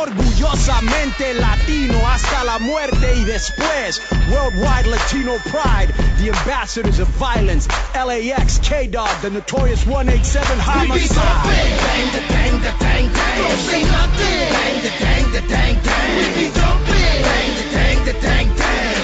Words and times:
Orgullosamente 0.00 1.34
latino 1.34 1.98
hasta 2.08 2.44
la 2.44 2.58
muerte 2.58 3.14
y 3.16 3.24
después. 3.24 4.00
Worldwide 4.30 4.86
Latino 4.86 5.36
pride, 5.50 5.92
the 6.18 6.30
ambassadors 6.30 6.98
of 6.98 7.08
violence. 7.18 7.68
LAX, 7.94 8.58
K-Dog, 8.58 9.10
the 9.20 9.30
notorious 9.30 9.84
187 9.86 10.58
homicide. 10.58 10.92
We 10.92 11.00
be 11.00 11.08
jumping, 11.08 11.72
Bang 11.82 12.12
the 12.12 12.20
dang 12.32 12.60
the 12.60 12.72
dang 12.78 13.12
dang. 13.12 13.38
Don't 13.38 13.58
say 13.58 13.82
nothing. 13.82 14.52
Bang 14.52 14.82
the 14.82 14.90
dang 14.98 15.32
the 15.32 15.40
dang 15.48 15.82
dang. 15.82 16.16
We 16.16 16.24
be 16.34 16.54
dumping. 16.54 17.22
Bang 17.22 17.54
the 17.56 17.64
dang 17.72 18.04
the 18.04 18.12
dang. 18.20 18.51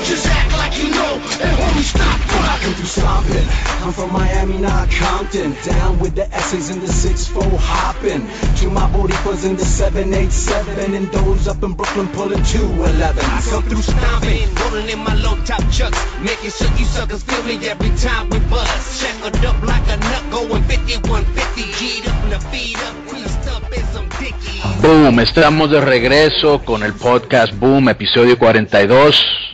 Just 0.08 0.26
act 0.26 0.52
like 0.56 0.78
you 0.78 0.88
know 0.88 1.20
and 1.20 1.52
homie 1.60 1.84
stop 1.84 2.18
Rockin' 2.32 2.72
through 2.72 2.86
stomping. 2.86 3.48
I'm 3.84 3.92
from 3.92 4.10
Miami, 4.12 4.56
not 4.56 4.90
Compton. 4.90 5.54
Down 5.64 5.98
with 5.98 6.14
the 6.14 6.24
essays 6.32 6.70
in 6.70 6.80
the 6.80 6.86
6-4 6.86 7.58
hopping. 7.58 8.26
To 8.56 8.70
my 8.70 8.88
boricuas 8.90 9.44
in 9.44 9.56
the 9.56 9.64
787. 9.66 10.94
And 10.94 11.12
those 11.12 11.46
up 11.46 11.62
in 11.62 11.74
Brooklyn 11.74 12.08
pulling 12.08 12.42
211. 12.42 13.22
I 13.22 13.40
come 13.50 13.62
through 13.64 13.82
stomping, 13.82 14.48
rolling 14.56 14.88
in 14.88 14.98
my 14.98 15.14
low 15.14 15.36
top 15.44 15.60
chucks, 15.70 16.00
making 16.20 16.50
sure 16.50 16.72
you 16.78 16.86
suckers 16.86 17.22
feel 17.22 17.42
me 17.44 17.60
every 17.68 17.92
time 17.96 18.30
we 18.30 18.38
buzz. 18.48 19.00
Shackled 19.00 19.44
up 19.44 19.62
like 19.62 19.86
a 19.88 19.96
nut, 19.98 20.24
going 20.30 20.62
5150, 20.64 21.68
G'd 21.78 22.08
up 22.08 22.24
in 22.24 22.30
the 22.30 22.40
feet 22.48 22.78
up, 22.80 22.96
creased 23.08 23.46
up 23.52 23.64
in 23.76 23.84
some 23.92 24.08
dickies. 24.18 24.64
Boom, 24.80 25.20
estamos 25.20 25.70
de 25.70 25.80
regreso 25.80 26.64
con 26.64 26.82
el 26.82 26.94
podcast 26.94 27.52
Boom, 27.54 27.90
episodio 27.90 28.38
42. 28.38 29.47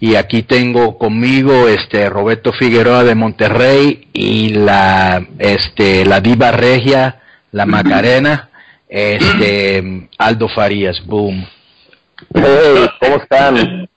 Y 0.00 0.14
aquí 0.14 0.42
tengo 0.42 0.96
conmigo 0.96 1.66
este 1.68 2.08
Roberto 2.08 2.52
Figueroa 2.52 3.02
de 3.02 3.14
Monterrey 3.16 4.08
y 4.12 4.50
la 4.50 5.26
este 5.38 6.04
la 6.04 6.20
diva 6.20 6.52
regia, 6.52 7.20
la 7.50 7.66
Macarena, 7.66 8.48
este 8.88 10.08
Aldo 10.18 10.48
Farías, 10.48 11.04
boom. 11.04 11.44
Hey, 12.34 12.86
¿cómo 13.00 13.16
están? 13.16 13.88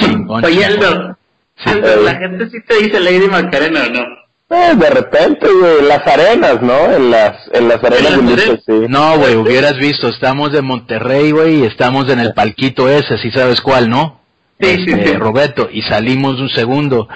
Chingón, 0.00 0.44
Oye. 0.44 0.64
Aldo, 0.64 1.16
Aldo, 1.64 2.02
la 2.02 2.14
gente 2.16 2.50
sí 2.50 2.58
te 2.66 2.78
dice 2.82 3.00
Lady 3.00 3.28
Macarena, 3.28 3.84
¿o 3.86 3.90
no? 3.90 4.24
Eh, 4.50 4.74
de 4.76 4.90
repente, 4.90 5.48
güey, 5.48 5.78
en 5.80 5.88
las 5.88 6.06
arenas, 6.06 6.60
¿no? 6.62 6.92
En 6.92 7.10
las, 7.10 7.36
en 7.52 7.68
las 7.68 7.82
arenas 7.82 8.02
las 8.02 8.16
de 8.16 8.22
lucha, 8.22 8.42
arenas? 8.42 8.62
sí. 8.66 8.72
No, 8.88 9.18
güey, 9.18 9.34
hubieras 9.36 9.78
visto, 9.78 10.08
estamos 10.08 10.52
de 10.52 10.60
Monterrey, 10.62 11.30
güey, 11.30 11.60
y 11.60 11.64
estamos 11.64 12.10
en 12.10 12.20
el 12.20 12.34
palquito 12.34 12.88
ese, 12.88 13.16
si 13.18 13.30
sabes 13.30 13.60
cuál, 13.62 13.88
¿no? 13.88 14.20
Sí, 14.60 14.66
Este, 14.88 15.06
sí. 15.08 15.12
Roberto, 15.14 15.68
y 15.70 15.82
salimos 15.82 16.40
un 16.40 16.48
segundo, 16.48 17.08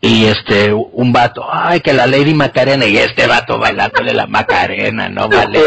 y 0.00 0.24
este, 0.24 0.72
un 0.72 1.12
vato, 1.12 1.46
ay, 1.48 1.80
que 1.80 1.92
la 1.92 2.06
Lady 2.08 2.34
Macarena, 2.34 2.86
y 2.86 2.96
este 2.98 3.26
vato 3.28 3.58
bailándole 3.58 4.12
la 4.12 4.26
Macarena, 4.26 5.08
no 5.08 5.28
vale, 5.28 5.60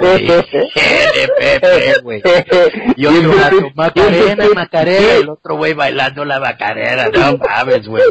güey. 0.00 0.26
Güey. 2.02 2.22
Y 2.96 3.06
otro 3.06 3.36
vato, 3.36 3.70
Macarena, 3.74 4.44
Macarena, 4.54 5.12
el 5.20 5.28
otro 5.28 5.56
güey 5.56 5.74
bailando 5.74 6.24
la 6.24 6.40
Macarena, 6.40 7.08
no 7.12 7.36
mames, 7.38 7.86
güey. 7.86 8.02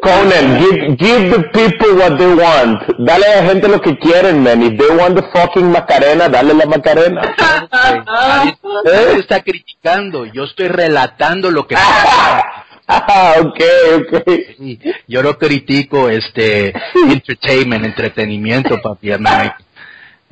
Conan, 0.00 0.58
give, 0.58 0.96
give 0.96 1.30
the 1.30 1.42
people 1.52 1.96
what 1.96 2.16
they 2.18 2.34
want. 2.34 2.82
Dale 2.98 3.24
a 3.26 3.42
la 3.42 3.48
gente 3.48 3.68
lo 3.68 3.80
que 3.80 3.98
quieren, 3.98 4.42
man. 4.42 4.62
If 4.62 4.78
they 4.78 4.96
want 4.96 5.16
the 5.16 5.22
fucking 5.32 5.70
Macarena, 5.70 6.28
dale 6.28 6.54
la 6.54 6.66
Macarena. 6.66 7.20
Güey, 7.20 8.02
Nadie, 8.84 9.18
está 9.18 9.42
criticando, 9.42 10.24
yo 10.26 10.44
estoy 10.44 10.68
relatando 10.68 11.50
lo 11.50 11.66
que 11.66 11.74
Ah, 12.88 13.34
ok, 13.40 13.60
ok. 13.96 14.22
Sí, 14.58 14.78
yo 15.08 15.22
no 15.22 15.38
critico 15.38 16.08
este 16.08 16.72
entertainment, 17.08 17.84
entretenimiento, 17.84 18.80
papi. 18.80 19.12
amigo. 19.12 19.30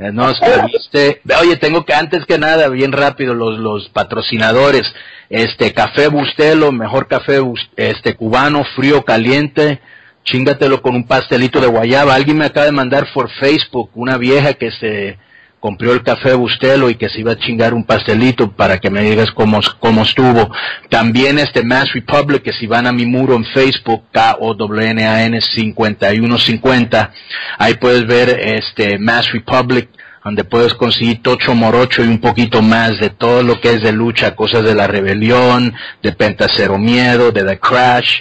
Eh, 0.00 0.10
No, 0.12 0.30
es 0.30 0.38
que, 0.40 0.50
viste, 0.66 1.20
oye, 1.40 1.56
tengo 1.56 1.84
que 1.84 1.94
antes 1.94 2.24
que 2.24 2.38
nada, 2.38 2.68
bien 2.68 2.92
rápido, 2.92 3.34
los, 3.34 3.58
los 3.58 3.88
patrocinadores, 3.90 4.82
este, 5.28 5.72
café 5.72 6.08
Bustelo, 6.08 6.72
mejor 6.72 7.06
café, 7.06 7.40
este, 7.76 8.16
cubano, 8.16 8.64
frío, 8.76 9.04
caliente, 9.04 9.80
chingatelo 10.24 10.80
con 10.80 10.94
un 10.94 11.06
pastelito 11.06 11.60
de 11.60 11.66
guayaba. 11.66 12.14
Alguien 12.14 12.38
me 12.38 12.46
acaba 12.46 12.66
de 12.66 12.72
mandar 12.72 13.08
por 13.12 13.30
Facebook 13.30 13.90
una 13.94 14.16
vieja 14.16 14.54
que 14.54 14.70
se 14.72 15.18
compró 15.60 15.92
el 15.92 16.02
café 16.02 16.34
Bustelo 16.34 16.90
y 16.90 16.96
que 16.96 17.10
se 17.10 17.20
iba 17.20 17.32
a 17.32 17.38
chingar 17.38 17.74
un 17.74 17.84
pastelito 17.84 18.50
para 18.50 18.78
que 18.78 18.90
me 18.90 19.02
digas 19.02 19.30
cómo, 19.30 19.60
cómo 19.78 20.02
estuvo. 20.02 20.50
También 20.88 21.38
este 21.38 21.62
Mass 21.62 21.92
Republic, 21.92 22.42
que 22.42 22.52
si 22.52 22.66
van 22.66 22.86
a 22.86 22.92
mi 22.92 23.06
muro 23.06 23.34
en 23.36 23.44
Facebook, 23.44 24.04
K-O-W-N-A-N 24.10 25.40
5150, 25.40 27.12
ahí 27.58 27.74
puedes 27.74 28.06
ver 28.06 28.30
este 28.30 28.98
Mass 28.98 29.30
Republic, 29.32 29.90
donde 30.24 30.44
puedes 30.44 30.74
conseguir 30.74 31.22
tocho 31.22 31.54
morocho 31.54 32.02
y 32.04 32.08
un 32.08 32.20
poquito 32.20 32.62
más 32.62 32.98
de 32.98 33.10
todo 33.10 33.42
lo 33.42 33.60
que 33.60 33.74
es 33.74 33.82
de 33.82 33.92
lucha, 33.92 34.34
cosas 34.34 34.64
de 34.64 34.74
la 34.74 34.86
rebelión, 34.86 35.74
de 36.02 36.12
Pentacero 36.12 36.78
Miedo, 36.78 37.32
de 37.32 37.44
The 37.44 37.58
Crash, 37.58 38.20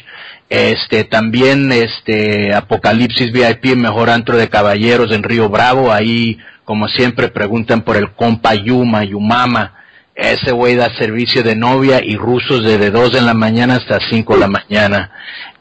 este, 0.50 1.04
también, 1.04 1.72
este, 1.72 2.54
Apocalipsis 2.56 3.32
VIP, 3.32 3.76
mejor 3.76 4.10
antro 4.10 4.36
de 4.36 4.50
caballeros 4.50 5.12
en 5.12 5.24
Río 5.24 5.48
Bravo, 5.48 5.92
ahí, 5.92 6.40
como 6.70 6.88
siempre, 6.88 7.30
preguntan 7.30 7.82
por 7.82 7.98
el 7.98 8.12
compa 8.12 8.54
Yuma, 8.54 9.04
Yumama, 9.04 9.74
ese 10.14 10.52
güey 10.52 10.76
da 10.76 10.94
servicio 11.00 11.42
de 11.42 11.56
novia 11.56 12.00
y 12.00 12.16
rusos 12.16 12.64
desde 12.64 12.92
2 12.92 13.14
de 13.14 13.22
la 13.22 13.34
mañana 13.34 13.78
hasta 13.78 13.98
5 14.08 14.36
de 14.36 14.40
la 14.40 14.48
mañana. 14.48 15.10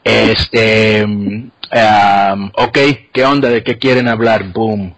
Este, 0.03 1.03
um, 1.03 1.51
ok, 2.53 2.77
¿qué 3.11 3.25
onda? 3.25 3.49
¿De 3.49 3.63
qué 3.63 3.79
quieren 3.79 4.07
hablar? 4.07 4.43
Boom. 4.53 4.93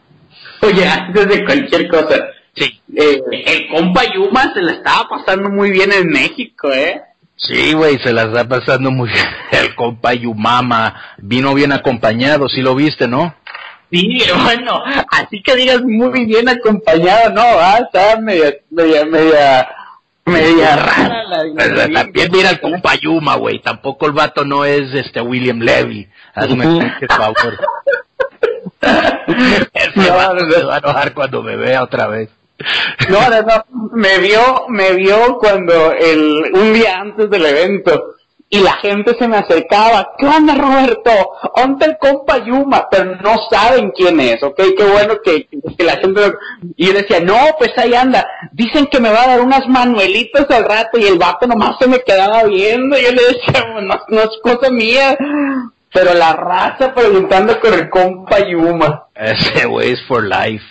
Oye, 0.63 0.85
antes 0.85 1.29
de 1.29 1.45
cualquier 1.45 1.87
cosa, 1.87 2.25
Sí. 2.55 2.81
eh, 2.93 3.21
el 3.45 3.67
compa 3.69 4.01
Yuma 4.13 4.51
se 4.53 4.61
la 4.61 4.73
estaba 4.73 5.07
pasando 5.07 5.49
muy 5.49 5.71
bien 5.71 5.93
en 5.93 6.07
México, 6.09 6.73
¿eh? 6.73 7.01
Sí, 7.37 7.71
güey, 7.71 7.97
se 7.99 8.11
la 8.11 8.23
está 8.23 8.45
pasando 8.49 8.91
muy 8.91 9.09
bien. 9.13 9.25
El 9.53 9.75
compa 9.75 10.13
Yumama 10.13 10.93
vino 11.19 11.53
bien 11.53 11.71
acompañado, 11.71 12.49
sí 12.49 12.59
lo 12.61 12.75
viste, 12.75 13.07
¿no? 13.07 13.33
Sí, 13.91 14.21
bueno, 14.43 14.81
así 15.11 15.43
que 15.43 15.55
digas 15.55 15.81
muy 15.83 16.25
bien 16.25 16.47
acompañado, 16.47 17.29
¿no? 17.31 17.41
Ah, 17.43 17.79
está 17.83 18.19
media, 18.21 18.53
media, 18.69 19.05
media, 19.05 19.69
media 20.25 20.75
rara 20.77 21.23
la 21.25 21.89
También 21.91 22.31
mira 22.31 22.51
el 22.51 22.61
compa 22.61 22.95
Yuma, 22.95 23.35
güey. 23.35 23.59
Tampoco 23.61 24.05
el 24.05 24.13
vato 24.13 24.45
no 24.45 24.63
es 24.63 24.93
este 24.93 25.21
William 25.21 25.59
Levy. 25.59 26.07
Hazme 26.33 26.65
el 27.01 27.07
favor. 27.09 27.57
Ese 29.73 29.91
No, 30.09 30.15
vato 30.15 30.35
no. 30.45 30.51
se 30.51 30.63
va 30.63 30.75
a 30.75 30.79
enojar 30.79 31.13
cuando 31.13 31.43
me 31.43 31.55
vea 31.55 31.83
otra 31.83 32.07
vez. 32.07 32.29
No, 33.09 33.19
no, 33.29 33.41
no, 33.41 33.65
me 33.93 34.19
vio, 34.19 34.65
me 34.69 34.93
vio 34.93 35.37
cuando 35.39 35.91
el, 35.93 36.43
un 36.53 36.73
día 36.73 36.99
antes 36.99 37.29
del 37.29 37.45
evento, 37.45 38.13
y 38.53 38.59
la 38.59 38.73
gente 38.73 39.15
se 39.17 39.29
me 39.29 39.37
acercaba, 39.37 40.11
¿qué 40.17 40.27
onda 40.27 40.53
Roberto? 40.53 41.09
¿Dónde 41.55 41.85
el 41.85 41.97
compa 41.97 42.37
Yuma? 42.39 42.89
Pero 42.91 43.15
no 43.15 43.37
saben 43.49 43.91
quién 43.91 44.19
es, 44.19 44.43
¿ok? 44.43 44.61
Qué 44.77 44.83
bueno 44.83 45.15
que, 45.23 45.47
que 45.77 45.83
la 45.85 45.95
gente... 45.95 46.33
Y 46.75 46.87
yo 46.87 46.93
decía, 46.93 47.21
no, 47.21 47.37
pues 47.57 47.71
ahí 47.77 47.95
anda, 47.95 48.27
dicen 48.51 48.87
que 48.87 48.99
me 48.99 49.09
va 49.09 49.23
a 49.23 49.27
dar 49.27 49.41
unas 49.41 49.65
manuelitas 49.69 50.51
al 50.51 50.65
rato, 50.65 50.99
y 50.99 51.05
el 51.05 51.17
vato 51.17 51.47
nomás 51.47 51.77
se 51.79 51.87
me 51.87 52.01
quedaba 52.01 52.43
viendo, 52.43 52.99
y 52.99 53.03
yo 53.03 53.11
le 53.13 53.23
decía, 53.23 53.65
no, 53.73 53.97
no 54.09 54.21
es 54.21 54.29
cosa 54.43 54.69
mía, 54.69 55.17
pero 55.93 56.13
la 56.13 56.33
raza 56.33 56.93
preguntando 56.93 57.57
por 57.57 57.73
el 57.73 57.89
compa 57.89 58.39
Yuma. 58.49 59.05
Ese 59.15 59.65
güey 59.65 59.93
es 59.93 60.05
for 60.07 60.25
life. 60.25 60.65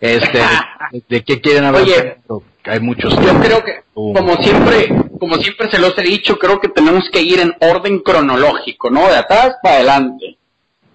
Este, 0.00 0.40
¿de 1.08 1.22
qué 1.22 1.40
quieren 1.40 1.62
hablar? 1.62 1.82
Oye. 1.82 2.16
Hay 2.64 2.80
muchos. 2.80 3.14
Yo 3.16 3.40
creo 3.40 3.64
que. 3.64 3.82
Como 4.14 4.36
siempre, 4.42 4.88
como 5.18 5.36
siempre 5.36 5.70
se 5.70 5.78
los 5.78 5.96
he 5.98 6.02
dicho, 6.02 6.38
creo 6.38 6.60
que 6.60 6.68
tenemos 6.68 7.08
que 7.10 7.20
ir 7.20 7.40
en 7.40 7.54
orden 7.60 8.00
cronológico, 8.00 8.90
¿no? 8.90 9.08
De 9.08 9.16
atrás 9.16 9.56
para 9.62 9.76
adelante. 9.76 10.36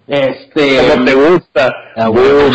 Este. 0.06 0.88
Como 0.88 1.04
te 1.04 1.14
gusta. 1.14 1.74
Ah, 1.96 2.08
güey. 2.08 2.26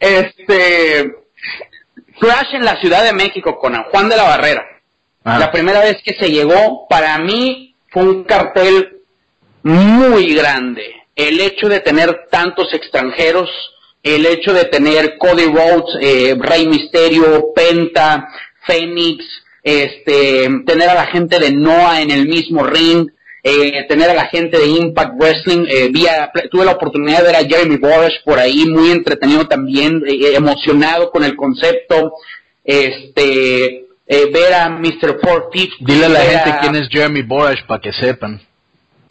este. 0.00 1.14
Crash 2.20 2.54
en 2.54 2.64
la 2.64 2.80
Ciudad 2.80 3.02
de 3.02 3.12
México 3.12 3.58
con 3.58 3.74
Juan 3.84 4.08
de 4.08 4.16
la 4.16 4.24
Barrera. 4.24 4.64
Ah. 5.24 5.38
La 5.38 5.50
primera 5.50 5.80
vez 5.80 5.96
que 6.04 6.14
se 6.14 6.30
llegó, 6.30 6.86
para 6.88 7.18
mí, 7.18 7.74
fue 7.88 8.02
un 8.02 8.24
cartel 8.24 9.00
muy 9.62 10.34
grande. 10.34 10.94
El 11.16 11.40
hecho 11.40 11.68
de 11.68 11.80
tener 11.80 12.28
tantos 12.30 12.72
extranjeros, 12.74 13.48
el 14.04 14.24
hecho 14.26 14.52
de 14.52 14.66
tener 14.66 15.16
Cody 15.18 15.46
Rhodes, 15.46 15.96
eh, 16.00 16.36
Rey 16.38 16.68
Misterio, 16.68 17.46
Penta, 17.56 18.28
Phoenix, 18.66 19.24
este, 19.62 20.48
tener 20.66 20.88
a 20.90 20.94
la 20.94 21.06
gente 21.06 21.38
de 21.40 21.50
Noah 21.52 22.02
en 22.02 22.10
el 22.10 22.28
mismo 22.28 22.62
ring, 22.64 23.08
eh, 23.42 23.84
tener 23.88 24.08
a 24.10 24.14
la 24.14 24.26
gente 24.26 24.58
de 24.58 24.66
Impact 24.66 25.14
Wrestling, 25.18 25.66
eh, 25.68 25.88
vía, 25.90 26.30
tuve 26.50 26.64
la 26.64 26.72
oportunidad 26.72 27.18
de 27.18 27.24
ver 27.32 27.36
a 27.36 27.44
Jeremy 27.48 27.76
Borash 27.76 28.22
por 28.24 28.38
ahí, 28.38 28.64
muy 28.66 28.90
entretenido 28.90 29.46
también, 29.46 30.02
eh, 30.06 30.34
emocionado 30.36 31.10
con 31.10 31.24
el 31.24 31.34
concepto, 31.36 32.12
este, 32.62 33.86
eh, 34.06 34.30
ver 34.32 34.54
a 34.54 34.68
Mr. 34.70 35.18
Four 35.22 35.50
Teeth, 35.52 35.70
Dile 35.80 36.06
a 36.06 36.08
la 36.10 36.20
gente 36.20 36.50
a- 36.50 36.60
quién 36.60 36.76
es 36.76 36.88
Jeremy 36.90 37.22
Borash 37.22 37.64
para 37.66 37.80
que 37.80 37.92
sepan. 37.92 38.40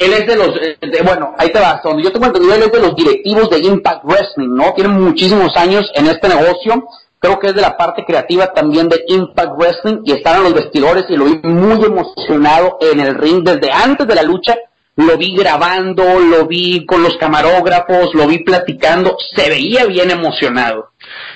Él 0.05 0.13
es 0.13 0.27
de 0.27 0.35
los, 0.35 0.50
eh, 0.61 0.77
bueno, 1.03 1.33
ahí 1.38 1.50
te 1.50 1.59
vas, 1.59 1.81
donde 1.83 2.03
yo 2.03 2.11
tengo 2.11 2.25
entendido, 2.25 2.55
él 2.55 2.63
es 2.63 2.71
de 2.71 2.79
los 2.79 2.95
directivos 2.95 3.50
de 3.50 3.59
Impact 3.59 4.03
Wrestling, 4.03 4.53
¿no? 4.53 4.73
Tiene 4.73 4.89
muchísimos 4.89 5.55
años 5.55 5.89
en 5.95 6.07
este 6.07 6.27
negocio, 6.27 6.88
creo 7.19 7.39
que 7.39 7.47
es 7.47 7.55
de 7.55 7.61
la 7.61 7.77
parte 7.77 8.03
creativa 8.05 8.53
también 8.53 8.89
de 8.89 9.03
Impact 9.07 9.57
Wrestling, 9.57 10.01
y 10.05 10.11
están 10.11 10.38
en 10.38 10.44
los 10.44 10.53
vestidores 10.53 11.05
y 11.09 11.15
lo 11.15 11.25
vi 11.25 11.39
muy 11.44 11.83
emocionado 11.85 12.77
en 12.81 13.00
el 13.00 13.15
ring 13.15 13.44
desde 13.44 13.71
antes 13.71 14.07
de 14.07 14.15
la 14.15 14.23
lucha, 14.23 14.55
lo 14.95 15.17
vi 15.17 15.35
grabando, 15.35 16.19
lo 16.19 16.45
vi 16.45 16.85
con 16.85 17.01
los 17.01 17.17
camarógrafos, 17.17 18.13
lo 18.13 18.27
vi 18.27 18.44
platicando, 18.44 19.17
se 19.35 19.49
veía 19.49 19.85
bien 19.85 20.11
emocionado. 20.11 20.91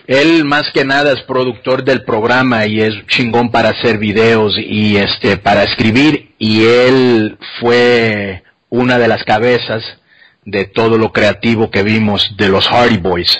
Él 0.05 0.45
más 0.45 0.71
que 0.73 0.85
nada 0.85 1.11
es 1.11 1.23
productor 1.23 1.83
del 1.83 2.03
programa 2.03 2.67
y 2.67 2.81
es 2.81 2.93
chingón 3.07 3.51
para 3.51 3.69
hacer 3.69 3.97
videos 3.97 4.55
y 4.57 4.97
este 4.97 5.37
para 5.37 5.63
escribir 5.63 6.33
y 6.37 6.65
él 6.65 7.37
fue 7.59 8.43
una 8.69 8.97
de 8.97 9.07
las 9.07 9.23
cabezas 9.23 9.83
de 10.45 10.65
todo 10.65 10.97
lo 10.97 11.11
creativo 11.11 11.69
que 11.69 11.83
vimos 11.83 12.35
de 12.37 12.49
los 12.49 12.67
Hardy 12.67 12.97
Boys. 12.97 13.37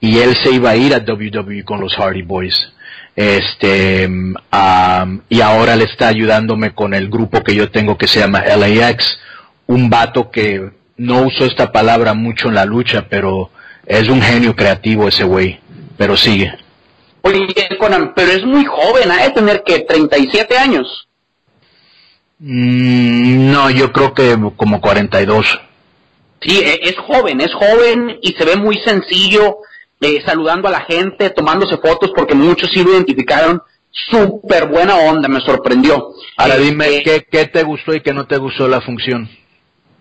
Y 0.00 0.18
él 0.18 0.36
se 0.36 0.50
iba 0.50 0.70
a 0.70 0.76
ir 0.76 0.94
a 0.94 0.98
WWE 0.98 1.64
con 1.64 1.80
los 1.80 1.94
Hardy 1.96 2.22
Boys. 2.22 2.72
Este 3.16 4.08
am, 4.50 5.22
y 5.28 5.40
ahora 5.40 5.74
le 5.76 5.84
está 5.84 6.08
ayudándome 6.08 6.72
con 6.72 6.94
el 6.94 7.08
grupo 7.08 7.42
que 7.42 7.54
yo 7.54 7.70
tengo 7.70 7.98
que 7.98 8.06
se 8.06 8.20
llama 8.20 8.44
LAX 8.44 9.18
un 9.66 9.90
vato 9.90 10.30
que 10.30 10.70
no 10.96 11.22
uso 11.22 11.44
esta 11.44 11.72
palabra 11.72 12.14
mucho 12.14 12.48
en 12.48 12.54
la 12.54 12.64
lucha 12.64 13.06
pero 13.10 13.50
es 13.84 14.08
un 14.08 14.22
genio 14.22 14.54
creativo 14.54 15.08
ese 15.08 15.24
güey. 15.24 15.58
Pero 15.96 16.16
sigue. 16.16 16.54
Oye, 17.22 17.46
Conan, 17.78 18.14
pero 18.14 18.30
es 18.30 18.44
muy 18.44 18.64
joven, 18.64 19.10
ha 19.10 19.24
de 19.24 19.30
tener 19.30 19.62
que 19.64 19.80
37 19.80 20.56
años. 20.56 21.07
Mm, 22.40 23.50
no 23.52 23.70
yo 23.70 23.92
creo 23.92 24.14
que 24.14 24.36
como 24.56 24.80
42 24.80 25.60
Sí, 26.40 26.60
e- 26.60 26.80
es 26.88 26.96
joven, 26.98 27.40
es 27.40 27.52
joven 27.52 28.18
y 28.22 28.32
se 28.34 28.44
ve 28.44 28.56
muy 28.56 28.76
sencillo, 28.78 29.58
eh, 30.00 30.22
saludando 30.24 30.68
a 30.68 30.70
la 30.70 30.82
gente, 30.82 31.30
tomándose 31.30 31.76
fotos, 31.78 32.12
porque 32.14 32.34
muchos 32.36 32.70
sí 32.70 32.84
lo 32.84 32.92
identificaron. 32.92 33.60
Súper 33.90 34.68
buena 34.68 34.94
onda, 34.96 35.28
me 35.28 35.40
sorprendió. 35.40 36.12
ahora 36.36 36.56
Eh, 36.56 36.60
dime 36.60 36.86
eh, 36.88 37.02
¿qué, 37.04 37.26
qué 37.28 37.46
te 37.46 37.64
gustó 37.64 37.92
y 37.94 38.00
qué 38.02 38.12
no 38.12 38.26
te 38.26 38.36
gustó 38.36 38.68
la 38.68 38.80
función 38.80 39.28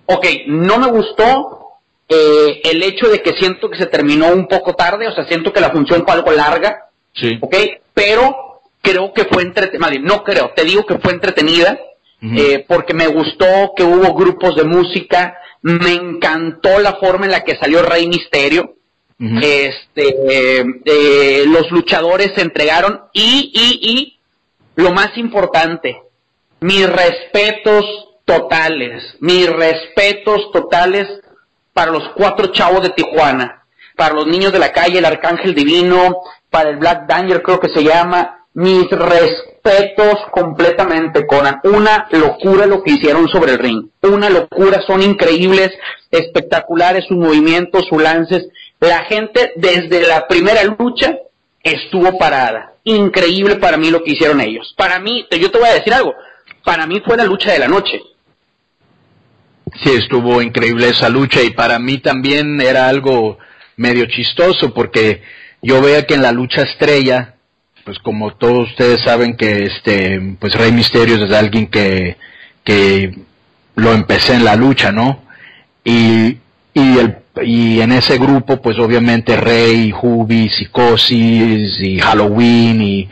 Ok, 0.05 0.25
no 0.47 0.77
me 0.77 0.87
gustó 0.87 1.79
eh, 2.07 2.61
el 2.65 2.83
hecho 2.83 3.07
de 3.09 3.21
que 3.23 3.31
siento 3.33 3.69
que 3.69 3.77
se 3.79 3.87
terminó 3.87 4.27
un 4.27 4.47
poco 4.47 4.73
tarde, 4.73 5.07
o 5.07 5.11
sea, 5.15 5.25
siento 5.25 5.51
que 5.51 5.59
la 5.59 5.71
función 5.71 6.03
fue 6.05 6.13
algo 6.13 6.31
larga, 6.31 6.89
sí 7.13 7.37
ok, 7.41 7.55
pero 7.93 8.61
creo 8.81 9.11
que 9.13 9.25
fue 9.25 9.41
entretenida, 9.41 9.89
no 10.01 10.23
creo, 10.23 10.51
te 10.55 10.63
digo 10.63 10.85
que 10.85 10.99
fue 10.99 11.13
entretenida, 11.13 11.77
Eh, 12.19 12.65
porque 12.67 12.95
me 12.95 13.07
gustó 13.07 13.73
que 13.75 13.83
hubo 13.83 14.15
grupos 14.15 14.55
de 14.55 14.63
música, 14.63 15.37
me 15.61 15.93
encantó 15.93 16.79
la 16.79 16.95
forma 16.95 17.25
en 17.25 17.31
la 17.31 17.43
que 17.43 17.55
salió 17.57 17.83
Rey 17.83 18.07
Misterio, 18.07 18.73
este, 19.19 20.15
eh, 20.29 20.63
eh, 20.85 21.43
los 21.47 21.71
luchadores 21.71 22.31
se 22.35 22.41
entregaron 22.41 23.01
y, 23.13 23.51
y, 23.53 23.89
y, 23.89 24.19
lo 24.75 24.91
más 24.91 25.17
importante, 25.17 26.01
mis 26.59 26.87
respetos 26.87 27.85
totales, 28.25 29.15
mis 29.19 29.47
respetos 29.49 30.51
totales 30.51 31.07
para 31.73 31.91
los 31.91 32.09
cuatro 32.15 32.47
chavos 32.47 32.81
de 32.81 32.89
Tijuana, 32.89 33.63
para 33.95 34.15
los 34.15 34.27
niños 34.27 34.51
de 34.53 34.59
la 34.59 34.71
calle, 34.71 34.99
el 34.99 35.05
Arcángel 35.05 35.53
Divino, 35.53 36.21
para 36.49 36.69
el 36.69 36.77
Black 36.77 37.07
Danger 37.07 37.41
creo 37.41 37.59
que 37.59 37.73
se 37.73 37.83
llama, 37.83 38.45
mis 38.53 38.89
respetos 38.89 39.56
completamente, 40.31 41.25
Conan. 41.25 41.59
Una 41.63 42.07
locura 42.11 42.65
lo 42.65 42.83
que 42.83 42.91
hicieron 42.93 43.27
sobre 43.27 43.53
el 43.53 43.59
ring. 43.59 43.87
Una 44.01 44.29
locura, 44.29 44.81
son 44.85 45.01
increíbles, 45.01 45.71
espectaculares 46.11 47.05
sus 47.07 47.17
movimientos, 47.17 47.85
sus 47.89 48.01
lances. 48.01 48.47
La 48.79 49.05
gente 49.05 49.51
desde 49.55 50.07
la 50.07 50.27
primera 50.27 50.63
lucha 50.63 51.15
estuvo 51.63 52.17
parada. 52.17 52.73
Increíble 52.83 53.55
para 53.57 53.77
mí 53.77 53.89
lo 53.89 54.03
que 54.03 54.11
hicieron 54.11 54.39
ellos. 54.41 54.73
Para 54.77 54.99
mí, 54.99 55.25
yo 55.31 55.51
te 55.51 55.59
voy 55.59 55.67
a 55.67 55.73
decir 55.73 55.93
algo, 55.93 56.13
para 56.63 56.85
mí 56.85 57.01
fue 57.05 57.17
la 57.17 57.25
lucha 57.25 57.51
de 57.51 57.59
la 57.59 57.67
noche. 57.67 58.01
Sí, 59.83 59.91
estuvo 59.91 60.41
increíble 60.41 60.89
esa 60.89 61.09
lucha 61.09 61.41
y 61.41 61.51
para 61.51 61.77
mí 61.77 61.97
también 61.97 62.61
era 62.61 62.87
algo 62.87 63.37
medio 63.75 64.05
chistoso 64.05 64.73
porque 64.73 65.21
yo 65.61 65.81
veía 65.81 66.05
que 66.05 66.13
en 66.13 66.21
la 66.21 66.31
lucha 66.31 66.63
estrella, 66.63 67.35
pues 67.87 67.99
como 67.99 68.33
todos 68.33 68.71
ustedes 68.71 68.99
saben 69.05 69.37
que 69.37 69.63
este, 69.63 70.35
pues 70.41 70.53
Rey 70.55 70.73
Misterio 70.73 71.23
es 71.23 71.31
alguien 71.31 71.67
que, 71.67 72.17
que 72.65 73.17
lo 73.75 73.93
empecé 73.93 74.33
en 74.33 74.43
la 74.43 74.57
lucha, 74.57 74.91
¿no? 74.91 75.21
Y, 75.85 76.37
y, 76.73 76.97
el, 76.97 77.19
y 77.45 77.79
en 77.79 77.93
ese 77.93 78.17
grupo, 78.17 78.61
pues 78.61 78.77
obviamente 78.77 79.37
Rey, 79.37 79.93
Hubi, 79.93 80.49
Psicosis 80.49 81.79
y 81.79 81.97
Halloween 81.99 82.81
y 82.81 83.09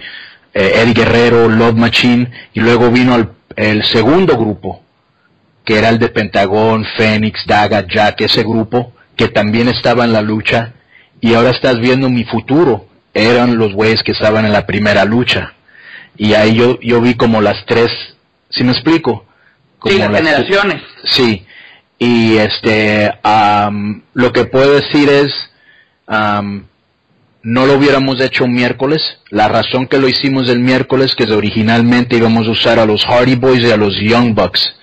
eh, 0.54 0.92
Guerrero, 0.94 1.48
Love 1.48 1.76
Machine, 1.76 2.30
y 2.54 2.60
luego 2.60 2.92
vino 2.92 3.16
el, 3.16 3.30
el 3.56 3.86
segundo 3.86 4.38
grupo, 4.38 4.82
que 5.64 5.78
era 5.78 5.88
el 5.88 6.00
de 6.00 6.10
Pentagón, 6.10 6.84
Fénix, 6.98 7.46
Daga, 7.48 7.88
Jack, 7.88 8.20
ese 8.20 8.44
grupo, 8.44 8.92
que 9.16 9.30
también 9.30 9.70
estaba 9.70 10.04
en 10.04 10.12
la 10.12 10.22
lucha, 10.22 10.74
y 11.22 11.34
ahora 11.34 11.52
estás 11.52 11.80
viendo 11.80 12.10
mi 12.10 12.26
futuro, 12.26 12.88
eran 13.16 13.58
los 13.58 13.74
güeyes 13.74 14.04
que 14.04 14.12
estaban 14.12 14.46
en 14.46 14.52
la 14.52 14.68
primera 14.68 15.06
lucha. 15.06 15.54
Y 16.18 16.34
ahí 16.34 16.56
yo, 16.56 16.80
yo 16.82 17.02
vi 17.02 17.16
como 17.16 17.42
las 17.42 17.66
tres, 17.66 17.90
¿sí 18.50 18.64
me 18.64 18.74
explico? 18.74 19.26
Como 19.80 19.96
Sí, 19.96 20.00
las 20.00 20.12
generaciones. 20.12 20.82
Sí, 21.06 21.46
y 21.98 22.36
este, 22.38 23.12
am, 23.24 24.04
lo 24.14 24.34
que 24.34 24.46
puedo 24.46 24.76
decir 24.76 25.10
es, 25.10 25.34
am, 26.08 26.68
no 27.42 27.66
lo 27.66 27.76
hubiéramos 27.76 28.20
hecho 28.20 28.44
un 28.44 28.54
miércoles. 28.54 29.02
La 29.30 29.48
razón 29.48 29.88
que 29.88 29.98
lo 29.98 30.10
hicimos 30.10 30.50
el 30.50 30.60
miércoles, 30.60 31.16
que 31.16 31.24
originalmente 31.24 32.18
íbamos 32.18 32.48
a 32.48 32.52
usar 32.52 32.80
a 32.80 32.86
los 32.86 33.06
Hardy 33.06 33.36
Boys 33.36 33.64
y 33.64 33.72
a 33.72 33.78
los 33.78 33.96
Young 33.98 34.34
Bucks. 34.34 34.76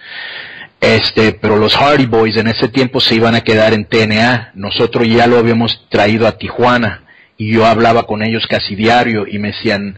Este, 0.80 1.32
pero 1.32 1.58
los 1.58 1.76
Hardy 1.76 2.06
Boys 2.06 2.36
en 2.36 2.48
ese 2.48 2.68
tiempo 2.68 2.98
se 2.98 3.14
iban 3.14 3.34
a 3.34 3.42
quedar 3.42 3.74
en 3.74 3.84
TNA. 3.84 4.52
Nosotros 4.54 5.06
ya 5.06 5.26
lo 5.26 5.38
habíamos 5.38 5.86
traído 5.90 6.26
a 6.26 6.38
Tijuana 6.38 7.01
y 7.42 7.52
yo 7.52 7.66
hablaba 7.66 8.04
con 8.04 8.22
ellos 8.22 8.46
casi 8.46 8.76
diario 8.76 9.26
y 9.26 9.40
me 9.40 9.48
decían, 9.48 9.96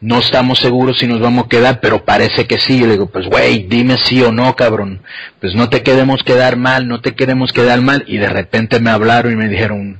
no 0.00 0.20
estamos 0.20 0.60
seguros 0.60 0.98
si 0.98 1.08
nos 1.08 1.18
vamos 1.18 1.46
a 1.46 1.48
quedar, 1.48 1.80
pero 1.80 2.04
parece 2.04 2.46
que 2.46 2.58
sí. 2.58 2.76
Y 2.76 2.86
le 2.86 2.92
digo, 2.92 3.06
pues 3.06 3.26
güey, 3.26 3.64
dime 3.64 3.96
sí 3.96 4.22
o 4.22 4.30
no, 4.30 4.54
cabrón. 4.54 5.02
Pues 5.40 5.56
no 5.56 5.68
te 5.68 5.82
queremos 5.82 6.22
quedar 6.22 6.56
mal, 6.56 6.86
no 6.86 7.00
te 7.00 7.16
queremos 7.16 7.52
quedar 7.52 7.80
mal. 7.80 8.04
Y 8.06 8.18
de 8.18 8.28
repente 8.28 8.78
me 8.78 8.90
hablaron 8.90 9.32
y 9.32 9.36
me 9.36 9.48
dijeron, 9.48 9.98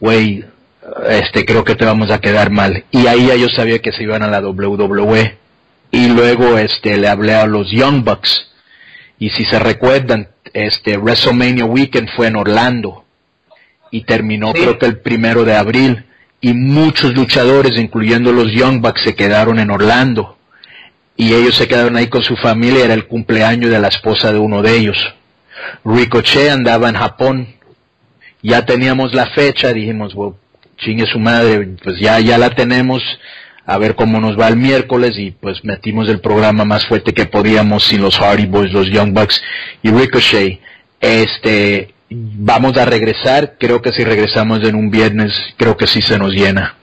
güey, 0.00 0.44
este, 1.08 1.44
creo 1.44 1.64
que 1.64 1.74
te 1.74 1.84
vamos 1.84 2.10
a 2.10 2.20
quedar 2.20 2.50
mal. 2.50 2.84
Y 2.90 3.06
ahí 3.06 3.26
ya 3.26 3.36
yo 3.36 3.48
sabía 3.50 3.80
que 3.80 3.92
se 3.92 4.02
iban 4.02 4.22
a 4.22 4.28
la 4.28 4.40
WWE. 4.40 5.36
Y 5.90 6.08
luego, 6.08 6.56
este, 6.56 6.96
le 6.96 7.08
hablé 7.08 7.34
a 7.34 7.46
los 7.46 7.70
Young 7.70 8.04
Bucks. 8.04 8.52
Y 9.18 9.28
si 9.30 9.44
se 9.44 9.58
recuerdan, 9.58 10.28
este, 10.54 10.96
WrestleMania 10.96 11.66
Weekend 11.66 12.08
fue 12.16 12.28
en 12.28 12.36
Orlando. 12.36 13.04
Y 13.90 14.02
terminó 14.02 14.52
Sí. 14.54 14.60
creo 14.62 14.78
que 14.78 14.86
el 14.86 14.98
primero 14.98 15.44
de 15.44 15.56
abril. 15.56 16.04
Y 16.40 16.54
muchos 16.54 17.14
luchadores, 17.14 17.78
incluyendo 17.78 18.32
los 18.32 18.50
Young 18.52 18.80
Bucks, 18.80 19.02
se 19.02 19.14
quedaron 19.14 19.58
en 19.58 19.70
Orlando. 19.70 20.38
Y 21.16 21.34
ellos 21.34 21.54
se 21.54 21.68
quedaron 21.68 21.96
ahí 21.96 22.06
con 22.06 22.22
su 22.22 22.36
familia, 22.36 22.84
era 22.84 22.94
el 22.94 23.06
cumpleaños 23.06 23.70
de 23.70 23.78
la 23.78 23.88
esposa 23.88 24.32
de 24.32 24.38
uno 24.38 24.62
de 24.62 24.76
ellos. 24.76 25.14
Ricochet 25.84 26.50
andaba 26.50 26.88
en 26.88 26.94
Japón. 26.96 27.48
Ya 28.42 28.64
teníamos 28.64 29.12
la 29.14 29.26
fecha, 29.26 29.72
dijimos, 29.72 30.14
"Bueno, 30.14 30.36
chingue 30.78 31.06
su 31.06 31.18
madre, 31.18 31.68
pues 31.84 31.98
ya, 32.00 32.18
ya 32.20 32.38
la 32.38 32.50
tenemos, 32.50 33.02
a 33.66 33.76
ver 33.76 33.94
cómo 33.94 34.18
nos 34.18 34.38
va 34.38 34.48
el 34.48 34.56
miércoles 34.56 35.18
y 35.18 35.30
pues 35.32 35.62
metimos 35.62 36.08
el 36.08 36.20
programa 36.20 36.64
más 36.64 36.86
fuerte 36.86 37.12
que 37.12 37.26
podíamos 37.26 37.84
sin 37.84 38.00
los 38.00 38.16
Hardy 38.16 38.46
Boys, 38.46 38.72
los 38.72 38.88
Young 38.88 39.12
Bucks 39.12 39.42
y 39.82 39.90
Ricochet. 39.90 40.60
Este, 41.00 41.92
vamos 42.10 42.76
a 42.76 42.84
regresar, 42.84 43.56
creo 43.58 43.80
que 43.80 43.92
si 43.92 44.04
regresamos 44.04 44.62
en 44.64 44.74
un 44.74 44.90
viernes, 44.90 45.32
creo 45.56 45.76
que 45.76 45.86
sí 45.86 46.02
se 46.02 46.18
nos 46.18 46.32
llena. 46.32 46.76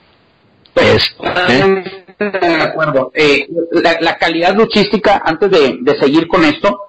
Es- 0.74 1.14
¿eh? 1.48 1.84
De 2.18 2.62
acuerdo. 2.62 3.12
Eh, 3.14 3.46
la, 3.72 3.98
la 4.00 4.16
calidad 4.16 4.54
luchística, 4.54 5.22
antes 5.24 5.50
de, 5.50 5.78
de 5.82 5.98
seguir 6.00 6.26
con 6.26 6.44
esto, 6.44 6.80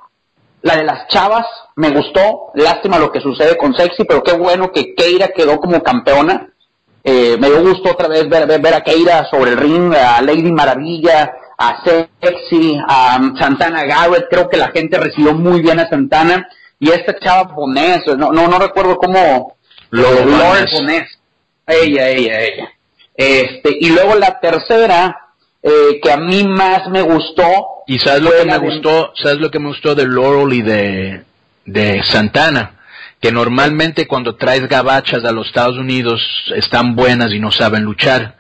la 0.62 0.78
de 0.78 0.84
las 0.84 1.08
chavas 1.08 1.46
me 1.76 1.90
gustó. 1.92 2.52
Lástima 2.56 2.98
lo 2.98 3.12
que 3.12 3.22
sucede 3.22 3.56
con 3.58 3.74
Sexy, 3.76 4.06
pero 4.06 4.24
qué 4.24 4.34
bueno 4.34 4.72
que 4.72 4.96
Keira 4.96 5.30
quedó 5.30 5.60
como 5.60 5.84
campeona. 5.84 6.50
Eh, 7.04 7.38
me 7.40 7.48
dio 7.48 7.62
gusto 7.62 7.92
otra 7.92 8.08
vez 8.08 8.28
ver, 8.28 8.48
ver, 8.48 8.60
ver 8.62 8.74
a 8.74 8.82
Keira 8.82 9.26
sobre 9.30 9.52
el 9.52 9.58
ring, 9.58 9.94
a 9.94 10.22
Lady 10.22 10.52
Maravilla, 10.52 11.32
a 11.58 11.84
Sexy, 11.84 12.78
a 12.88 13.20
Santana 13.40 13.84
Garrett. 13.86 14.28
Creo 14.30 14.50
que 14.50 14.58
la 14.58 14.70
gente 14.70 14.98
recibió 14.98 15.34
muy 15.34 15.62
bien 15.62 15.80
a 15.80 15.88
Santana. 15.90 16.48
Y 16.80 16.90
esta 16.90 17.18
chava 17.20 17.44
Bonés, 17.54 18.02
no, 18.18 18.32
no, 18.32 18.48
no 18.48 18.60
recuerdo 18.60 18.98
cómo. 18.98 19.58
Bonés. 19.92 20.72
Bonés. 20.72 21.20
Ella, 21.68 22.10
ella, 22.10 22.42
ella. 22.42 22.70
Este, 23.16 23.78
y 23.80 23.90
luego 23.90 24.16
la 24.16 24.40
tercera, 24.40 25.28
eh, 25.62 26.00
que 26.02 26.12
a 26.12 26.18
mí 26.18 26.44
más 26.46 26.88
me 26.90 27.02
gustó. 27.02 27.44
Y 27.88 28.00
sabes 28.00 28.22
lo 28.22 28.32
que 28.32 28.46
me 28.46 28.54
de- 28.54 28.60
gustó, 28.60 29.12
sabes 29.22 29.40
lo 29.40 29.52
que 29.52 29.60
me 29.60 29.68
gustó 29.68 29.94
de 29.96 30.08
Laurel 30.08 30.54
y 30.54 30.62
de 30.62 31.24
de 31.66 32.02
Santana, 32.04 32.80
que 33.20 33.32
normalmente 33.32 34.08
cuando 34.08 34.36
traes 34.36 34.68
gabachas 34.68 35.24
a 35.24 35.32
los 35.32 35.46
Estados 35.48 35.78
Unidos 35.78 36.20
están 36.56 36.96
buenas 36.96 37.32
y 37.32 37.40
no 37.40 37.52
saben 37.52 37.84
luchar, 37.84 38.38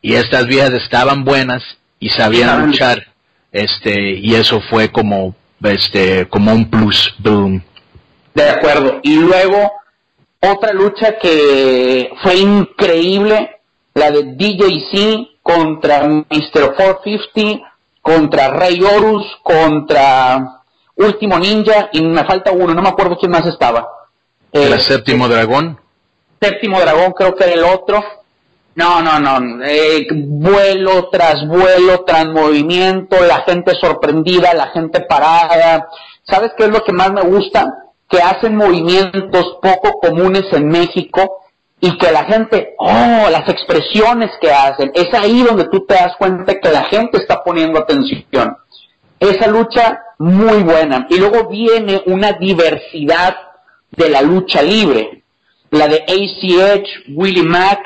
y 0.00 0.14
estas 0.14 0.46
viejas 0.46 0.72
estaban 0.72 1.24
buenas 1.24 1.62
y 1.98 2.08
sabían 2.08 2.66
luchar, 2.68 3.08
este, 3.52 4.12
y 4.14 4.34
eso 4.34 4.62
fue 4.70 4.90
como, 4.90 5.34
este, 5.62 6.26
como 6.28 6.54
un 6.54 6.70
plus, 6.70 7.14
boom. 7.18 7.62
De 8.34 8.48
acuerdo. 8.48 9.00
Y 9.02 9.16
luego, 9.16 9.72
otra 10.40 10.72
lucha 10.72 11.18
que 11.18 12.10
fue 12.22 12.36
increíble, 12.36 13.60
la 13.94 14.10
de 14.10 14.22
DJC 14.34 15.42
contra 15.42 16.06
Mr. 16.06 16.74
450, 16.76 17.72
contra 18.02 18.48
Rey 18.48 18.80
Horus, 18.82 19.26
contra 19.42 20.62
Último 20.96 21.38
Ninja, 21.38 21.88
y 21.92 22.02
me 22.02 22.24
falta 22.24 22.52
uno, 22.52 22.74
no 22.74 22.82
me 22.82 22.88
acuerdo 22.88 23.16
quién 23.18 23.32
más 23.32 23.46
estaba. 23.46 23.88
Eh, 24.52 24.70
El 24.72 24.80
séptimo 24.80 25.28
dragón, 25.28 25.78
Séptimo 26.40 26.80
Dragón 26.80 27.12
creo 27.12 27.34
que 27.34 27.44
era 27.44 27.52
el 27.52 27.64
otro. 27.64 28.02
No, 28.74 29.02
no, 29.02 29.18
no. 29.20 29.62
eh, 29.64 30.06
vuelo 30.10 31.10
tras 31.10 31.46
vuelo, 31.46 32.02
tras 32.06 32.26
movimiento, 32.26 33.20
la 33.26 33.42
gente 33.42 33.74
sorprendida, 33.74 34.54
la 34.54 34.68
gente 34.68 35.02
parada. 35.02 35.88
¿Sabes 36.22 36.52
qué 36.56 36.64
es 36.64 36.70
lo 36.70 36.82
que 36.82 36.92
más 36.92 37.12
me 37.12 37.22
gusta? 37.22 37.66
Que 38.10 38.20
hacen 38.20 38.56
movimientos 38.56 39.58
poco 39.62 40.00
comunes 40.00 40.44
en 40.52 40.68
México 40.68 41.44
y 41.80 41.96
que 41.96 42.10
la 42.10 42.24
gente, 42.24 42.74
oh, 42.78 43.28
las 43.30 43.48
expresiones 43.48 44.30
que 44.40 44.50
hacen. 44.50 44.90
Es 44.94 45.14
ahí 45.14 45.42
donde 45.42 45.68
tú 45.68 45.86
te 45.86 45.94
das 45.94 46.16
cuenta 46.18 46.58
que 46.60 46.70
la 46.70 46.84
gente 46.84 47.18
está 47.18 47.42
poniendo 47.42 47.78
atención. 47.78 48.56
Esa 49.18 49.46
lucha 49.46 50.00
muy 50.18 50.62
buena. 50.62 51.06
Y 51.08 51.18
luego 51.18 51.48
viene 51.48 52.02
una 52.06 52.32
diversidad 52.32 53.36
de 53.92 54.08
la 54.10 54.22
lucha 54.22 54.60
libre 54.60 55.20
la 55.70 55.88
de 55.88 56.02
ACH, 56.02 57.14
Willie 57.14 57.42
Mack, 57.42 57.80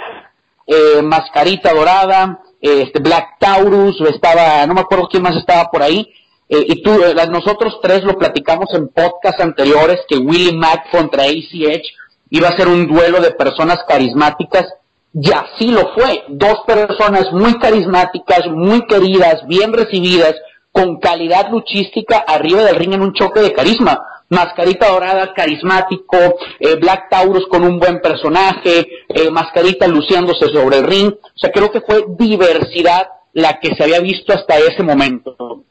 eh, 0.67 1.03
Mascarita 1.03 1.73
Dorada, 1.73 2.41
este 2.61 2.99
Black 3.01 3.39
Taurus, 3.39 4.01
estaba, 4.01 4.67
no 4.67 4.75
me 4.75 4.81
acuerdo 4.81 5.09
quién 5.09 5.23
más 5.23 5.37
estaba 5.37 5.71
por 5.71 5.83
ahí, 5.83 6.11
eh, 6.49 6.65
y 6.69 6.83
tú, 6.83 6.91
eh, 7.03 7.15
nosotros 7.31 7.79
tres 7.83 8.05
lo 8.05 8.17
platicamos 8.19 8.73
en 8.75 8.89
podcasts 8.89 9.41
anteriores, 9.41 10.01
que 10.09 10.17
Willie 10.17 10.53
Mack 10.53 10.91
contra 10.91 11.25
ACH 11.25 11.87
iba 12.31 12.49
a 12.49 12.57
ser 12.57 12.69
un 12.69 12.87
duelo 12.87 13.21
de 13.21 13.33
personas 13.33 13.79
carismáticas, 13.89 14.67
y 15.13 15.31
así 15.31 15.71
lo 15.71 15.93
fue, 15.95 16.25
dos 16.29 16.61
personas 16.67 17.33
muy 17.33 17.59
carismáticas, 17.59 18.49
muy 18.49 18.87
queridas, 18.87 19.47
bien 19.47 19.73
recibidas, 19.73 20.35
con 20.73 20.99
calidad 20.99 21.51
luchística 21.51 22.19
arriba 22.19 22.65
del 22.65 22.75
ring 22.75 22.95
en 22.95 23.03
un 23.03 23.13
choque 23.13 23.41
de 23.41 23.53
carisma. 23.53 24.03
Mascarita 24.29 24.89
Dorada, 24.89 25.33
carismático, 25.33 26.17
eh, 26.59 26.75
Black 26.81 27.09
Taurus 27.11 27.47
con 27.47 27.63
un 27.63 27.79
buen 27.79 28.01
personaje, 28.01 28.85
eh, 29.09 29.31
Mascarita 29.31 29.87
luciéndose 29.87 30.49
sobre 30.49 30.79
el 30.79 30.87
ring. 30.87 31.13
O 31.13 31.39
sea, 31.39 31.53
creo 31.53 31.71
que 31.71 31.81
fue 31.81 32.05
diversidad 32.09 33.07
la 33.35 33.61
que 33.61 33.75
se 33.77 33.85
había 33.85 34.01
visto 34.01 34.33
hasta 34.33 34.59
ese 34.59 34.83
momento. 34.83 35.65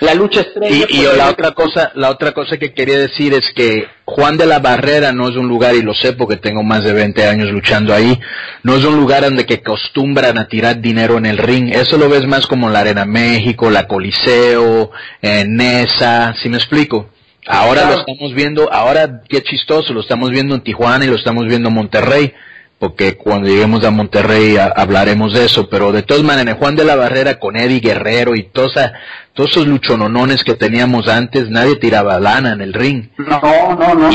La 0.00 0.14
lucha 0.14 0.40
estrella. 0.40 0.86
Y, 0.88 1.00
y 1.00 1.02
la 1.16 1.28
otra 1.30 1.52
cosa, 1.52 1.92
la 1.94 2.10
otra 2.10 2.32
cosa 2.32 2.56
que 2.56 2.72
quería 2.72 2.98
decir 2.98 3.34
es 3.34 3.52
que 3.54 3.86
Juan 4.04 4.36
de 4.36 4.46
la 4.46 4.58
Barrera 4.58 5.12
no 5.12 5.28
es 5.28 5.36
un 5.36 5.48
lugar, 5.48 5.74
y 5.74 5.82
lo 5.82 5.94
sé 5.94 6.12
porque 6.12 6.36
tengo 6.36 6.62
más 6.62 6.82
de 6.84 6.92
20 6.92 7.26
años 7.26 7.50
luchando 7.50 7.94
ahí, 7.94 8.18
no 8.62 8.76
es 8.76 8.84
un 8.84 8.96
lugar 8.96 9.22
donde 9.22 9.44
que 9.46 9.54
acostumbran 9.54 10.38
a 10.38 10.48
tirar 10.48 10.80
dinero 10.80 11.18
en 11.18 11.26
el 11.26 11.38
ring. 11.38 11.72
Eso 11.74 11.96
lo 11.98 12.08
ves 12.08 12.26
más 12.26 12.46
como 12.46 12.70
la 12.70 12.80
Arena 12.80 13.04
México, 13.04 13.70
la 13.70 13.86
Coliseo, 13.86 14.90
eh, 15.22 15.44
Nesa, 15.46 16.34
¿sí 16.42 16.48
me 16.48 16.56
explico? 16.56 17.10
Ahora 17.46 17.82
Claro. 17.82 17.94
lo 17.96 18.00
estamos 18.00 18.34
viendo, 18.34 18.72
ahora 18.72 19.22
qué 19.28 19.42
chistoso, 19.42 19.94
lo 19.94 20.00
estamos 20.00 20.30
viendo 20.30 20.54
en 20.54 20.60
Tijuana 20.60 21.04
y 21.04 21.08
lo 21.08 21.16
estamos 21.16 21.46
viendo 21.46 21.68
en 21.68 21.74
Monterrey, 21.74 22.34
porque 22.78 23.16
cuando 23.16 23.48
lleguemos 23.48 23.84
a 23.84 23.90
Monterrey 23.90 24.56
a- 24.56 24.66
hablaremos 24.76 25.32
de 25.32 25.44
eso, 25.46 25.68
pero 25.68 25.90
de 25.92 26.02
todas 26.02 26.22
maneras, 26.22 26.56
Juan 26.58 26.76
de 26.76 26.84
la 26.84 26.94
Barrera 26.96 27.38
con 27.38 27.56
Eddie 27.56 27.80
Guerrero 27.80 28.34
y 28.36 28.44
toda 28.44 28.68
esa- 28.68 28.92
todos 29.32 29.50
esos 29.50 29.66
luchononones 29.66 30.44
que 30.44 30.54
teníamos 30.54 31.08
antes, 31.08 31.48
nadie 31.50 31.76
tiraba 31.76 32.20
lana 32.20 32.52
en 32.52 32.60
el 32.60 32.72
ring. 32.72 33.08
No, 33.18 33.40
no, 33.78 33.94
no. 33.94 34.10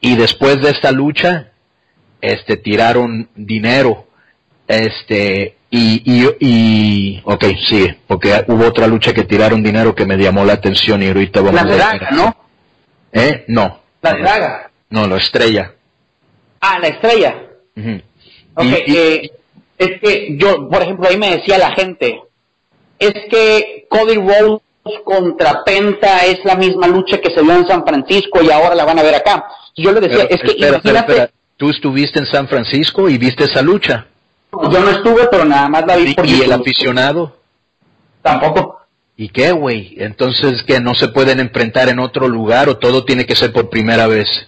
Y 0.00 0.16
después 0.16 0.60
de 0.60 0.70
esta 0.70 0.90
lucha, 0.92 1.48
este, 2.20 2.56
tiraron 2.56 3.28
dinero, 3.36 4.06
este, 4.66 5.56
y, 5.70 6.02
y, 6.04 6.28
y, 6.40 7.22
ok, 7.24 7.44
sigue, 7.64 7.98
porque 8.06 8.44
hubo 8.48 8.66
otra 8.66 8.86
lucha 8.86 9.12
que 9.12 9.24
tiraron 9.24 9.62
dinero 9.62 9.94
que 9.94 10.06
me 10.06 10.16
llamó 10.16 10.44
la 10.44 10.54
atención 10.54 11.02
y 11.02 11.08
ahorita 11.08 11.40
vamos 11.40 11.54
La 11.54 11.60
a 11.62 11.64
de 11.64 11.70
ver. 11.70 11.78
Daga, 11.80 12.10
¿no? 12.10 12.36
¿Eh? 13.12 13.44
No. 13.48 13.80
La 14.02 14.12
de 14.14 14.22
Daga. 14.22 14.70
No, 14.90 15.06
la 15.06 15.16
estrella. 15.18 15.72
Ah, 16.60 16.78
la 16.80 16.88
estrella. 16.88 17.34
Ujú. 17.76 18.00
Ok, 18.58 18.64
Y- 18.86 18.96
eh, 18.96 19.30
es 19.78 20.00
que 20.00 20.36
yo, 20.36 20.68
por 20.68 20.82
ejemplo, 20.82 21.08
ahí 21.08 21.16
me 21.16 21.36
decía 21.36 21.58
la 21.58 21.70
gente, 21.72 22.20
es 22.98 23.14
que 23.30 23.86
Cody 23.88 24.16
Rhodes 24.16 24.60
contra 25.04 25.62
Penta 25.64 26.24
es 26.26 26.44
la 26.44 26.56
misma 26.56 26.88
lucha 26.88 27.18
que 27.18 27.30
se 27.30 27.42
vio 27.42 27.52
en 27.54 27.68
San 27.68 27.84
Francisco 27.86 28.42
y 28.42 28.50
ahora 28.50 28.74
la 28.74 28.84
van 28.84 28.98
a 28.98 29.02
ver 29.02 29.14
acá. 29.14 29.44
Yo 29.76 29.92
le 29.92 30.00
decía, 30.00 30.26
Pero, 30.28 30.34
es 30.34 30.40
que 30.40 30.46
espera, 30.48 30.68
imagínate, 30.68 31.12
espera. 31.12 31.30
Tú 31.56 31.70
estuviste 31.70 32.18
en 32.18 32.26
San 32.26 32.48
Francisco 32.48 33.08
y 33.08 33.18
viste 33.18 33.44
esa 33.44 33.62
lucha. 33.62 34.06
yo 34.52 34.80
no 34.80 34.90
estuve, 34.90 35.28
pero 35.30 35.44
nada 35.44 35.68
más 35.68 35.86
la 35.86 35.96
vi 35.96 36.10
¿Y, 36.10 36.14
por 36.14 36.26
y 36.26 36.42
el 36.42 36.52
aficionado? 36.52 37.36
Tampoco. 38.22 38.80
¿Y 39.16 39.28
qué, 39.28 39.52
güey? 39.52 39.94
Entonces, 39.98 40.62
¿que 40.62 40.80
no 40.80 40.94
se 40.94 41.08
pueden 41.08 41.40
enfrentar 41.40 41.88
en 41.88 41.98
otro 41.98 42.28
lugar 42.28 42.68
o 42.68 42.78
todo 42.78 43.04
tiene 43.04 43.26
que 43.26 43.36
ser 43.36 43.52
por 43.52 43.68
primera 43.68 44.06
vez? 44.06 44.47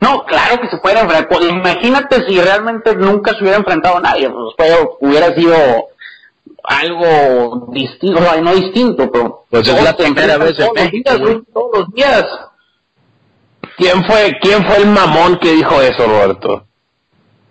No, 0.00 0.24
claro 0.24 0.60
que 0.60 0.68
se 0.68 0.76
puede 0.78 1.00
enfrentar. 1.00 1.42
Imagínate 1.42 2.26
si 2.26 2.38
realmente 2.40 2.94
nunca 2.96 3.32
se 3.32 3.40
hubiera 3.42 3.56
enfrentado 3.58 3.96
a 3.96 4.00
nadie. 4.00 4.28
Pues, 4.30 4.54
fue- 4.56 4.88
hubiera 5.08 5.34
sido 5.34 5.54
algo 6.64 7.68
distinto, 7.72 8.18
o 8.20 8.22
sea, 8.22 8.40
no 8.40 8.54
distinto, 8.54 9.10
pero... 9.10 9.44
Pues 9.50 9.66
es 9.68 9.82
la 9.82 9.96
primera 9.96 10.36
vez 10.38 10.50
en 10.58 10.66
todos 10.66 10.74
los 10.74 10.84
México, 10.84 11.10
días, 11.10 11.20
güey. 11.20 11.32
güey, 11.34 11.44
Todos 11.52 11.78
los 11.78 11.90
días. 11.94 12.24
¿Quién 13.76 14.04
fue, 14.04 14.32
¿Quién 14.40 14.64
fue 14.66 14.76
el 14.78 14.86
mamón 14.86 15.38
que 15.38 15.52
dijo 15.52 15.80
eso, 15.82 16.06
Roberto? 16.06 16.64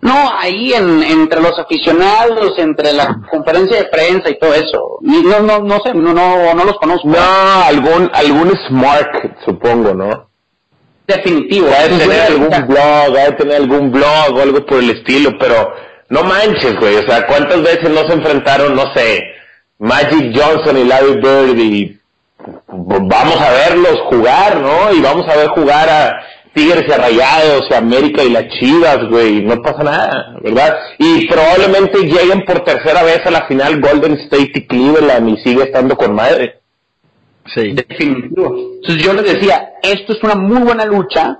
No, 0.02 0.30
ahí 0.38 0.72
en, 0.72 1.02
entre 1.02 1.40
los 1.40 1.58
aficionados, 1.58 2.58
entre 2.58 2.92
la 2.92 3.22
conferencia 3.30 3.78
de 3.78 3.84
prensa 3.86 4.30
y 4.30 4.38
todo 4.38 4.54
eso. 4.54 4.98
No, 5.00 5.40
no, 5.40 5.58
no 5.60 5.80
sé, 5.80 5.94
no, 5.94 6.12
no, 6.12 6.54
no 6.54 6.64
los 6.64 6.76
conozco. 6.78 7.08
No, 7.08 7.18
algún, 7.64 8.10
algún 8.12 8.52
smart, 8.68 9.08
supongo, 9.44 9.94
¿no? 9.94 10.28
Definitivo. 11.06 11.68
Va 11.68 11.84
a 11.84 11.88
Pues, 11.88 11.98
tener 12.00 12.20
algún 12.20 12.66
blog, 12.68 13.16
va 13.16 13.22
a 13.28 13.36
tener 13.36 13.56
algún 13.56 13.90
blog 13.92 14.34
o 14.34 14.40
algo 14.42 14.66
por 14.66 14.78
el 14.78 14.90
estilo, 14.90 15.36
pero 15.38 15.72
no 16.08 16.22
manches, 16.24 16.76
güey. 16.80 16.96
O 16.96 17.06
sea, 17.06 17.26
¿cuántas 17.26 17.62
veces 17.62 17.90
no 17.90 18.06
se 18.06 18.14
enfrentaron, 18.14 18.74
no 18.74 18.92
sé, 18.94 19.22
Magic 19.78 20.34
Johnson 20.34 20.76
y 20.78 20.84
Larry 20.84 21.14
Bird 21.20 21.58
y 21.58 21.98
vamos 22.68 23.40
a 23.40 23.50
verlos 23.50 24.00
jugar, 24.08 24.56
¿no? 24.60 24.92
Y 24.92 25.00
vamos 25.00 25.26
a 25.28 25.36
ver 25.36 25.48
jugar 25.48 25.88
a 25.88 26.12
Tigres 26.54 26.84
y 26.88 26.92
a 26.92 26.96
Rayados 26.96 27.66
y 27.70 27.74
a 27.74 27.78
América 27.78 28.22
y 28.24 28.30
las 28.30 28.48
Chivas, 28.58 28.98
güey. 29.10 29.42
No 29.42 29.60
pasa 29.62 29.82
nada, 29.82 30.34
¿verdad? 30.42 30.76
Y 30.98 31.26
probablemente 31.28 31.98
lleguen 32.04 32.44
por 32.46 32.64
tercera 32.64 33.02
vez 33.02 33.20
a 33.26 33.30
la 33.30 33.46
final 33.46 33.80
Golden 33.80 34.14
State 34.14 34.52
y 34.54 34.66
Cleveland 34.66 35.28
y 35.28 35.36
sigue 35.42 35.64
estando 35.64 35.96
con 35.96 36.14
madre. 36.14 36.60
Sí. 37.54 37.72
Definitivo. 37.72 38.54
Entonces 38.76 39.04
yo 39.04 39.12
les 39.14 39.24
decía, 39.24 39.72
esto 39.82 40.12
es 40.12 40.22
una 40.22 40.34
muy 40.34 40.62
buena 40.62 40.84
lucha 40.84 41.38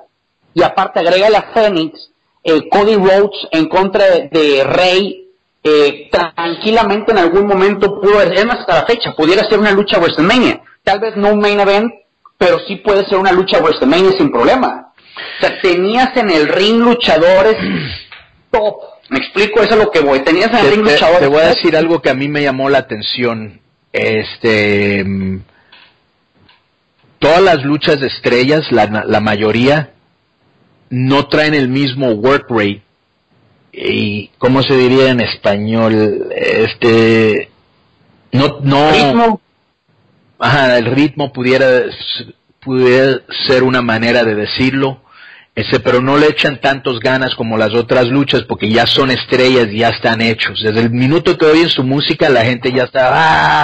y 0.55 0.63
aparte 0.63 1.01
agrega 1.01 1.29
la 1.31 1.51
Phoenix, 1.55 2.11
eh, 2.45 2.69
Cody 2.71 2.97
Rhodes 2.97 3.47
en 3.51 3.69
contra 3.69 4.05
de, 4.07 4.29
de 4.31 4.65
Rey, 4.65 5.29
eh, 5.65 6.09
tranquilamente 6.11 7.11
en 7.13 7.19
algún 7.19 7.47
momento 7.47 8.01
pudo, 8.01 8.23
es 8.23 8.45
más 8.47 8.61
hasta 8.61 8.77
la 8.83 8.87
fecha, 8.87 9.13
pudiera 9.17 9.43
ser 9.45 9.59
una 9.59 9.73
lucha 9.73 9.99
WrestleMania. 9.99 10.61
Tal 10.85 11.01
vez 11.01 11.17
no 11.17 11.33
un 11.33 11.41
main 11.41 11.59
event, 11.59 11.93
pero 12.39 12.59
sí 12.61 12.77
puede 12.77 13.05
ser 13.07 13.19
una 13.19 13.33
lucha 13.33 13.59
WrestleMania 13.59 14.13
sin 14.13 14.31
problema. 14.31 14.93
O 15.39 15.41
sea, 15.41 15.61
tenías 15.61 16.17
en 16.17 16.31
el 16.31 16.47
ring 16.49 16.79
luchadores 16.79 17.57
top. 18.51 18.77
Me 19.09 19.19
explico, 19.19 19.63
eso 19.63 19.75
es 19.75 19.85
lo 19.85 19.91
que 19.91 20.01
voy. 20.01 20.21
Tenías 20.21 20.51
en 20.51 20.57
el 20.59 20.65
Te, 20.65 20.71
ring 20.71 20.85
te- 20.85 20.93
luchadores 20.93 21.21
te 21.21 21.27
voy 21.27 21.41
a 21.43 21.49
decir 21.49 21.77
algo 21.77 22.01
que 22.01 22.11
a 22.11 22.15
mí 22.15 22.29
me 22.29 22.43
llamó 22.43 22.69
la 22.69 22.79
atención. 22.79 23.61
Este, 23.93 25.05
todas 27.19 27.43
las 27.43 27.65
luchas 27.65 28.01
de 28.01 28.09
estrellas, 28.09 28.71
la, 28.71 29.05
la 29.07 29.21
mayoría, 29.21 29.93
no 30.91 31.27
traen 31.29 31.55
el 31.55 31.69
mismo 31.69 32.11
work 32.13 32.47
rate. 32.51 32.83
Y, 33.73 34.29
¿cómo 34.39 34.63
se 34.63 34.77
diría 34.77 35.11
en 35.11 35.21
español? 35.21 36.29
Este, 36.35 37.51
no, 38.33 38.61
no, 38.63 38.91
ritmo. 38.91 39.41
Ajá, 40.39 40.79
el 40.79 40.87
ritmo 40.87 41.33
pudiera, 41.33 41.83
pudiera 42.61 43.21
ser 43.47 43.63
una 43.63 43.83
manera 43.83 44.25
de 44.25 44.35
decirlo. 44.35 45.03
Ese, 45.57 45.81
pero 45.81 46.03
no 46.03 46.19
le 46.19 46.27
echan 46.27 46.61
tantos 46.61 47.01
ganas 47.01 47.35
como 47.35 47.57
las 47.57 47.73
otras 47.73 48.09
luchas 48.09 48.43
porque 48.43 48.69
ya 48.69 48.87
son 48.87 49.11
estrellas 49.11 49.69
y 49.73 49.79
ya 49.79 49.89
están 49.89 50.21
hechos. 50.21 50.61
Desde 50.63 50.81
el 50.81 50.91
minuto 50.91 51.39
que 51.39 51.47
oyen 51.47 51.71
su 51.71 51.83
música 51.83 52.29
la 52.29 52.45
gente 52.45 52.71
ya 52.73 52.83
está, 52.83 53.09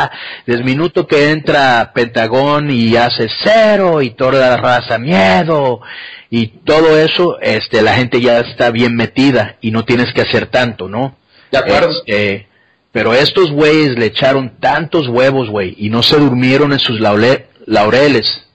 ah, 0.04 0.10
desde 0.46 0.60
el 0.60 0.64
minuto 0.64 1.06
que 1.06 1.30
entra 1.32 1.92
Pentagón 1.94 2.70
y 2.70 2.96
hace 2.96 3.28
cero 3.42 4.00
y 4.00 4.08
toda 4.08 4.32
la 4.48 4.56
raza 4.56 4.96
miedo 4.96 5.82
y 6.30 6.46
todo 6.64 6.98
eso, 6.98 7.38
este, 7.42 7.82
la 7.82 7.92
gente 7.92 8.22
ya 8.22 8.38
está 8.40 8.70
bien 8.70 8.96
metida 8.96 9.56
y 9.60 9.70
no 9.70 9.84
tienes 9.84 10.14
que 10.14 10.22
hacer 10.22 10.46
tanto, 10.46 10.88
¿no? 10.88 11.18
De 11.50 11.58
acuerdo. 11.58 11.90
Este, 12.06 12.48
pero 12.90 13.12
estos 13.12 13.50
güeyes 13.50 13.98
le 13.98 14.06
echaron 14.06 14.54
tantos 14.60 15.08
huevos, 15.08 15.50
güey, 15.50 15.74
y 15.76 15.90
no 15.90 16.02
se 16.02 16.16
durmieron 16.18 16.72
en 16.72 16.78
sus 16.78 17.00
laure- 17.00 17.48
laureles 17.66 18.46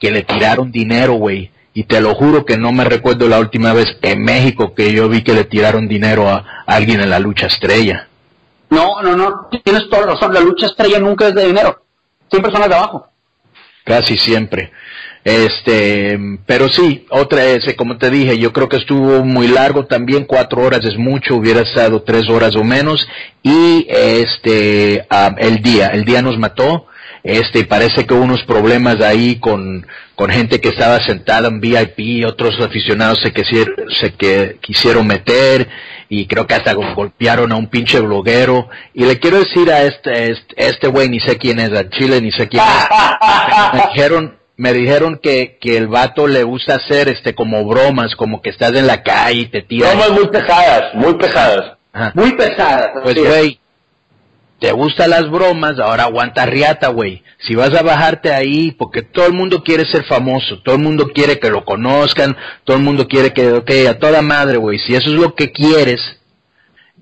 que 0.00 0.10
le 0.10 0.22
tiraron 0.24 0.72
dinero, 0.72 1.12
güey. 1.12 1.52
Y 1.72 1.84
te 1.84 2.00
lo 2.00 2.14
juro 2.14 2.44
que 2.44 2.58
no 2.58 2.72
me 2.72 2.84
recuerdo 2.84 3.28
la 3.28 3.38
última 3.38 3.72
vez 3.72 3.96
en 4.02 4.22
México 4.24 4.74
que 4.74 4.92
yo 4.92 5.08
vi 5.08 5.22
que 5.22 5.34
le 5.34 5.44
tiraron 5.44 5.86
dinero 5.86 6.28
a, 6.28 6.64
alguien 6.66 7.00
en 7.00 7.10
la 7.10 7.18
lucha 7.18 7.46
estrella. 7.46 8.08
No, 8.70 9.02
no, 9.02 9.16
no, 9.16 9.48
tienes 9.64 9.88
toda 9.88 10.06
la 10.06 10.12
razón. 10.14 10.34
La 10.34 10.40
lucha 10.40 10.66
estrella 10.66 10.98
nunca 10.98 11.28
es 11.28 11.34
de 11.34 11.46
dinero. 11.46 11.82
Siempre 12.30 12.52
son 12.52 12.60
las 12.60 12.70
de 12.70 12.76
abajo. 12.76 13.08
Casi 13.84 14.18
siempre. 14.18 14.72
Este, 15.22 16.18
pero 16.46 16.68
sí, 16.68 17.06
otra 17.10 17.44
es, 17.44 17.74
como 17.74 17.98
te 17.98 18.10
dije, 18.10 18.38
yo 18.38 18.52
creo 18.52 18.68
que 18.68 18.78
estuvo 18.78 19.22
muy 19.22 19.48
largo 19.48 19.84
también, 19.84 20.24
cuatro 20.24 20.62
horas 20.62 20.84
es 20.84 20.96
mucho, 20.96 21.36
hubiera 21.36 21.60
estado 21.60 22.02
tres 22.02 22.28
horas 22.30 22.56
o 22.56 22.64
menos, 22.64 23.06
y 23.42 23.86
este, 23.90 25.06
ah, 25.10 25.34
el 25.38 25.60
día, 25.60 25.88
el 25.88 26.06
día 26.06 26.22
nos 26.22 26.38
mató, 26.38 26.86
este, 27.22 27.64
parece 27.64 28.06
que 28.06 28.14
hubo 28.14 28.24
unos 28.24 28.44
problemas 28.44 29.00
ahí 29.00 29.36
con, 29.36 29.86
con 30.14 30.30
gente 30.30 30.60
que 30.60 30.70
estaba 30.70 31.02
sentada 31.02 31.48
en 31.48 31.60
VIP, 31.60 32.26
otros 32.26 32.60
aficionados 32.60 33.20
se 33.22 33.32
quisieron, 33.32 33.74
se 33.90 34.12
que, 34.14 34.56
quisieron 34.60 35.06
meter, 35.06 35.68
y 36.08 36.26
creo 36.26 36.46
que 36.46 36.54
hasta 36.54 36.72
golpearon 36.72 37.52
a 37.52 37.56
un 37.56 37.68
pinche 37.68 38.00
bloguero, 38.00 38.68
y 38.94 39.04
le 39.04 39.18
quiero 39.18 39.38
decir 39.38 39.70
a 39.70 39.82
este, 39.82 40.32
este, 40.32 40.54
este 40.56 40.88
güey, 40.88 41.08
ni 41.08 41.20
sé 41.20 41.36
quién 41.38 41.60
es, 41.60 41.72
a 41.72 41.88
Chile, 41.90 42.20
ni 42.20 42.32
sé 42.32 42.48
quién 42.48 42.62
es, 42.62 42.88
me 43.74 43.86
dijeron, 43.88 44.38
me 44.56 44.72
dijeron 44.72 45.18
que, 45.22 45.58
que 45.58 45.76
el 45.76 45.88
vato 45.88 46.26
le 46.26 46.42
gusta 46.42 46.74
hacer 46.74 47.08
este 47.08 47.34
como 47.34 47.64
bromas, 47.64 48.14
como 48.14 48.42
que 48.42 48.50
estás 48.50 48.74
en 48.74 48.86
la 48.86 49.02
calle 49.02 49.40
y 49.40 49.46
te 49.46 49.62
tiran. 49.62 49.96
Bromas 49.96 50.10
muy 50.10 50.28
pesadas, 50.28 50.94
muy 50.94 51.14
pesadas. 51.14 51.78
Ajá. 51.92 52.12
Muy 52.14 52.32
pesadas. 52.32 52.90
Pues 53.02 53.14
güey, 53.14 53.58
te 54.60 54.72
gustan 54.72 55.10
las 55.10 55.30
bromas, 55.30 55.78
ahora 55.78 56.04
aguanta 56.04 56.44
riata, 56.44 56.88
güey. 56.88 57.22
Si 57.38 57.54
vas 57.54 57.74
a 57.74 57.82
bajarte 57.82 58.32
ahí, 58.32 58.70
porque 58.72 59.00
todo 59.00 59.26
el 59.26 59.32
mundo 59.32 59.64
quiere 59.64 59.86
ser 59.86 60.04
famoso, 60.04 60.60
todo 60.62 60.74
el 60.74 60.82
mundo 60.82 61.08
quiere 61.14 61.40
que 61.40 61.50
lo 61.50 61.64
conozcan, 61.64 62.36
todo 62.64 62.76
el 62.76 62.82
mundo 62.82 63.08
quiere 63.08 63.32
que, 63.32 63.52
ok, 63.52 63.70
a 63.88 63.98
toda 63.98 64.20
madre, 64.20 64.58
güey, 64.58 64.78
si 64.78 64.94
eso 64.94 65.08
es 65.08 65.16
lo 65.16 65.34
que 65.34 65.50
quieres 65.50 66.00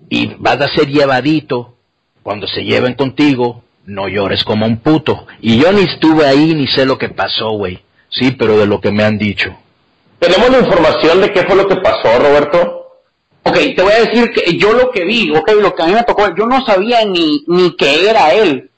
y 0.08 0.34
vas 0.38 0.60
a 0.60 0.68
ser 0.68 0.86
llevadito, 0.86 1.74
cuando 2.22 2.46
se 2.46 2.62
lleven 2.62 2.94
contigo, 2.94 3.64
no 3.84 4.06
llores 4.06 4.44
como 4.44 4.64
un 4.64 4.78
puto. 4.78 5.26
Y 5.40 5.58
yo 5.58 5.72
ni 5.72 5.82
estuve 5.82 6.26
ahí 6.26 6.54
ni 6.54 6.68
sé 6.68 6.86
lo 6.86 6.96
que 6.96 7.08
pasó, 7.08 7.50
güey. 7.50 7.80
Sí, 8.10 8.30
pero 8.38 8.56
de 8.56 8.66
lo 8.66 8.80
que 8.80 8.92
me 8.92 9.02
han 9.02 9.18
dicho. 9.18 9.56
¿Tenemos 10.18 10.50
la 10.50 10.58
información 10.60 11.20
de 11.20 11.32
qué 11.32 11.42
fue 11.42 11.56
lo 11.56 11.66
que 11.66 11.76
pasó, 11.76 12.18
Roberto? 12.18 12.77
Ok, 13.48 13.56
te 13.76 13.82
voy 13.82 13.92
a 13.92 14.00
decir 14.00 14.30
que 14.30 14.56
yo 14.58 14.72
lo 14.72 14.90
que 14.90 15.04
vi, 15.04 15.30
ok, 15.34 15.50
lo 15.60 15.74
que 15.74 15.82
a 15.82 15.86
mí 15.86 15.92
me 15.92 16.02
tocó, 16.02 16.34
yo 16.34 16.46
no 16.46 16.64
sabía 16.66 17.04
ni, 17.04 17.44
ni 17.46 17.76
que 17.76 18.08
era 18.08 18.32
él. 18.34 18.70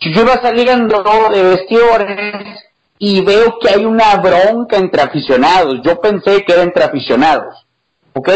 Yo 0.00 0.22
iba 0.22 0.40
saliendo 0.40 1.02
de 1.32 1.42
vestidores 1.42 2.60
y 2.98 3.22
veo 3.22 3.58
que 3.58 3.70
hay 3.70 3.84
una 3.84 4.16
bronca 4.16 4.76
entre 4.76 5.02
aficionados. 5.02 5.80
Yo 5.82 6.00
pensé 6.00 6.44
que 6.44 6.52
era 6.52 6.62
entre 6.62 6.84
aficionados. 6.84 7.66
¿Ok? 8.14 8.28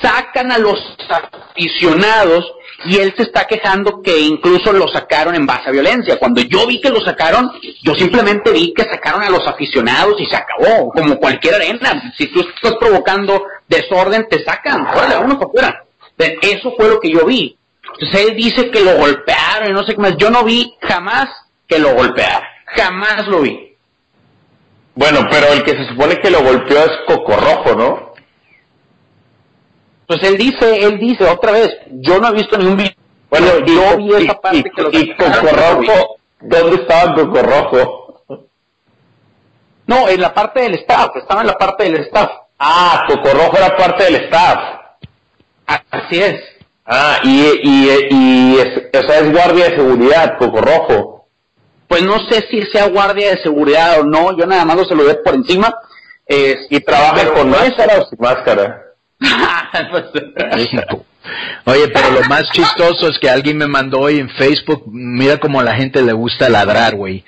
Sacan 0.00 0.52
a 0.52 0.58
los 0.58 0.78
aficionados 1.08 2.52
y 2.84 2.98
él 2.98 3.12
se 3.16 3.24
está 3.24 3.46
quejando 3.46 4.02
que 4.02 4.18
incluso 4.20 4.72
lo 4.72 4.86
sacaron 4.88 5.34
en 5.34 5.46
base 5.46 5.68
a 5.68 5.72
violencia. 5.72 6.18
Cuando 6.18 6.42
yo 6.42 6.66
vi 6.66 6.80
que 6.80 6.90
lo 6.90 7.00
sacaron, 7.00 7.50
yo 7.82 7.94
simplemente 7.94 8.52
vi 8.52 8.72
que 8.72 8.84
sacaron 8.84 9.22
a 9.22 9.30
los 9.30 9.46
aficionados 9.46 10.20
y 10.20 10.26
se 10.26 10.36
acabó, 10.36 10.92
como 10.92 11.16
cualquier 11.18 11.54
arena. 11.54 12.12
Si 12.16 12.26
tú 12.28 12.40
estás 12.40 12.74
provocando 12.78 13.42
desorden, 13.68 14.28
te 14.28 14.44
sacan, 14.44 14.86
uno 15.24 15.38
por 15.38 15.50
fuera. 15.50 15.84
Eso 16.18 16.74
fue 16.76 16.88
lo 16.88 17.00
que 17.00 17.10
yo 17.10 17.24
vi. 17.26 17.56
Entonces 17.94 18.28
él 18.28 18.36
dice 18.36 18.70
que 18.70 18.80
lo 18.80 18.96
golpearon 18.96 19.70
y 19.70 19.72
no 19.72 19.82
sé 19.84 19.94
qué 19.94 20.00
más. 20.00 20.16
Yo 20.16 20.30
no 20.30 20.44
vi 20.44 20.74
jamás 20.82 21.28
que 21.66 21.78
lo 21.78 21.94
golpearon. 21.94 22.42
Jamás 22.66 23.26
lo 23.28 23.40
vi. 23.40 23.76
Bueno, 24.94 25.26
pero 25.30 25.48
el 25.52 25.64
que 25.64 25.72
se 25.72 25.88
supone 25.88 26.20
que 26.20 26.30
lo 26.30 26.42
golpeó 26.42 26.78
es 26.78 26.92
Cocorrojo, 27.06 27.74
¿no? 27.74 28.13
Pues 30.06 30.22
él 30.22 30.36
dice, 30.36 30.84
él 30.84 30.98
dice 30.98 31.24
otra 31.28 31.52
vez, 31.52 31.70
yo 31.90 32.18
no 32.20 32.28
he 32.28 32.32
visto 32.32 32.56
ningún 32.58 32.76
video. 32.76 32.92
Bueno, 33.30 33.46
yo 33.66 33.96
vi 33.96 34.14
esa 34.24 34.34
parte 34.40 34.58
y- 34.58 34.62
que 34.62 34.82
lo 34.82 34.90
y 34.92 35.16
Cocorrojo, 35.16 36.16
¿dónde 36.40 36.76
estaba 36.76 37.14
Cocorrojo? 37.14 38.22
No, 39.86 40.08
en 40.08 40.20
la 40.20 40.32
parte 40.32 40.60
del 40.62 40.74
staff, 40.74 41.10
estaba 41.16 41.40
en 41.42 41.46
la 41.48 41.54
parte 41.58 41.84
del 41.84 41.96
staff. 42.02 42.30
Ah, 42.58 43.04
Cocorrojo 43.08 43.56
era 43.56 43.76
parte 43.76 44.04
del 44.04 44.16
staff. 44.16 44.58
Así 45.90 46.20
es. 46.20 46.40
Ah, 46.86 47.18
y, 47.22 47.40
y, 47.62 47.90
y 48.10 48.58
es, 48.58 48.82
o 49.02 49.06
sea, 49.06 49.20
es 49.20 49.32
guardia 49.32 49.70
de 49.70 49.76
seguridad, 49.76 50.36
Cocorrojo. 50.38 51.26
Pues 51.88 52.02
no 52.02 52.18
sé 52.28 52.46
si 52.50 52.62
sea 52.72 52.88
guardia 52.88 53.30
de 53.30 53.42
seguridad 53.42 54.00
o 54.00 54.04
no, 54.04 54.36
yo 54.36 54.46
nada 54.46 54.64
más 54.64 54.76
lo 54.76 54.84
se 54.84 54.94
lo 54.94 55.04
veo 55.04 55.22
por 55.22 55.34
encima. 55.34 55.74
Es- 56.26 56.66
¿Y 56.70 56.80
trabaja 56.80 57.32
con 57.32 57.50
máscara 57.50 57.98
o 57.98 58.04
sin 58.08 58.18
máscara? 58.20 58.83
Oye, 61.64 61.88
pero 61.88 62.10
lo 62.10 62.22
más 62.28 62.44
chistoso 62.52 63.08
es 63.08 63.18
que 63.18 63.30
alguien 63.30 63.56
me 63.56 63.66
mandó 63.66 64.00
hoy 64.00 64.18
en 64.18 64.28
Facebook, 64.30 64.84
mira 64.86 65.38
cómo 65.38 65.60
a 65.60 65.64
la 65.64 65.74
gente 65.74 66.02
le 66.02 66.12
gusta 66.12 66.48
ladrar, 66.48 66.94
güey. 66.94 67.24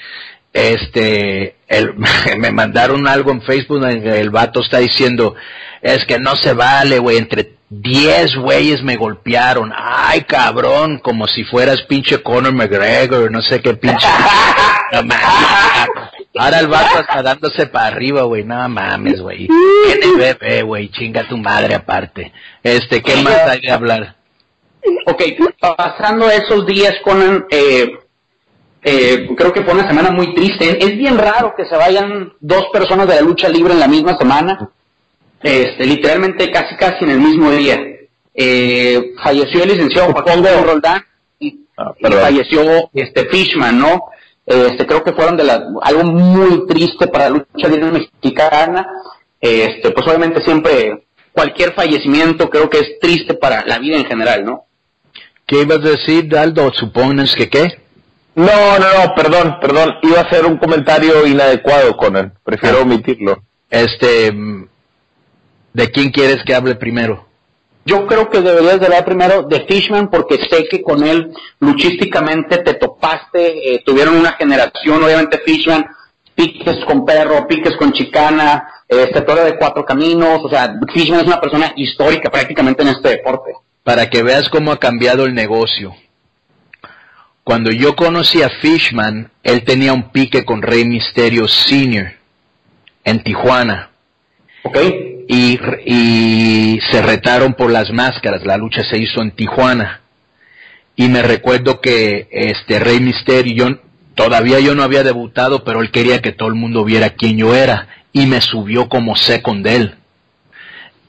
Este, 0.53 1.57
el, 1.69 1.95
me 2.39 2.51
mandaron 2.51 3.07
algo 3.09 3.31
en 3.31 3.43
Facebook, 3.43 3.85
el 3.85 4.31
vato 4.31 4.61
está 4.61 4.79
diciendo, 4.79 5.35
es 5.83 6.05
que 6.05 6.19
no 6.19 6.37
se 6.37 6.53
vale, 6.53 6.99
güey, 6.99 7.17
entre 7.17 7.57
10 7.69 8.37
güeyes 8.37 8.83
me 8.83 8.97
golpearon. 8.97 9.73
Ay, 9.75 10.23
cabrón, 10.23 10.99
como 10.99 11.27
si 11.27 11.45
fueras 11.45 11.83
pinche 11.83 12.23
Conor 12.23 12.53
McGregor, 12.53 13.31
no 13.31 13.43
sé 13.43 13.61
qué 13.61 13.75
pinche. 13.75 14.07
No. 14.93 15.03
Ahora 16.39 16.61
el 16.61 16.69
vato 16.69 17.01
está 17.01 17.23
dándose 17.23 17.67
para 17.67 17.87
arriba, 17.87 18.23
güey, 18.23 18.45
no 18.45 18.69
mames, 18.69 19.21
güey. 19.21 19.49
Tiene 19.49 20.17
bebé, 20.17 20.63
güey, 20.63 20.89
chinga 20.91 21.27
tu 21.29 21.37
madre 21.37 21.75
aparte. 21.75 22.33
Este, 22.63 23.03
¿qué 23.03 23.17
más 23.17 23.39
hay 23.49 23.61
de 23.61 23.71
hablar? 23.71 24.17
ok, 25.07 25.23
pasando 25.77 26.31
esos 26.31 26.67
días 26.67 26.95
con, 27.03 27.47
eh, 27.51 27.99
eh, 28.83 29.29
creo 29.37 29.53
que 29.53 29.63
fue 29.63 29.75
una 29.75 29.89
semana 29.89 30.11
muy 30.11 30.35
triste. 30.35 30.79
Es 30.85 30.97
bien 30.97 31.19
raro 31.19 31.55
que 31.57 31.65
se 31.65 31.77
vayan 31.77 32.33
dos 32.41 32.67
personas 32.73 33.09
de 33.09 33.17
la 33.17 33.21
lucha 33.23 33.49
libre 33.49 33.73
en 33.73 33.81
la 33.81 33.89
misma 33.89 34.17
semana. 34.17 34.71
Este, 35.43 35.85
literalmente 35.87 36.51
casi 36.51 36.77
casi 36.77 37.05
en 37.05 37.11
el 37.11 37.21
mismo 37.21 37.51
día. 37.51 37.81
Eh, 38.35 39.15
falleció 39.23 39.63
el 39.63 39.71
licenciado 39.71 40.13
Joaquín 40.13 40.45
Roldán 40.65 41.03
y, 41.39 41.67
Ah, 41.79 41.93
y 41.99 42.05
falleció 42.07 42.91
este 42.95 43.27
Fishman, 43.27 43.79
¿no? 43.79 44.07
Este, 44.47 44.87
creo 44.87 45.03
que 45.03 45.13
fueron 45.13 45.37
de 45.37 45.45
la, 45.45 45.63
algo 45.83 46.05
muy 46.05 46.67
triste 46.69 47.09
para 47.09 47.25
la 47.29 47.31
lucha 47.31 47.69
libre 47.69 47.91
mexicana. 47.91 48.87
Este, 49.41 49.91
pues 49.91 50.07
obviamente 50.07 50.43
siempre 50.43 51.05
cualquier 51.33 51.75
fallecimiento 51.75 52.49
creo 52.49 52.71
que 52.71 52.79
es 52.79 52.99
triste 53.01 53.35
para 53.35 53.65
la 53.67 53.79
vida 53.79 53.97
en 53.97 54.07
general, 54.07 54.45
¿no? 54.45 54.65
¿Qué 55.47 55.63
ibas 55.63 55.79
a 55.79 55.91
decir, 55.91 56.29
Daldo? 56.29 56.73
¿Supones 56.73 57.35
que 57.35 57.49
qué? 57.49 57.81
No, 58.35 58.79
no, 58.79 58.87
no, 59.07 59.15
perdón, 59.15 59.59
perdón. 59.61 59.95
Iba 60.03 60.19
a 60.21 60.23
hacer 60.23 60.45
un 60.45 60.57
comentario 60.59 61.27
inadecuado, 61.27 61.97
Conan. 61.97 62.35
Prefiero 62.45 62.79
Ah. 62.79 62.83
omitirlo. 62.83 63.43
Este, 63.71 64.33
¿de 65.73 65.91
quién 65.91 66.11
quieres 66.11 66.43
que 66.45 66.55
hable 66.55 66.75
primero? 66.75 67.27
Yo 67.87 68.05
creo 68.05 68.29
que 68.29 68.41
deberías 68.41 68.81
de 68.81 68.87
hablar 68.87 69.05
primero 69.05 69.45
de 69.45 69.65
Fishman 69.65 70.11
porque 70.11 70.39
sé 70.51 70.67
que 70.69 70.83
con 70.83 71.07
él 71.07 71.33
luchísticamente 71.61 72.59
te 72.59 72.75
topaste, 72.75 73.75
eh, 73.75 73.83
tuvieron 73.87 74.17
una 74.17 74.33
generación, 74.33 75.05
obviamente 75.05 75.41
Fishman, 75.47 75.87
piques 76.35 76.85
con 76.85 77.05
perro, 77.05 77.47
piques 77.47 77.77
con 77.77 77.93
chicana, 77.93 78.69
torre 78.89 79.45
de 79.45 79.57
cuatro 79.57 79.85
caminos, 79.85 80.41
o 80.45 80.49
sea, 80.49 80.75
Fishman 80.93 81.21
es 81.21 81.27
una 81.27 81.41
persona 81.41 81.73
histórica 81.77 82.29
prácticamente 82.29 82.83
en 82.83 82.89
este 82.89 83.09
deporte. 83.11 83.53
Para 83.85 84.11
que 84.11 84.25
veas 84.25 84.49
cómo 84.49 84.73
ha 84.73 84.81
cambiado 84.81 85.25
el 85.25 85.35
negocio. 85.35 85.95
Cuando 87.45 87.71
yo 87.71 87.95
conocí 87.95 88.43
a 88.43 88.51
Fishman, 88.51 89.31
él 89.45 89.63
tenía 89.65 89.93
un 89.93 90.11
pique 90.11 90.45
con 90.45 90.61
Rey 90.61 90.85
Misterio 90.85 91.47
Sr. 91.47 92.17
en 93.05 93.23
Tijuana. 93.23 93.91
¿Ok? 94.65 94.77
Y, 95.29 95.59
y 95.85 96.81
se 96.91 97.03
retaron 97.03 97.55
por 97.55 97.71
las 97.71 97.91
máscaras. 97.91 98.45
La 98.45 98.57
lucha 98.57 98.83
se 98.85 98.99
hizo 98.99 99.23
en 99.23 99.33
Tijuana. 99.33 100.01
Y 100.97 101.09
me 101.09 101.23
recuerdo 101.23 101.81
que 101.81 102.29
este 102.31 102.79
Rey 102.79 103.01
Misterio, 103.01 103.55
yo, 103.55 103.79
todavía 104.15 104.61
yo 104.61 104.75
no 104.75 104.83
había 104.83 105.03
debutado, 105.03 105.63
pero 105.63 105.83
él 105.83 105.91
quería 105.91 106.23
que 106.23 106.33
todo 106.33 106.49
el 106.49 106.55
mundo 106.55 106.85
viera 106.85 107.11
quién 107.11 107.37
yo 107.37 107.55
era. 107.55 107.89
y 108.13 108.25
me 108.27 108.41
subió 108.41 108.89
como 108.89 109.15
second 109.15 109.67
él. 109.67 109.95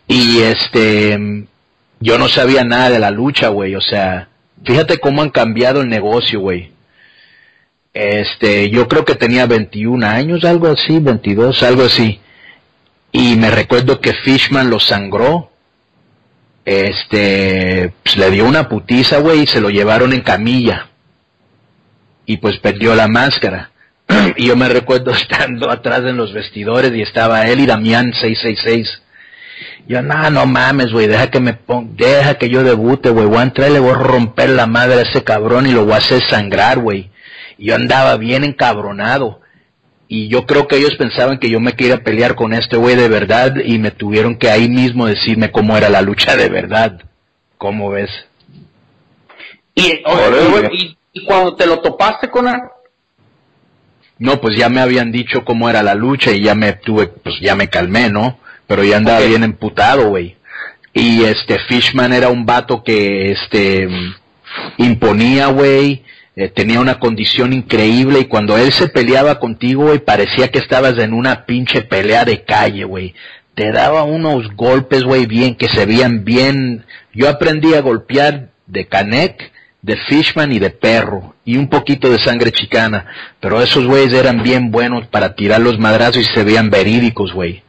Y 0.10 0.40
este, 0.40 1.48
yo 2.00 2.18
no 2.18 2.28
sabía 2.28 2.64
nada 2.64 2.90
de 2.90 3.00
la 3.00 3.12
lucha, 3.12 3.48
güey, 3.48 3.76
o 3.76 3.82
sea, 3.82 4.30
fíjate 4.64 5.00
cómo 5.00 5.22
han 5.22 5.30
cambiado 5.30 5.82
el 5.82 5.90
negocio, 5.90 6.40
güey. 6.40 6.72
Este, 7.94 8.70
yo 8.70 8.88
creo 8.88 9.06
que 9.06 9.16
tenía 9.16 9.46
21 9.48 10.06
años, 10.06 10.44
algo 10.44 10.68
así, 10.68 11.00
22, 11.00 11.64
algo 11.64 11.84
así. 11.84 12.20
Y 13.18 13.36
me 13.36 13.50
recuerdo 13.50 14.00
que 14.00 14.14
Fishman 14.14 14.70
lo 14.70 14.80
sangró. 14.80 15.50
Este, 16.64 17.92
pues 18.04 18.16
le 18.16 18.30
dio 18.30 18.46
una 18.46 18.70
putiza, 18.70 19.18
güey, 19.18 19.42
y 19.42 19.48
se 19.48 19.60
lo 19.60 19.72
llevaron 19.72 20.14
en 20.14 20.22
camilla. 20.22 20.90
Y 22.28 22.38
pues 22.38 22.60
perdió 22.60 22.94
la 22.94 23.08
máscara. 23.08 23.72
y 24.36 24.46
yo 24.46 24.56
me 24.56 24.70
recuerdo 24.70 25.10
estando 25.20 25.72
atrás 25.72 26.02
en 26.02 26.16
los 26.16 26.32
vestidores 26.32 26.94
y 26.94 27.02
estaba 27.02 27.48
él 27.48 27.62
y 27.62 27.66
Damián 27.66 28.14
666. 28.14 29.02
Yo, 29.88 30.04
no, 30.04 30.30
no 30.30 30.46
mames, 30.46 30.92
güey, 30.92 31.08
deja 31.08 31.32
que 31.32 31.40
me 31.40 31.54
ponga, 31.54 31.94
deja 31.96 32.36
que 32.36 32.50
yo 32.50 32.62
debute, 32.62 33.10
güey, 33.10 33.26
voy 33.26 33.40
a 33.40 33.44
entrar 33.44 33.72
y 33.72 33.74
le 33.74 33.80
voy 33.80 33.94
a 33.94 33.96
romper 33.96 34.50
la 34.50 34.68
madre 34.68 35.00
a 35.00 35.02
ese 35.02 35.24
cabrón 35.24 35.66
y 35.66 35.72
lo 35.72 35.86
voy 35.86 35.94
a 35.94 35.98
hacer 35.98 36.22
sangrar, 36.22 36.78
güey. 36.78 37.10
Yo 37.58 37.74
andaba 37.74 38.16
bien 38.18 38.44
encabronado. 38.44 39.42
Y 40.08 40.30
yo 40.30 40.46
creo 40.46 40.68
que 40.68 40.78
ellos 40.78 40.96
pensaban 40.96 41.38
que 41.38 41.50
yo 41.50 41.60
me 41.60 41.74
quería 41.74 42.04
pelear 42.04 42.36
con 42.36 42.54
este 42.54 42.78
güey 42.78 42.96
de 42.96 43.10
verdad 43.10 43.56
y 43.64 43.78
me 43.78 43.92
tuvieron 43.92 44.38
que 44.38 44.50
ahí 44.50 44.70
mismo 44.70 45.06
decirme 45.06 45.52
cómo 45.52 45.76
era 45.76 45.90
la 45.90 46.02
lucha 46.02 46.38
de 46.38 46.48
verdad. 46.48 47.02
¿Cómo 47.58 47.90
ves? 47.90 48.10
Y, 49.76 50.02
y, 51.14 51.26
cuando 51.26 51.56
te 51.56 51.66
lo 51.66 51.80
topaste 51.80 52.30
con 52.30 52.48
él, 52.48 52.56
no, 54.20 54.42
pues 54.42 54.58
ya 54.58 54.70
me 54.70 54.80
habían 54.80 55.12
dicho 55.12 55.44
cómo 55.44 55.70
era 55.70 55.84
la 55.84 55.94
lucha 55.94 56.32
y 56.32 56.42
ya 56.42 56.56
me 56.56 56.74
tuve, 56.74 57.08
pues 57.08 57.40
ya 57.40 57.56
me 57.56 57.70
calmé, 57.70 58.10
¿no? 58.10 58.40
Pero 58.66 58.84
ya 58.84 58.98
andaba 58.98 59.20
bien 59.20 59.44
emputado, 59.44 60.10
güey. 60.10 60.38
Y 60.94 61.24
este 61.24 61.60
Fishman 61.60 62.14
era 62.14 62.30
un 62.30 62.46
vato 62.46 62.84
que, 62.84 63.32
este, 63.32 63.88
imponía, 64.78 65.48
güey, 65.48 66.04
eh, 66.38 66.50
tenía 66.50 66.80
una 66.80 67.00
condición 67.00 67.52
increíble 67.52 68.20
y 68.20 68.26
cuando 68.26 68.58
él 68.58 68.72
se 68.72 68.88
peleaba 68.88 69.40
contigo, 69.40 69.86
güey, 69.86 69.98
parecía 69.98 70.50
que 70.50 70.60
estabas 70.60 70.98
en 71.00 71.14
una 71.14 71.46
pinche 71.46 71.82
pelea 71.82 72.26
de 72.26 72.44
calle, 72.44 72.84
güey. 72.84 73.16
Te 73.56 73.72
daba 73.72 74.04
unos 74.04 74.56
golpes, 74.56 75.04
güey, 75.04 75.26
bien, 75.26 75.56
que 75.56 75.68
se 75.68 75.88
veían 75.88 76.24
bien. 76.24 76.86
Yo 77.12 77.28
aprendí 77.28 77.74
a 77.74 77.82
golpear 77.82 78.50
de 78.68 78.86
Canek 78.86 79.52
de 79.82 79.96
Fishman 79.96 80.52
y 80.52 80.60
de 80.60 80.70
Perro, 80.70 81.36
y 81.46 81.58
un 81.58 81.70
poquito 81.70 82.10
de 82.10 82.20
sangre 82.20 82.52
chicana, 82.52 83.06
pero 83.40 83.62
esos 83.62 83.88
güeyes 83.88 84.14
eran 84.14 84.44
bien 84.44 84.70
buenos 84.70 85.08
para 85.08 85.34
tirar 85.34 85.62
los 85.62 85.80
madrazos 85.80 86.22
y 86.22 86.34
se 86.36 86.44
veían 86.44 86.70
verídicos, 86.70 87.34
güey. 87.34 87.64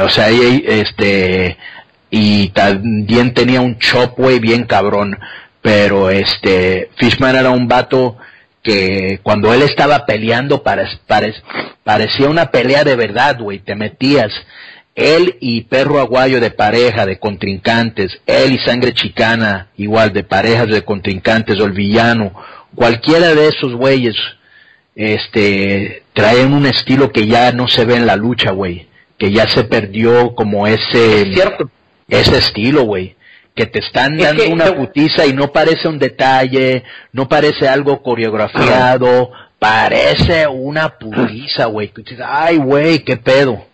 O 0.00 0.08
sea, 0.08 0.28
este, 0.30 1.56
y 2.10 2.48
también 2.48 3.32
tenía 3.32 3.60
un 3.60 3.78
chop, 3.78 4.18
güey, 4.18 4.38
bien 4.38 4.64
cabrón, 4.64 5.18
pero 5.62 6.10
este, 6.10 6.90
Fishman 6.96 7.36
era 7.36 7.50
un 7.50 7.68
vato 7.68 8.16
que 8.62 9.20
cuando 9.22 9.54
él 9.54 9.62
estaba 9.62 10.04
peleando 10.06 10.62
parecía 10.62 12.28
una 12.28 12.50
pelea 12.50 12.84
de 12.84 12.96
verdad, 12.96 13.38
güey, 13.38 13.60
te 13.60 13.74
metías, 13.74 14.32
él 14.94 15.36
y 15.40 15.62
Perro 15.62 16.00
Aguayo 16.00 16.40
de 16.40 16.50
pareja, 16.50 17.06
de 17.06 17.18
contrincantes, 17.18 18.20
él 18.26 18.52
y 18.52 18.58
Sangre 18.58 18.92
Chicana, 18.92 19.68
igual 19.76 20.12
de 20.12 20.22
parejas 20.22 20.68
de 20.68 20.84
contrincantes, 20.84 21.58
o 21.60 21.64
el 21.64 21.72
villano, 21.72 22.32
cualquiera 22.74 23.34
de 23.34 23.48
esos 23.48 23.74
güeyes, 23.74 24.16
este, 24.94 26.02
traen 26.12 26.52
un 26.52 26.66
estilo 26.66 27.10
que 27.10 27.26
ya 27.26 27.52
no 27.52 27.68
se 27.68 27.84
ve 27.84 27.96
en 27.96 28.06
la 28.06 28.16
lucha, 28.16 28.50
güey, 28.50 28.88
que 29.16 29.32
ya 29.32 29.48
se 29.48 29.64
perdió 29.64 30.34
como 30.34 30.66
ese, 30.66 31.32
ese 32.08 32.38
estilo, 32.38 32.82
güey, 32.82 33.16
que 33.54 33.66
te 33.66 33.80
están 33.80 34.16
dando 34.16 34.48
una 34.48 34.74
putiza 34.74 35.26
y 35.26 35.32
no 35.32 35.52
parece 35.52 35.88
un 35.88 35.98
detalle, 35.98 36.84
no 37.12 37.28
parece 37.28 37.68
algo 37.68 38.02
coreografiado, 38.02 39.30
parece 39.58 40.46
una 40.46 40.98
putiza, 40.98 41.66
güey, 41.66 41.92
ay, 42.26 42.56
güey, 42.56 43.04
qué 43.04 43.16
pedo. 43.16 43.64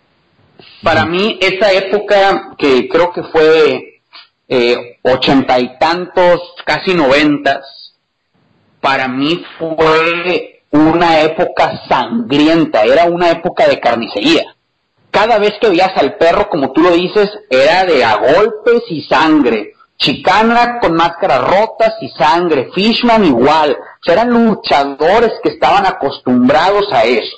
Para 0.82 1.06
mí, 1.06 1.38
esa 1.40 1.72
época 1.72 2.54
que 2.58 2.88
creo 2.88 3.12
que 3.12 3.22
fue 3.24 4.00
eh, 4.48 4.98
ochenta 5.02 5.58
y 5.60 5.78
tantos, 5.78 6.40
casi 6.64 6.94
noventas, 6.94 7.94
para 8.80 9.08
mí 9.08 9.44
fue 9.58 10.60
una 10.70 11.20
época 11.20 11.82
sangrienta, 11.88 12.84
era 12.84 13.04
una 13.04 13.30
época 13.30 13.68
de 13.68 13.80
carnicería. 13.80 14.54
Cada 15.10 15.38
vez 15.38 15.54
que 15.60 15.68
veías 15.68 15.96
al 15.96 16.16
perro, 16.16 16.48
como 16.48 16.72
tú 16.72 16.82
lo 16.82 16.92
dices, 16.92 17.30
era 17.50 17.84
de 17.84 18.04
a 18.04 18.16
golpes 18.16 18.82
y 18.88 19.02
sangre. 19.02 19.74
Chicana 19.96 20.78
con 20.80 20.94
máscaras 20.94 21.42
rotas 21.42 21.94
y 22.00 22.08
sangre. 22.10 22.70
Fishman 22.74 23.24
igual. 23.24 23.76
eran 24.06 24.30
luchadores 24.30 25.32
que 25.42 25.50
estaban 25.50 25.86
acostumbrados 25.86 26.92
a 26.92 27.04
eso. 27.04 27.36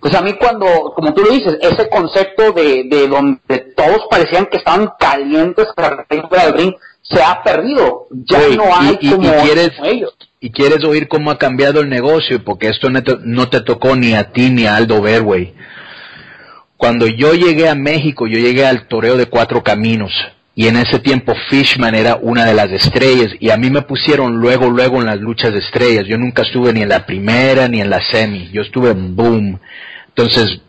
Pues 0.00 0.14
a 0.14 0.22
mí 0.22 0.34
cuando, 0.34 0.92
como 0.94 1.14
tú 1.14 1.22
lo 1.22 1.30
dices, 1.30 1.58
ese 1.60 1.88
concepto 1.88 2.52
de, 2.52 2.84
de 2.84 3.08
donde 3.08 3.58
todos 3.76 4.06
parecían 4.10 4.46
que 4.46 4.58
estaban 4.58 4.92
calientes 4.98 5.66
para 5.74 6.04
el 6.08 6.52
ring, 6.52 6.74
se 7.02 7.22
ha 7.22 7.42
perdido. 7.42 8.06
Ya 8.10 8.48
no 8.56 8.64
hay 8.72 8.98
y, 9.00 9.10
como, 9.10 9.42
quieres, 9.42 9.72
ellos. 9.82 10.14
Y 10.40 10.50
quieres 10.50 10.84
oír 10.84 11.08
cómo 11.08 11.30
ha 11.30 11.38
cambiado 11.38 11.80
el 11.80 11.88
negocio, 11.88 12.44
porque 12.44 12.68
esto 12.68 12.90
no 12.90 13.02
te, 13.02 13.16
no 13.22 13.48
te 13.48 13.60
tocó 13.62 13.96
ni 13.96 14.14
a 14.14 14.32
ti 14.32 14.50
ni 14.50 14.66
a 14.66 14.76
Aldo 14.76 15.00
güey. 15.00 15.54
Cuando 16.76 17.06
yo 17.06 17.32
llegué 17.34 17.68
a 17.68 17.74
México, 17.74 18.26
yo 18.26 18.38
llegué 18.38 18.66
al 18.66 18.86
Toreo 18.86 19.16
de 19.16 19.26
Cuatro 19.26 19.62
Caminos. 19.62 20.12
Y 20.54 20.68
en 20.68 20.76
ese 20.76 20.98
tiempo 21.00 21.34
Fishman 21.50 21.94
era 21.94 22.16
una 22.16 22.46
de 22.46 22.54
las 22.54 22.70
estrellas 22.70 23.32
y 23.40 23.50
a 23.50 23.58
mí 23.58 23.68
me 23.68 23.82
pusieron 23.82 24.38
luego, 24.38 24.70
luego 24.70 25.00
en 25.00 25.06
las 25.06 25.20
luchas 25.20 25.52
de 25.52 25.58
estrellas. 25.58 26.06
Yo 26.06 26.16
nunca 26.16 26.42
estuve 26.42 26.72
ni 26.72 26.80
en 26.80 26.88
la 26.88 27.04
primera 27.04 27.68
ni 27.68 27.82
en 27.82 27.90
la 27.90 28.00
semi. 28.10 28.48
Yo 28.52 28.62
estuve 28.62 28.90
en 28.90 29.14
boom. 29.14 29.60
Entonces, 30.08 30.60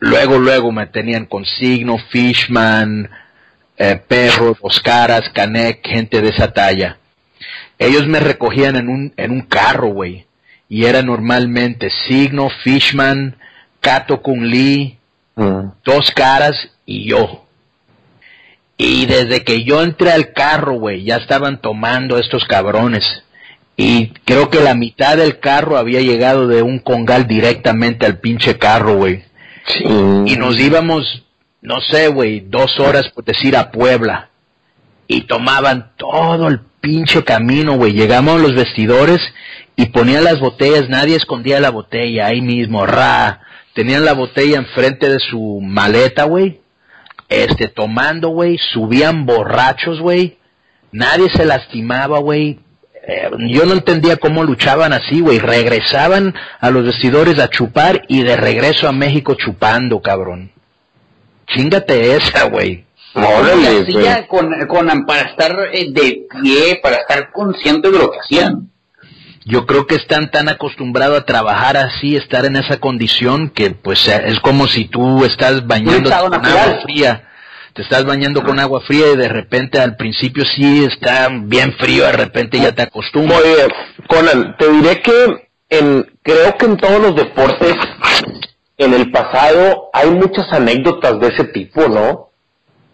luego, 0.00 0.38
luego 0.38 0.72
me 0.72 0.86
tenían 0.86 1.26
consigno, 1.26 1.98
Fishman, 2.10 3.08
eh, 3.76 4.02
Perro, 4.08 4.56
Dos 4.60 4.80
Caras, 4.80 5.30
Canek, 5.32 5.86
gente 5.86 6.20
de 6.20 6.30
esa 6.30 6.52
talla. 6.52 6.98
Ellos 7.78 8.06
me 8.08 8.18
recogían 8.18 8.74
en 8.74 8.88
un, 8.88 9.12
en 9.16 9.30
un 9.30 9.42
carro, 9.42 9.88
güey. 9.88 10.26
Y 10.68 10.86
era 10.86 11.02
normalmente 11.02 11.88
Signo, 12.08 12.50
Fishman, 12.64 13.36
Kato 13.80 14.22
Kung 14.22 14.42
Lee, 14.42 14.98
mm. 15.42 15.72
Dos 15.84 16.10
Caras 16.12 16.54
y 16.86 17.08
yo. 17.08 17.44
Y 18.76 19.04
desde 19.06 19.44
que 19.44 19.62
yo 19.62 19.82
entré 19.82 20.10
al 20.10 20.32
carro, 20.32 20.72
güey, 20.74 21.04
ya 21.04 21.16
estaban 21.16 21.60
tomando 21.60 22.18
estos 22.18 22.46
cabrones. 22.46 23.22
Y 23.76 24.08
creo 24.24 24.50
que 24.50 24.60
la 24.60 24.74
mitad 24.74 25.16
del 25.16 25.38
carro 25.38 25.76
había 25.76 26.00
llegado 26.00 26.48
de 26.48 26.62
un 26.62 26.78
congal 26.78 27.26
directamente 27.26 28.06
al 28.06 28.18
pinche 28.18 28.58
carro, 28.58 28.96
güey. 28.96 29.22
Y 30.26 30.36
nos 30.36 30.58
íbamos, 30.58 31.24
no 31.60 31.80
sé, 31.80 32.08
güey, 32.08 32.40
dos 32.40 32.78
horas 32.80 33.08
por 33.10 33.24
decir 33.24 33.56
a 33.56 33.70
Puebla. 33.70 34.30
Y 35.06 35.22
tomaban 35.22 35.92
todo 35.96 36.48
el 36.48 36.60
pinche 36.80 37.22
camino, 37.22 37.76
güey. 37.76 37.92
Llegamos 37.92 38.36
a 38.36 38.42
los 38.42 38.54
vestidores 38.54 39.20
y 39.76 39.86
ponían 39.86 40.24
las 40.24 40.40
botellas, 40.40 40.88
nadie 40.88 41.16
escondía 41.16 41.60
la 41.60 41.70
botella 41.70 42.26
ahí 42.26 42.40
mismo, 42.40 42.86
ra. 42.86 43.40
Tenían 43.74 44.04
la 44.04 44.12
botella 44.12 44.58
enfrente 44.58 45.08
de 45.08 45.18
su 45.20 45.60
maleta, 45.62 46.24
güey. 46.24 46.60
Este, 47.28 47.68
tomando, 47.68 48.30
güey, 48.30 48.58
subían 48.58 49.24
borrachos, 49.24 50.00
güey, 50.00 50.38
nadie 50.90 51.28
se 51.30 51.44
lastimaba, 51.44 52.18
güey, 52.18 52.58
eh, 53.02 53.30
yo 53.48 53.64
no 53.64 53.72
entendía 53.72 54.16
cómo 54.16 54.44
luchaban 54.44 54.92
así, 54.92 55.20
güey, 55.20 55.38
regresaban 55.38 56.34
a 56.60 56.70
los 56.70 56.84
vestidores 56.84 57.38
a 57.38 57.48
chupar 57.48 58.02
y 58.08 58.22
de 58.22 58.36
regreso 58.36 58.88
a 58.88 58.92
México 58.92 59.34
chupando, 59.34 60.00
cabrón. 60.00 60.52
Chingate 61.46 62.16
esa, 62.16 62.44
güey. 62.44 62.84
Órale, 63.14 64.26
con, 64.28 64.52
con, 64.68 65.06
para 65.06 65.22
estar 65.22 65.56
eh, 65.72 65.86
de 65.90 66.26
pie, 66.40 66.78
para 66.80 66.96
estar 66.96 67.32
consciente 67.32 67.90
de 67.90 67.98
lo 67.98 68.10
que 68.10 68.18
hacían 68.20 68.70
yo 69.44 69.66
creo 69.66 69.86
que 69.86 69.94
están 69.94 70.30
tan 70.30 70.48
acostumbrados 70.48 71.20
a 71.20 71.24
trabajar 71.24 71.76
así, 71.76 72.16
estar 72.16 72.44
en 72.44 72.56
esa 72.56 72.78
condición, 72.78 73.50
que 73.50 73.70
pues 73.70 74.06
es 74.06 74.38
como 74.40 74.66
si 74.66 74.86
tú 74.86 75.24
estás 75.24 75.66
bañando 75.66 76.10
con 76.10 76.34
agua 76.34 76.80
fría. 76.82 77.26
Te 77.72 77.82
estás 77.82 78.04
bañando 78.04 78.42
con 78.42 78.58
agua 78.58 78.80
fría 78.80 79.12
y 79.12 79.16
de 79.16 79.28
repente 79.28 79.78
al 79.78 79.96
principio 79.96 80.44
sí 80.44 80.84
está 80.84 81.28
bien 81.30 81.72
frío, 81.74 82.04
de 82.04 82.12
repente 82.12 82.58
ya 82.58 82.72
te 82.72 82.82
acostumbras. 82.82 83.40
Oye, 83.40 83.68
Conan, 84.08 84.56
te 84.58 84.70
diré 84.72 85.00
que 85.00 85.48
en, 85.68 86.18
creo 86.22 86.56
que 86.58 86.66
en 86.66 86.76
todos 86.76 87.00
los 87.00 87.14
deportes, 87.14 87.76
en 88.76 88.92
el 88.92 89.10
pasado, 89.12 89.88
hay 89.92 90.10
muchas 90.10 90.52
anécdotas 90.52 91.20
de 91.20 91.28
ese 91.28 91.44
tipo, 91.44 91.88
¿no? 91.88 92.30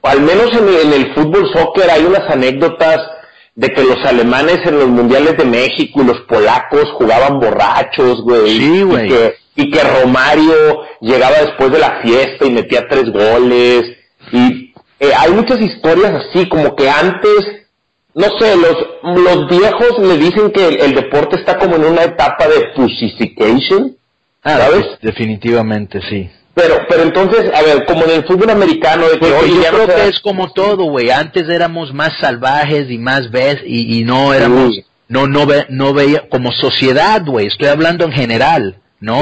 Al 0.02 0.20
menos 0.20 0.52
en, 0.52 0.68
en 0.68 0.92
el 0.92 1.14
fútbol 1.14 1.50
soccer 1.54 1.90
hay 1.90 2.04
unas 2.04 2.30
anécdotas 2.30 3.00
de 3.56 3.68
que 3.68 3.82
los 3.82 4.04
alemanes 4.04 4.58
en 4.66 4.78
los 4.78 4.88
mundiales 4.88 5.36
de 5.38 5.44
México 5.46 6.02
y 6.02 6.06
los 6.06 6.20
polacos 6.22 6.92
jugaban 6.98 7.40
borrachos, 7.40 8.22
güey. 8.22 8.58
Sí, 8.58 8.82
güey. 8.82 9.10
y 9.56 9.70
que 9.70 9.80
Romario 9.82 10.82
llegaba 11.00 11.38
después 11.40 11.72
de 11.72 11.78
la 11.78 12.02
fiesta 12.02 12.44
y 12.44 12.50
metía 12.50 12.86
tres 12.86 13.10
goles 13.10 13.84
y 14.30 14.74
eh, 15.00 15.12
hay 15.16 15.32
muchas 15.32 15.60
historias 15.60 16.26
así 16.26 16.46
como 16.48 16.76
que 16.76 16.90
antes 16.90 17.64
no 18.14 18.26
sé 18.38 18.54
los 18.56 18.76
los 19.24 19.48
viejos 19.48 19.98
le 20.00 20.18
dicen 20.18 20.50
que 20.50 20.68
el, 20.68 20.94
deporte 20.94 21.36
está 21.36 21.58
como 21.58 21.76
en 21.76 21.84
una 21.84 22.04
etapa 22.04 22.46
de 22.48 22.66
pussification 22.74 23.96
ah, 24.42 24.58
¿sabes? 24.58 24.84
Pues, 24.84 25.00
definitivamente 25.00 26.00
sí 26.08 26.30
pero, 26.56 26.86
pero 26.88 27.02
entonces, 27.02 27.52
a 27.52 27.60
ver, 27.60 27.84
como 27.84 28.04
en 28.04 28.12
el 28.12 28.24
fútbol 28.24 28.48
americano, 28.48 29.06
de 29.10 29.18
que, 29.18 29.28
yo 29.28 29.62
creo 29.70 29.86
que 29.86 30.08
es 30.08 30.18
como 30.20 30.50
todo, 30.54 30.84
güey. 30.84 31.10
Antes 31.10 31.50
éramos 31.50 31.92
más 31.92 32.14
salvajes 32.18 32.90
y 32.90 32.96
más 32.96 33.30
ves 33.30 33.58
y, 33.62 33.98
y 33.98 34.04
no 34.04 34.32
éramos, 34.32 34.74
no, 35.06 35.26
no 35.26 35.44
ve, 35.44 35.66
no 35.68 35.92
veía 35.92 36.30
como 36.30 36.52
sociedad, 36.52 37.22
güey. 37.26 37.48
Estoy 37.48 37.68
hablando 37.68 38.06
en 38.06 38.12
general, 38.12 38.76
¿no? 39.00 39.20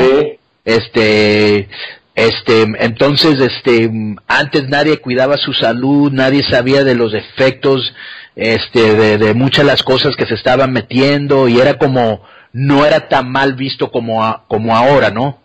Este, 0.64 1.68
este, 2.14 2.62
entonces, 2.78 3.40
este, 3.40 3.90
antes 4.28 4.68
nadie 4.68 4.98
cuidaba 4.98 5.36
su 5.36 5.54
salud, 5.54 6.12
nadie 6.12 6.44
sabía 6.48 6.84
de 6.84 6.94
los 6.94 7.14
efectos, 7.14 7.96
este, 8.36 8.94
de, 8.94 9.18
de 9.18 9.34
muchas 9.34 9.64
de 9.64 9.72
las 9.72 9.82
cosas 9.82 10.14
que 10.14 10.26
se 10.26 10.34
estaban 10.34 10.72
metiendo 10.72 11.48
y 11.48 11.58
era 11.58 11.78
como, 11.78 12.22
no 12.52 12.86
era 12.86 13.08
tan 13.08 13.28
mal 13.28 13.54
visto 13.54 13.90
como, 13.90 14.44
como 14.46 14.76
ahora, 14.76 15.10
¿no? 15.10 15.42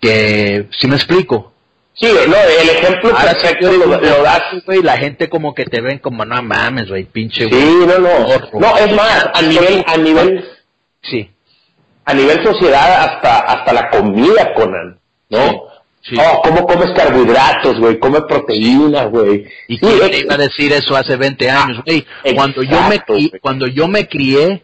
Que, 0.00 0.68
si 0.78 0.86
me 0.86 0.96
explico? 0.96 1.52
Sí, 2.00 2.06
no, 2.06 2.36
el 2.36 2.68
ejemplo 2.68 3.10
perfecto 3.10 3.72
lo, 3.72 3.86
lo 3.86 4.22
das. 4.22 4.42
Güey, 4.64 4.82
la 4.82 4.98
gente 4.98 5.28
como 5.28 5.52
que 5.52 5.64
te 5.64 5.80
ven 5.80 5.98
como, 5.98 6.24
no 6.24 6.40
mames, 6.42 6.88
güey, 6.88 7.04
pinche. 7.04 7.48
Sí, 7.48 7.74
no, 7.86 7.98
no. 7.98 8.60
No, 8.60 8.76
es 8.76 8.94
más, 8.94 9.28
a 9.34 9.42
nivel, 9.42 9.84
a 9.86 9.96
nivel, 9.96 10.48
sí. 11.02 11.28
A 12.04 12.14
nivel 12.14 12.42
sociedad, 12.44 13.02
hasta, 13.02 13.40
hasta 13.40 13.72
la 13.72 13.90
comida, 13.90 14.54
Conan, 14.54 15.00
¿no? 15.28 15.64
Sí. 16.02 16.16
Oh, 16.16 16.40
¿cómo 16.42 16.64
comes 16.64 16.92
carbohidratos, 16.96 17.80
güey? 17.80 17.98
Come 17.98 18.22
proteínas, 18.22 19.10
güey. 19.10 19.46
¿Y 19.66 19.76
sí, 19.78 19.80
quién 19.80 20.10
te 20.10 20.20
iba 20.20 20.34
a 20.34 20.38
decir 20.38 20.72
eso 20.72 20.96
hace 20.96 21.16
20 21.16 21.50
años, 21.50 21.82
güey? 21.84 22.06
Cuando 22.36 22.62
yo 22.62 22.80
me, 22.88 23.02
cuando 23.40 23.66
yo 23.66 23.88
me 23.88 24.08
crié, 24.08 24.62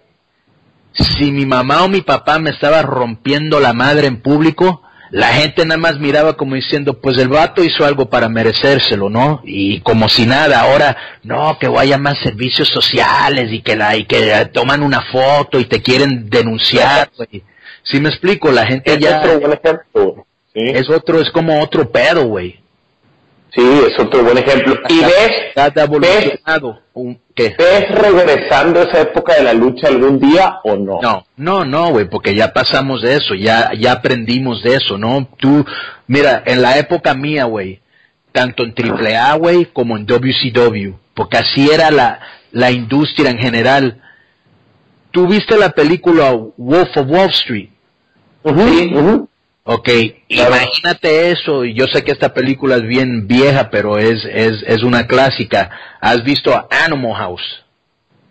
si 0.92 1.32
mi 1.32 1.44
mamá 1.44 1.82
o 1.82 1.88
mi 1.88 2.02
papá 2.02 2.38
me 2.38 2.50
estaba 2.50 2.80
rompiendo 2.82 3.58
la 3.58 3.72
madre 3.72 4.06
en 4.06 4.22
público, 4.22 4.83
la 5.10 5.28
gente 5.28 5.64
nada 5.64 5.78
más 5.78 5.98
miraba 5.98 6.36
como 6.36 6.54
diciendo, 6.54 7.00
pues 7.00 7.18
el 7.18 7.28
vato 7.28 7.62
hizo 7.62 7.84
algo 7.84 8.08
para 8.08 8.28
merecérselo, 8.28 9.08
¿no? 9.10 9.42
Y 9.44 9.80
como 9.80 10.08
si 10.08 10.26
nada, 10.26 10.60
ahora, 10.60 10.96
no, 11.22 11.58
que 11.58 11.68
vaya 11.68 11.98
más 11.98 12.18
servicios 12.22 12.68
sociales 12.68 13.52
y 13.52 13.62
que 13.62 13.76
la, 13.76 13.96
y 13.96 14.06
que 14.06 14.48
toman 14.52 14.82
una 14.82 15.02
foto 15.12 15.60
y 15.60 15.66
te 15.66 15.82
quieren 15.82 16.28
denunciar. 16.28 17.10
Si 17.82 18.00
me 18.00 18.08
explico, 18.08 18.50
la 18.50 18.66
gente 18.66 18.98
ya... 18.98 19.22
Es 20.54 20.88
otro, 20.88 21.20
es 21.20 21.30
como 21.30 21.60
otro 21.60 21.90
pedo, 21.90 22.26
güey. 22.26 22.63
Sí, 23.54 23.62
es 23.62 23.98
otro 24.00 24.24
buen 24.24 24.36
ejemplo. 24.36 24.74
Y 24.88 24.98
ves, 24.98 25.30
ves, 26.00 26.40
¿qué? 27.36 27.54
¿ves 27.56 27.88
regresando 27.90 28.82
esa 28.82 29.02
época 29.02 29.34
de 29.34 29.44
la 29.44 29.52
lucha 29.52 29.88
algún 29.88 30.18
día 30.18 30.58
o 30.64 30.74
no? 30.74 30.98
No, 31.00 31.24
no, 31.36 31.64
no, 31.64 31.90
güey, 31.90 32.08
porque 32.08 32.34
ya 32.34 32.52
pasamos 32.52 33.02
de 33.02 33.14
eso, 33.14 33.34
ya, 33.34 33.70
ya 33.78 33.92
aprendimos 33.92 34.62
de 34.64 34.74
eso, 34.74 34.98
¿no? 34.98 35.28
Tú, 35.38 35.64
mira, 36.08 36.42
en 36.46 36.62
la 36.62 36.78
época 36.78 37.14
mía, 37.14 37.44
güey, 37.44 37.80
tanto 38.32 38.64
en 38.64 38.74
AAA, 38.76 39.34
güey, 39.36 39.66
como 39.66 39.96
en 39.96 40.06
WCW, 40.06 40.94
porque 41.14 41.36
así 41.36 41.70
era 41.70 41.92
la, 41.92 42.18
la 42.50 42.72
industria 42.72 43.30
en 43.30 43.38
general. 43.38 44.00
¿Tú 45.12 45.28
viste 45.28 45.56
la 45.56 45.70
película 45.70 46.32
Wolf 46.56 46.96
of 46.96 47.06
Wall 47.08 47.30
Street? 47.30 47.68
¿Sí? 48.44 48.92
Ok, 49.66 49.88
imagínate 50.28 51.30
eso, 51.30 51.64
y 51.64 51.72
yo 51.72 51.86
sé 51.86 52.04
que 52.04 52.12
esta 52.12 52.34
película 52.34 52.76
es 52.76 52.82
bien 52.82 53.26
vieja, 53.26 53.70
pero 53.70 53.96
es, 53.96 54.22
es, 54.26 54.62
es 54.66 54.82
una 54.82 55.06
clásica. 55.06 55.70
¿Has 56.02 56.22
visto 56.22 56.52
Animal 56.70 57.14
House? 57.14 57.64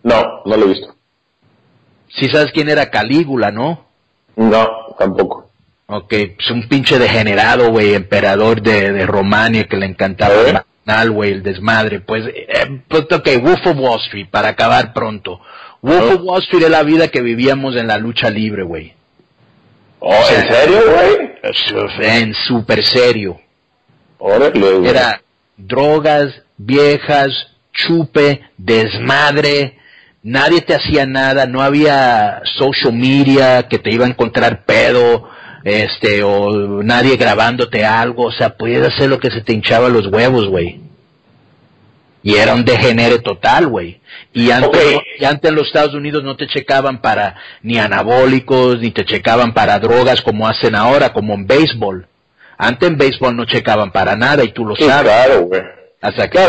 No, 0.04 0.44
no 0.46 0.58
lo 0.58 0.66
he 0.66 0.70
visto. 0.70 0.96
Sí 2.10 2.30
sabes 2.30 2.52
quién 2.52 2.70
era 2.70 2.92
Calígula, 2.92 3.52
¿no? 3.52 3.84
No, 4.36 4.70
tampoco. 5.00 5.50
Ok, 5.88 6.14
es 6.14 6.52
un 6.52 6.68
pinche 6.70 7.00
degenerado, 7.00 7.72
güey, 7.72 7.96
emperador 7.96 8.62
de, 8.62 8.92
de 8.92 9.06
Romania 9.08 9.64
que 9.64 9.78
le 9.78 9.88
encantaba 9.88 10.36
¿Eh? 10.36 10.54
el 10.86 11.12
güey, 11.12 11.32
el 11.32 11.44
desmadre. 11.44 12.00
Pues, 12.00 12.26
eh, 12.28 12.82
pues, 12.88 13.04
ok, 13.12 13.28
Wolf 13.42 13.66
of 13.66 13.78
Wall 13.78 14.00
Street, 14.02 14.28
para 14.30 14.50
acabar 14.50 14.94
pronto. 14.94 15.40
Wolf 15.82 16.12
¿Eh? 16.12 16.14
of 16.14 16.22
Wall 16.24 16.44
Street 16.44 16.64
es 16.66 16.70
la 16.70 16.84
vida 16.84 17.08
que 17.08 17.22
vivíamos 17.22 17.76
en 17.76 17.88
la 17.88 17.98
lucha 17.98 18.30
libre, 18.30 18.62
güey. 18.62 18.94
Oh, 20.06 20.22
¿en 20.36 20.52
serio, 20.52 20.82
güey? 20.92 21.32
En 22.02 22.34
súper 22.34 22.84
serio. 22.84 23.40
Órale, 24.18 24.90
Era 24.90 25.22
drogas, 25.56 26.28
viejas, 26.58 27.32
chupe, 27.72 28.42
desmadre, 28.58 29.78
nadie 30.22 30.60
te 30.60 30.76
hacía 30.76 31.06
nada, 31.06 31.46
no 31.46 31.62
había 31.62 32.42
social 32.58 32.92
media 32.92 33.70
que 33.70 33.80
te 33.80 33.92
iba 33.92 34.06
a 34.06 34.10
encontrar 34.10 34.66
pedo, 34.66 35.30
este, 35.64 36.22
o 36.22 36.84
nadie 36.84 37.16
grabándote 37.16 37.86
algo, 37.86 38.26
o 38.26 38.32
sea, 38.34 38.58
podías 38.58 38.86
hacer 38.86 39.10
lo 39.10 39.20
que 39.20 39.32
se 39.32 39.40
te 39.40 39.54
hinchaba 39.54 39.88
los 39.88 40.08
huevos, 40.08 40.50
güey. 40.50 40.82
Y 42.24 42.36
era 42.38 42.54
un 42.54 42.64
degenere 42.64 43.20
total, 43.20 43.68
güey. 43.68 44.00
Y 44.32 44.50
antes, 44.50 44.98
y 45.20 45.26
antes 45.26 45.50
en 45.50 45.56
los 45.56 45.68
Estados 45.68 45.94
Unidos 45.94 46.24
no 46.24 46.38
te 46.38 46.48
checaban 46.48 47.02
para 47.02 47.36
ni 47.62 47.78
anabólicos, 47.78 48.80
ni 48.80 48.92
te 48.92 49.06
checaban 49.06 49.54
para 49.54 49.78
drogas 49.80 50.22
como 50.22 50.48
hacen 50.48 50.74
ahora, 50.74 51.12
como 51.12 51.34
en 51.34 51.46
béisbol. 51.46 52.08
Antes 52.58 52.90
en 52.90 52.98
béisbol 52.98 53.36
no 53.36 53.46
checaban 53.46 53.92
para 53.92 54.16
nada 54.16 54.44
y 54.44 54.54
tú 54.54 54.66
lo 54.66 54.76
sabes. 54.76 55.04
Claro, 55.04 55.42
güey. 55.42 55.62
Hasta 56.02 56.30
que 56.30 56.40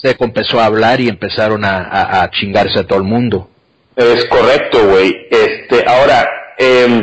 se, 0.00 0.16
empezó 0.20 0.60
a 0.60 0.66
hablar 0.66 1.00
y 1.00 1.08
empezaron 1.08 1.64
a, 1.64 2.28
chingarse 2.32 2.78
a 2.78 2.86
todo 2.86 2.98
el 2.98 3.04
mundo. 3.04 3.50
Es 3.96 4.24
correcto, 4.26 4.88
güey. 4.88 5.26
Este, 5.30 5.84
ahora, 5.84 6.28
eh, 6.58 7.02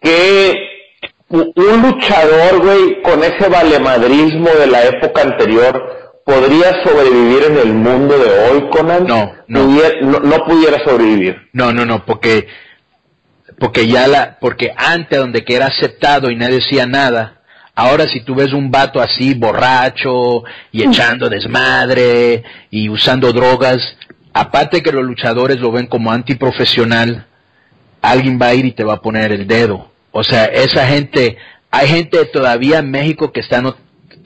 que 0.00 0.54
un 1.28 1.82
luchador, 1.82 2.62
güey, 2.62 3.02
con 3.02 3.24
ese 3.24 3.48
valemadrismo 3.48 4.48
de 4.50 4.66
la 4.68 4.84
época 4.84 5.22
anterior, 5.22 5.95
podría 6.26 6.82
sobrevivir 6.82 7.44
en 7.44 7.56
el 7.56 7.72
mundo 7.72 8.18
de 8.18 8.28
hoy, 8.28 8.68
Conan? 8.70 9.06
No, 9.06 9.32
no. 9.46 9.68
no, 10.02 10.44
pudiera 10.44 10.84
sobrevivir. 10.84 11.48
No, 11.52 11.72
no, 11.72 11.86
no, 11.86 12.04
porque, 12.04 12.48
porque 13.60 13.86
ya 13.86 14.08
la, 14.08 14.36
porque 14.40 14.72
antes 14.76 15.18
donde 15.20 15.44
que 15.44 15.54
era 15.54 15.66
aceptado 15.66 16.28
y 16.28 16.34
nadie 16.34 16.56
decía 16.56 16.84
nada, 16.84 17.42
ahora 17.76 18.08
si 18.08 18.22
tú 18.22 18.34
ves 18.34 18.52
un 18.52 18.72
vato 18.72 19.00
así 19.00 19.34
borracho 19.34 20.42
y 20.72 20.82
echando 20.82 21.28
desmadre 21.28 22.42
y 22.70 22.88
usando 22.88 23.32
drogas, 23.32 23.96
aparte 24.32 24.82
que 24.82 24.90
los 24.90 25.04
luchadores 25.04 25.60
lo 25.60 25.70
ven 25.70 25.86
como 25.86 26.10
antiprofesional, 26.10 27.24
alguien 28.02 28.36
va 28.42 28.48
a 28.48 28.54
ir 28.54 28.64
y 28.64 28.72
te 28.72 28.82
va 28.82 28.94
a 28.94 29.00
poner 29.00 29.30
el 29.30 29.46
dedo. 29.46 29.92
O 30.10 30.24
sea, 30.24 30.46
esa 30.46 30.88
gente, 30.88 31.36
hay 31.70 31.86
gente 31.86 32.24
todavía 32.24 32.80
en 32.80 32.90
México 32.90 33.30
que 33.30 33.40
está 33.40 33.62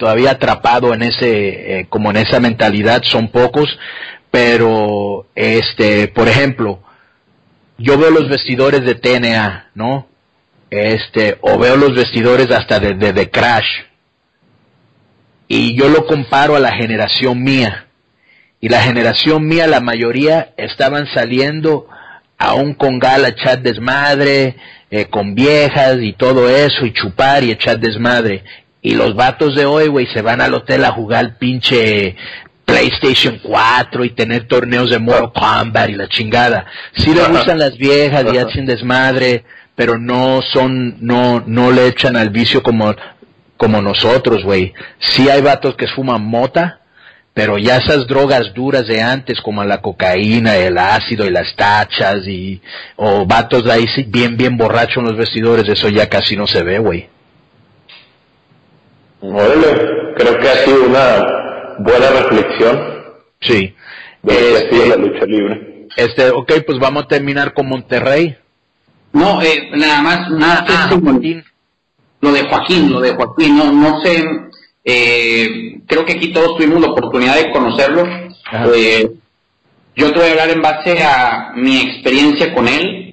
todavía 0.01 0.31
atrapado 0.31 0.95
en 0.95 1.03
ese, 1.03 1.81
eh, 1.81 1.87
como 1.91 2.11
en 2.11 2.17
esa 2.17 2.41
mentalidad, 2.41 3.03
son 3.03 3.29
pocos, 3.29 3.69
pero, 4.31 5.27
este, 5.35 6.09
por 6.09 6.27
ejemplo, 6.27 6.83
yo 7.77 7.99
veo 7.99 8.11
los 8.11 8.29
vestidores 8.31 8.83
de 8.87 8.95
TNA, 8.95 9.71
¿no? 9.75 10.09
Este, 10.71 11.37
o 11.43 11.59
veo 11.59 11.77
los 11.77 11.95
vestidores 11.95 12.51
hasta 12.51 12.81
de, 12.81 12.95
de, 12.95 13.31
Crash, 13.31 13.69
y 15.49 15.77
yo 15.77 15.91
lo 15.91 16.07
comparo 16.07 16.57
a 16.57 16.61
la 16.61 16.73
generación 16.73 17.43
mía, 17.43 17.89
y 18.59 18.71
la 18.71 18.81
generación 18.81 19.47
mía, 19.47 19.67
la 19.67 19.81
mayoría 19.81 20.55
estaban 20.57 21.09
saliendo 21.13 21.87
aún 22.39 22.73
con 22.73 22.99
gala 22.99 23.29
echar 23.29 23.61
desmadre, 23.61 24.57
eh, 24.91 25.05
con 25.05 25.35
viejas 25.35 25.99
y 26.01 26.15
todo 26.15 26.49
eso, 26.49 26.87
y 26.87 26.93
chupar 26.95 27.45
y 27.45 27.51
echar 27.51 27.79
desmadre. 27.79 28.43
Y 28.83 28.95
los 28.95 29.15
vatos 29.15 29.55
de 29.55 29.67
hoy, 29.67 29.89
güey, 29.89 30.07
se 30.07 30.23
van 30.23 30.41
al 30.41 30.55
hotel 30.55 30.85
a 30.85 30.93
jugar 30.93 31.37
pinche 31.39 32.17
PlayStation 32.65 33.39
4 33.43 34.05
y 34.05 34.11
tener 34.11 34.47
torneos 34.47 34.91
de 34.91 34.99
Mortal 34.99 35.33
Kombat 35.33 35.91
y 35.91 35.95
la 35.95 36.09
chingada. 36.09 36.67
Sí 36.97 37.13
le 37.13 37.25
gustan 37.29 37.59
las 37.59 37.77
viejas 37.77 38.25
y 38.33 38.39
hacen 38.39 38.65
desmadre, 38.65 39.45
pero 39.75 39.99
no 39.99 40.41
son, 40.53 40.97
no, 41.01 41.43
no 41.47 41.71
le 41.73 41.89
echan 41.89 42.17
al 42.17 42.31
vicio 42.31 42.63
como, 42.63 42.95
como 43.57 43.83
nosotros, 43.83 44.45
güey. 44.45 44.73
Sí 44.99 45.29
hay 45.29 45.43
vatos 45.43 45.75
que 45.77 45.89
fuman 45.89 46.25
mota, 46.25 46.81
pero 47.35 47.59
ya 47.59 47.77
esas 47.77 48.07
drogas 48.07 48.55
duras 48.55 48.87
de 48.87 49.03
antes, 49.03 49.41
como 49.41 49.63
la 49.65 49.83
cocaína, 49.83 50.57
el 50.57 50.79
ácido 50.79 51.27
y 51.27 51.31
las 51.31 51.55
tachas 51.55 52.27
y, 52.27 52.63
o 52.97 53.27
vatos 53.27 53.65
de 53.65 53.73
ahí 53.73 53.87
bien, 54.07 54.37
bien 54.37 54.57
borrachos 54.57 54.99
en 54.99 55.05
los 55.05 55.17
vestidores, 55.17 55.69
eso 55.69 55.89
ya 55.89 56.09
casi 56.09 56.37
no 56.37 56.47
se 56.47 56.63
ve, 56.63 56.79
güey. 56.79 57.09
Órale, 59.21 60.15
creo 60.17 60.39
que 60.39 60.49
ha 60.49 60.65
sido 60.65 60.85
una 60.85 61.77
buena 61.79 62.11
reflexión. 62.11 63.05
Sí. 63.41 63.75
De 64.23 64.55
este, 64.55 64.89
la 64.89 64.97
lucha 64.97 65.25
libre. 65.25 65.87
Este, 65.97 66.31
ok, 66.31 66.53
pues 66.67 66.79
vamos 66.79 67.05
a 67.05 67.09
terminar 67.09 67.53
con 67.55 67.69
Monterrey. 67.69 68.37
No, 69.13 69.43
eh, 69.43 69.71
nada 69.75 70.03
más, 70.03 70.31
nada, 70.31 70.65
ah, 70.69 70.91
lo 72.21 72.33
de 72.33 72.43
Joaquín, 72.49 72.93
lo 72.93 73.01
de 73.01 73.15
Joaquín, 73.15 73.57
no, 73.57 73.73
no 73.73 74.01
sé, 74.03 74.25
eh, 74.85 75.81
creo 75.87 76.05
que 76.05 76.13
aquí 76.13 76.33
todos 76.33 76.57
tuvimos 76.57 76.81
la 76.81 76.93
oportunidad 76.93 77.37
de 77.37 77.51
conocerlo. 77.51 78.05
Eh, 78.75 79.11
yo 79.97 80.13
te 80.13 80.19
voy 80.19 80.29
a 80.29 80.31
hablar 80.31 80.51
en 80.51 80.63
base 80.63 81.03
a 81.03 81.53
mi 81.57 81.81
experiencia 81.81 82.55
con 82.55 82.69
él. 82.69 83.10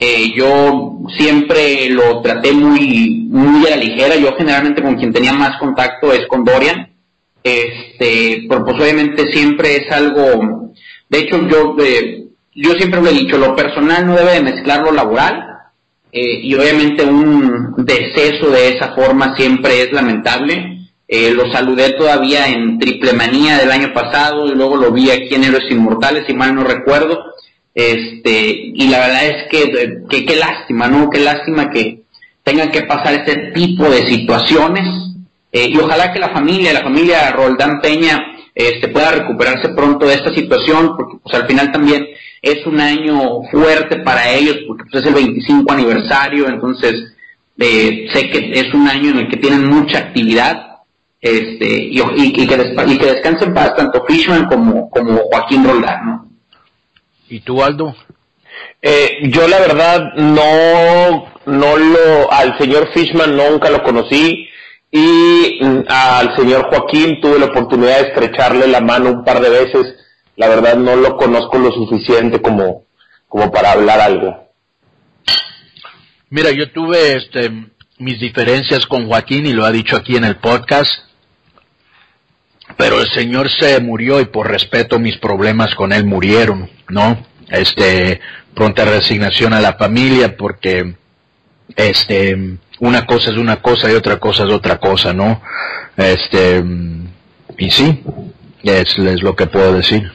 Eh, 0.00 0.32
yo 0.34 0.98
siempre 1.16 1.90
lo 1.90 2.22
traté 2.22 2.52
muy, 2.52 3.26
muy 3.28 3.66
a 3.66 3.70
la 3.70 3.76
ligera. 3.76 4.16
Yo 4.16 4.34
generalmente 4.36 4.82
con 4.82 4.96
quien 4.96 5.12
tenía 5.12 5.32
más 5.32 5.58
contacto 5.58 6.12
es 6.12 6.26
con 6.26 6.44
Dorian. 6.44 6.88
Este, 7.42 8.46
pero 8.48 8.64
pues 8.64 8.80
obviamente 8.80 9.30
siempre 9.32 9.76
es 9.76 9.90
algo, 9.92 10.72
de 11.08 11.18
hecho 11.18 11.40
yo, 11.48 11.74
yo 12.54 12.72
siempre 12.72 13.00
lo 13.00 13.08
he 13.08 13.14
dicho, 13.14 13.38
lo 13.38 13.56
personal 13.56 14.06
no 14.06 14.14
debe 14.14 14.32
de 14.32 14.42
mezclar 14.42 14.82
lo 14.82 14.92
laboral. 14.92 15.46
y 16.12 16.54
obviamente 16.54 17.02
un 17.04 17.76
deceso 17.78 18.50
de 18.50 18.76
esa 18.76 18.94
forma 18.94 19.34
siempre 19.36 19.80
es 19.80 19.90
lamentable 19.92 20.80
eh, 21.12 21.32
lo 21.32 21.50
saludé 21.50 21.94
todavía 21.94 22.46
en 22.46 22.78
Triple 22.78 23.14
Manía 23.14 23.58
del 23.58 23.72
año 23.72 23.92
pasado 23.92 24.46
y 24.46 24.54
luego 24.54 24.76
lo 24.76 24.92
vi 24.92 25.10
aquí 25.10 25.34
en 25.34 25.42
Héroes 25.42 25.68
Inmortales, 25.68 26.24
si 26.24 26.34
mal 26.34 26.54
no 26.54 26.62
recuerdo. 26.62 27.29
Este, 27.80 28.72
y 28.74 28.88
la 28.88 28.98
verdad 28.98 29.24
es 29.24 29.48
que, 29.48 30.26
qué 30.26 30.36
lástima, 30.36 30.86
¿no? 30.86 31.08
Qué 31.08 31.20
lástima 31.20 31.70
que 31.70 32.02
tengan 32.42 32.70
que 32.70 32.82
pasar 32.82 33.14
este 33.14 33.52
tipo 33.54 33.84
de 33.84 34.06
situaciones. 34.06 34.86
Eh, 35.50 35.70
y 35.70 35.78
ojalá 35.78 36.12
que 36.12 36.18
la 36.18 36.28
familia, 36.28 36.74
la 36.74 36.82
familia 36.82 37.30
Roldán 37.32 37.80
Peña, 37.80 38.22
este, 38.54 38.88
pueda 38.88 39.12
recuperarse 39.12 39.70
pronto 39.70 40.06
de 40.06 40.14
esta 40.14 40.32
situación, 40.34 40.94
porque 40.94 41.16
pues 41.22 41.34
al 41.34 41.46
final 41.46 41.72
también 41.72 42.06
es 42.42 42.66
un 42.66 42.78
año 42.80 43.42
fuerte 43.50 43.96
para 44.00 44.28
ellos, 44.28 44.58
porque 44.66 44.84
pues, 44.90 45.02
es 45.02 45.08
el 45.08 45.14
25 45.14 45.72
aniversario, 45.72 46.48
entonces 46.48 47.14
eh, 47.58 48.08
sé 48.12 48.28
que 48.28 48.60
es 48.60 48.74
un 48.74 48.88
año 48.88 49.10
en 49.10 49.18
el 49.20 49.28
que 49.28 49.38
tienen 49.38 49.66
mucha 49.66 49.98
actividad 49.98 50.80
este, 51.20 51.66
y, 51.66 52.32
que, 52.32 52.42
y 52.42 52.46
que 52.98 53.06
descansen 53.06 53.54
paz 53.54 53.74
tanto 53.74 54.04
Fishman 54.06 54.46
como, 54.46 54.90
como 54.90 55.16
Joaquín 55.30 55.64
Roldán, 55.64 56.06
¿no? 56.06 56.29
¿Y 57.30 57.40
tú, 57.40 57.62
Aldo? 57.62 57.94
Eh, 58.82 59.20
yo 59.30 59.46
la 59.46 59.60
verdad 59.60 60.14
no, 60.16 61.32
no 61.46 61.76
lo, 61.76 62.32
al 62.32 62.58
señor 62.58 62.88
Fishman 62.92 63.36
nunca 63.36 63.70
lo 63.70 63.84
conocí 63.84 64.48
y 64.90 65.60
mm, 65.62 65.84
al 65.88 66.34
señor 66.36 66.68
Joaquín 66.68 67.20
tuve 67.20 67.38
la 67.38 67.46
oportunidad 67.46 68.00
de 68.00 68.08
estrecharle 68.08 68.66
la 68.66 68.80
mano 68.80 69.10
un 69.10 69.24
par 69.24 69.40
de 69.40 69.48
veces. 69.48 69.94
La 70.36 70.48
verdad 70.48 70.74
no 70.74 70.96
lo 70.96 71.16
conozco 71.16 71.58
lo 71.58 71.70
suficiente 71.70 72.42
como, 72.42 72.84
como 73.28 73.52
para 73.52 73.72
hablar 73.72 74.00
algo. 74.00 74.50
Mira, 76.30 76.50
yo 76.50 76.72
tuve 76.72 77.16
este, 77.16 77.50
mis 77.98 78.18
diferencias 78.18 78.86
con 78.86 79.06
Joaquín 79.06 79.46
y 79.46 79.52
lo 79.52 79.64
ha 79.64 79.70
dicho 79.70 79.96
aquí 79.96 80.16
en 80.16 80.24
el 80.24 80.36
podcast 80.36 81.09
pero 82.80 82.98
el 82.98 83.08
Señor 83.08 83.50
se 83.50 83.78
murió 83.78 84.22
y 84.22 84.24
por 84.24 84.50
respeto 84.50 84.98
mis 84.98 85.18
problemas 85.18 85.74
con 85.74 85.92
él 85.92 86.06
murieron, 86.06 86.70
¿no? 86.88 87.26
Este, 87.50 88.22
pronta 88.54 88.86
resignación 88.86 89.52
a 89.52 89.60
la 89.60 89.74
familia 89.74 90.34
porque, 90.34 90.94
este, 91.76 92.56
una 92.78 93.04
cosa 93.04 93.32
es 93.32 93.36
una 93.36 93.60
cosa 93.60 93.92
y 93.92 93.94
otra 93.94 94.18
cosa 94.18 94.44
es 94.44 94.50
otra 94.50 94.78
cosa, 94.78 95.12
¿no? 95.12 95.42
Este, 95.94 96.64
y 97.58 97.70
sí, 97.70 98.02
es, 98.62 98.98
es 98.98 99.22
lo 99.22 99.36
que 99.36 99.46
puedo 99.46 99.74
decir. 99.74 100.10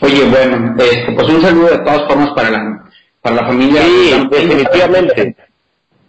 Oye, 0.00 0.24
bueno, 0.24 0.74
este, 0.78 1.12
pues 1.12 1.28
un 1.28 1.42
saludo 1.42 1.68
de 1.68 1.78
todas 1.80 2.08
formas 2.08 2.30
para 2.30 2.50
la, 2.50 2.84
para 3.20 3.36
la 3.36 3.46
familia. 3.46 3.82
Sí, 3.82 4.28
definitivamente. 4.30 5.36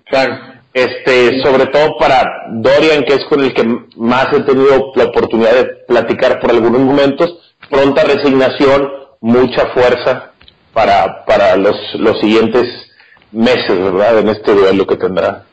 Claro 0.06 0.49
este, 0.74 1.42
sobre 1.42 1.66
todo 1.68 1.98
para 1.98 2.24
Dorian, 2.52 3.04
que 3.04 3.16
es 3.16 3.26
con 3.26 3.42
el 3.42 3.54
que 3.54 3.64
más 3.96 4.28
he 4.34 4.42
tenido 4.42 4.92
la 4.96 5.06
oportunidad 5.06 5.54
de 5.54 5.66
platicar 5.88 6.40
por 6.40 6.52
algunos 6.52 6.82
momentos, 6.82 7.38
pronta 7.70 8.04
resignación, 8.04 8.90
mucha 9.22 9.68
fuerza 9.74 10.32
para, 10.74 11.26
para 11.26 11.56
los, 11.56 11.76
los 11.96 12.20
siguientes 12.20 12.66
meses, 13.32 13.80
¿verdad? 13.80 14.20
En 14.20 14.30
este 14.30 14.54
duelo 14.54 14.86
que 14.86 14.96
tendrá. 14.96 15.44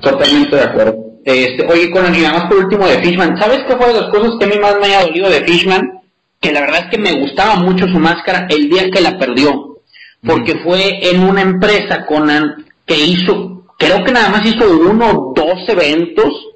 Totalmente 0.00 0.56
de 0.56 0.62
acuerdo. 0.62 0.96
Este, 1.24 1.66
oye, 1.66 1.90
con 1.90 2.04
el 2.04 2.22
más 2.22 2.46
por 2.46 2.58
último 2.58 2.86
de 2.86 3.00
Fishman, 3.00 3.36
¿sabes 3.38 3.60
qué 3.66 3.76
fue 3.76 3.88
de 3.88 4.00
las 4.00 4.10
cosas 4.10 4.32
que 4.38 4.44
a 4.44 4.48
mí 4.48 4.58
más 4.58 4.76
me 4.80 4.86
haya 4.86 5.02
dolido 5.02 5.30
de 5.30 5.44
Fishman? 5.44 6.00
Que 6.40 6.52
la 6.52 6.60
verdad 6.60 6.80
es 6.84 6.90
que 6.90 6.98
me 6.98 7.20
gustaba 7.20 7.56
mucho 7.56 7.86
su 7.86 7.98
máscara 7.98 8.48
el 8.50 8.68
día 8.68 8.90
que 8.90 9.00
la 9.00 9.16
perdió, 9.18 9.78
porque 10.26 10.56
fue 10.56 11.10
en 11.10 11.22
una 11.22 11.42
empresa, 11.42 12.04
Conan, 12.06 12.66
que 12.84 12.98
hizo 12.98 13.61
creo 13.82 14.04
que 14.04 14.12
nada 14.12 14.28
más 14.28 14.46
hizo 14.46 14.64
uno 14.70 15.10
o 15.10 15.32
dos 15.34 15.68
eventos. 15.68 16.48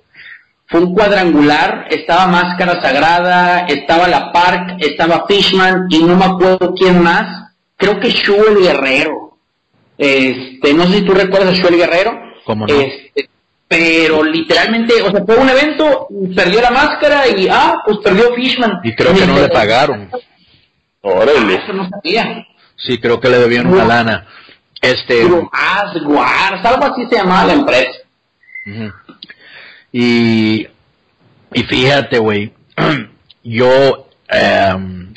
Fue 0.69 0.81
un 0.81 0.95
cuadrangular, 0.95 1.87
estaba 1.91 2.27
Máscara 2.27 2.81
Sagrada, 2.81 3.67
estaba 3.67 4.09
La 4.09 4.33
Park, 4.33 4.77
estaba 4.81 5.25
Fishman 5.29 5.87
y 5.91 6.03
no 6.03 6.17
me 6.17 6.25
acuerdo 6.25 6.75
quién 6.75 7.03
más. 7.03 7.53
Creo 7.77 8.01
que 8.01 8.11
Shuel 8.11 8.59
Guerrero. 8.59 9.39
Este, 9.97 10.75
no 10.75 10.87
sé 10.87 10.99
si 10.99 11.03
tú 11.03 11.12
recuerdas 11.15 11.51
a 11.51 11.57
Shuel 11.57 11.77
Guerrero. 11.77 12.19
¿Cómo 12.45 12.67
no? 12.67 12.75
Este, 12.75 13.29
pero 13.69 14.25
literalmente, 14.25 15.03
o 15.03 15.11
sea, 15.11 15.25
fue 15.25 15.37
un 15.37 15.49
evento, 15.49 16.09
perdió 16.35 16.61
la 16.61 16.71
máscara 16.71 17.29
y, 17.29 17.49
ah, 17.49 17.83
pues 17.85 17.99
perdió 17.99 18.35
Fishman. 18.35 18.81
Y 18.83 18.95
creo 18.95 19.15
que 19.15 19.27
no 19.27 19.39
le 19.39 19.49
pagaron. 19.49 20.11
Órale. 21.03 21.55
Eso 21.55 21.73
no 21.73 21.89
sabía. 21.89 22.45
Sí, 22.77 22.99
creo 22.99 23.21
que 23.21 23.29
le 23.29 23.39
debían 23.39 23.67
una 23.67 23.85
lana. 23.85 24.27
Este. 24.81 25.23
algo 26.65 26.85
así 26.85 27.07
se 27.09 27.17
llamaba 27.17 27.45
la 27.45 27.53
empresa. 27.55 27.99
Y, 29.93 30.67
y 31.53 31.62
fíjate, 31.65 32.19
güey, 32.19 32.53
yo 33.45 34.09
em, 34.29 35.15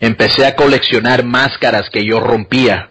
empecé 0.00 0.46
a 0.46 0.56
coleccionar 0.56 1.24
máscaras 1.24 1.88
que 1.90 2.04
yo 2.04 2.20
rompía. 2.20 2.90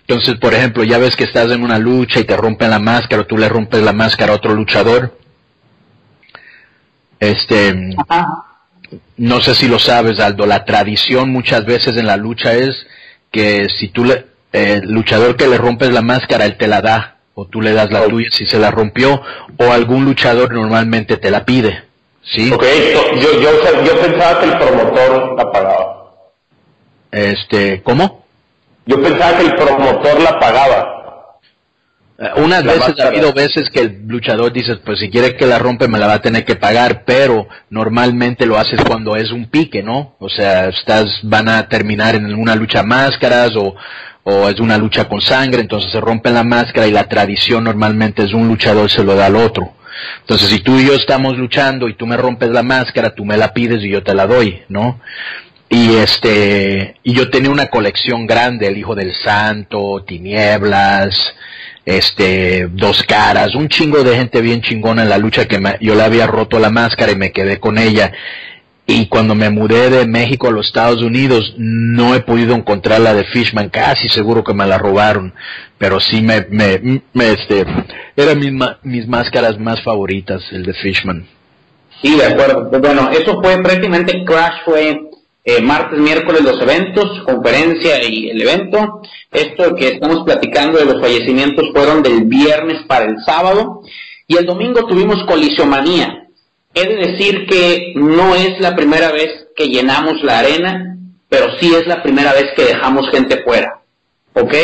Entonces, 0.00 0.36
por 0.36 0.54
ejemplo, 0.54 0.84
ya 0.84 0.98
ves 0.98 1.16
que 1.16 1.24
estás 1.24 1.50
en 1.50 1.62
una 1.62 1.78
lucha 1.78 2.20
y 2.20 2.24
te 2.24 2.36
rompen 2.36 2.70
la 2.70 2.78
máscara 2.78 3.22
o 3.22 3.26
tú 3.26 3.36
le 3.36 3.48
rompes 3.48 3.82
la 3.82 3.92
máscara 3.92 4.32
a 4.32 4.36
otro 4.36 4.54
luchador. 4.54 5.18
Este, 7.20 7.94
no 9.16 9.40
sé 9.40 9.54
si 9.54 9.68
lo 9.68 9.78
sabes, 9.78 10.20
Aldo, 10.20 10.46
la 10.46 10.64
tradición 10.64 11.30
muchas 11.30 11.64
veces 11.64 11.96
en 11.96 12.06
la 12.06 12.16
lucha 12.16 12.54
es 12.54 12.86
que 13.30 13.68
si 13.68 13.88
tú 13.88 14.04
le, 14.04 14.26
el 14.52 14.90
luchador 14.90 15.36
que 15.36 15.48
le 15.48 15.58
rompes 15.58 15.90
la 15.92 16.02
máscara, 16.02 16.44
él 16.44 16.56
te 16.56 16.66
la 16.66 16.80
da, 16.80 17.18
o 17.34 17.46
tú 17.46 17.60
le 17.60 17.72
das 17.72 17.90
la 17.90 18.06
tuya 18.06 18.28
si 18.30 18.46
se 18.46 18.58
la 18.58 18.70
rompió, 18.70 19.20
o 19.58 19.72
algún 19.72 20.04
luchador 20.04 20.52
normalmente 20.52 21.16
te 21.16 21.30
la 21.30 21.44
pide. 21.44 21.84
¿Sí? 22.22 22.52
Ok, 22.52 22.64
yo, 23.14 23.40
yo, 23.40 23.84
yo 23.84 24.00
pensaba 24.00 24.40
que 24.40 24.46
el 24.46 24.58
promotor 24.58 25.34
la 25.36 25.52
pagaba. 25.52 25.98
Este, 27.10 27.82
¿cómo? 27.82 28.26
Yo 28.86 29.02
pensaba 29.02 29.38
que 29.38 29.46
el 29.46 29.54
promotor 29.54 30.20
la 30.20 30.38
pagaba. 30.38 30.98
Eh, 32.18 32.28
unas 32.36 32.64
veces 32.64 32.98
ha 32.98 33.06
habido 33.06 33.32
veces 33.32 33.70
que 33.70 33.80
el 33.80 34.08
luchador 34.08 34.52
dice, 34.52 34.76
pues 34.84 34.98
si 34.98 35.08
quiere 35.08 35.36
que 35.36 35.46
la 35.46 35.58
rompe 35.58 35.86
me 35.86 35.98
la 35.98 36.08
va 36.08 36.14
a 36.14 36.22
tener 36.22 36.44
que 36.44 36.56
pagar, 36.56 37.04
pero 37.04 37.46
normalmente 37.70 38.44
lo 38.44 38.58
haces 38.58 38.80
cuando 38.84 39.14
es 39.14 39.30
un 39.30 39.48
pique, 39.48 39.82
¿no? 39.82 40.16
O 40.18 40.28
sea, 40.28 40.68
estás, 40.68 41.20
van 41.22 41.48
a 41.48 41.68
terminar 41.68 42.16
en 42.16 42.34
una 42.34 42.56
lucha 42.56 42.82
máscaras 42.82 43.54
o, 43.56 43.76
o 44.30 44.46
es 44.46 44.60
una 44.60 44.76
lucha 44.76 45.08
con 45.08 45.22
sangre, 45.22 45.62
entonces 45.62 45.90
se 45.90 46.02
rompe 46.02 46.30
la 46.30 46.44
máscara 46.44 46.86
y 46.86 46.90
la 46.90 47.08
tradición 47.08 47.64
normalmente 47.64 48.22
es 48.22 48.34
un 48.34 48.46
luchador 48.46 48.90
se 48.90 49.02
lo 49.02 49.14
da 49.14 49.24
al 49.24 49.36
otro. 49.36 49.72
Entonces 50.20 50.50
si 50.50 50.60
tú 50.60 50.78
y 50.78 50.86
yo 50.86 50.92
estamos 50.92 51.38
luchando 51.38 51.88
y 51.88 51.94
tú 51.94 52.06
me 52.06 52.18
rompes 52.18 52.50
la 52.50 52.62
máscara, 52.62 53.14
tú 53.14 53.24
me 53.24 53.38
la 53.38 53.54
pides 53.54 53.82
y 53.82 53.88
yo 53.88 54.02
te 54.02 54.14
la 54.14 54.26
doy, 54.26 54.60
¿no? 54.68 55.00
Y 55.70 55.94
este, 55.94 56.96
y 57.02 57.14
yo 57.14 57.30
tenía 57.30 57.50
una 57.50 57.68
colección 57.68 58.26
grande, 58.26 58.66
el 58.66 58.76
Hijo 58.76 58.94
del 58.94 59.14
Santo, 59.14 60.04
Tinieblas, 60.06 61.34
este, 61.86 62.68
Dos 62.70 63.04
Caras, 63.04 63.54
un 63.54 63.68
chingo 63.68 64.04
de 64.04 64.14
gente 64.14 64.42
bien 64.42 64.60
chingona 64.60 65.04
en 65.04 65.08
la 65.08 65.16
lucha 65.16 65.46
que 65.46 65.58
yo 65.80 65.94
le 65.94 66.02
había 66.02 66.26
roto 66.26 66.58
la 66.58 66.68
máscara 66.68 67.12
y 67.12 67.16
me 67.16 67.32
quedé 67.32 67.58
con 67.60 67.78
ella 67.78 68.12
y 68.90 69.06
cuando 69.06 69.34
me 69.34 69.50
mudé 69.50 69.90
de 69.90 70.06
México 70.06 70.48
a 70.48 70.50
los 70.50 70.68
Estados 70.68 71.02
Unidos 71.02 71.52
no 71.58 72.14
he 72.14 72.20
podido 72.20 72.54
encontrar 72.54 73.02
la 73.02 73.12
de 73.12 73.24
Fishman, 73.24 73.68
casi 73.68 74.08
seguro 74.08 74.42
que 74.42 74.54
me 74.54 74.66
la 74.66 74.78
robaron, 74.78 75.34
pero 75.76 76.00
sí 76.00 76.22
me, 76.22 76.46
me, 76.48 77.02
me 77.12 77.32
este, 77.32 77.66
eran 78.16 78.38
mis, 78.38 78.52
mis 78.82 79.06
máscaras 79.06 79.58
más 79.58 79.82
favoritas, 79.84 80.42
el 80.52 80.64
de 80.64 80.72
Fishman. 80.72 81.28
Sí, 82.00 82.16
de 82.16 82.24
acuerdo. 82.24 82.70
Pues 82.70 82.80
bueno, 82.80 83.10
eso 83.10 83.38
fue 83.42 83.62
prácticamente 83.62 84.24
Crash, 84.24 84.64
fue 84.64 85.02
eh, 85.44 85.60
martes, 85.60 85.98
miércoles 85.98 86.40
los 86.40 86.58
eventos, 86.62 87.20
conferencia 87.26 88.02
y 88.02 88.30
el 88.30 88.40
evento. 88.40 89.02
Esto 89.30 89.74
que 89.74 89.88
estamos 89.88 90.24
platicando 90.24 90.78
de 90.78 90.86
los 90.86 91.02
fallecimientos 91.02 91.66
fueron 91.74 92.02
del 92.02 92.24
viernes 92.24 92.84
para 92.88 93.04
el 93.04 93.16
sábado 93.26 93.82
y 94.26 94.38
el 94.38 94.46
domingo 94.46 94.86
tuvimos 94.86 95.26
colisiomanía 95.26 96.27
He 96.78 96.88
de 96.88 97.12
decir 97.12 97.46
que 97.46 97.92
no 97.96 98.34
es 98.36 98.60
la 98.60 98.76
primera 98.76 99.10
vez 99.10 99.48
que 99.56 99.68
llenamos 99.68 100.22
la 100.22 100.38
arena, 100.38 100.96
pero 101.28 101.46
sí 101.58 101.74
es 101.74 101.86
la 101.86 102.02
primera 102.02 102.32
vez 102.32 102.52
que 102.54 102.64
dejamos 102.64 103.10
gente 103.10 103.42
fuera. 103.42 103.80
¿Ok? 104.34 104.54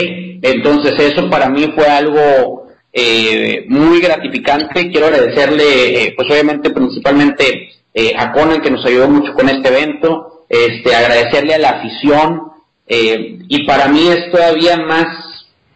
Entonces 0.42 0.94
eso 1.00 1.28
para 1.28 1.48
mí 1.48 1.72
fue 1.74 1.86
algo 1.86 2.68
eh, 2.92 3.64
muy 3.68 4.00
gratificante. 4.00 4.90
Quiero 4.90 5.06
agradecerle, 5.06 6.04
eh, 6.04 6.14
pues 6.16 6.30
obviamente 6.30 6.70
principalmente 6.70 7.70
eh, 7.92 8.12
a 8.16 8.32
Conan 8.32 8.60
que 8.60 8.70
nos 8.70 8.84
ayudó 8.86 9.08
mucho 9.08 9.34
con 9.34 9.48
este 9.48 9.68
evento, 9.68 10.46
este, 10.48 10.94
agradecerle 10.94 11.54
a 11.54 11.58
la 11.58 11.70
afición 11.70 12.42
y 12.86 13.64
para 13.66 13.88
mí 13.88 14.08
es 14.08 14.30
todavía 14.30 14.76
más, 14.76 15.06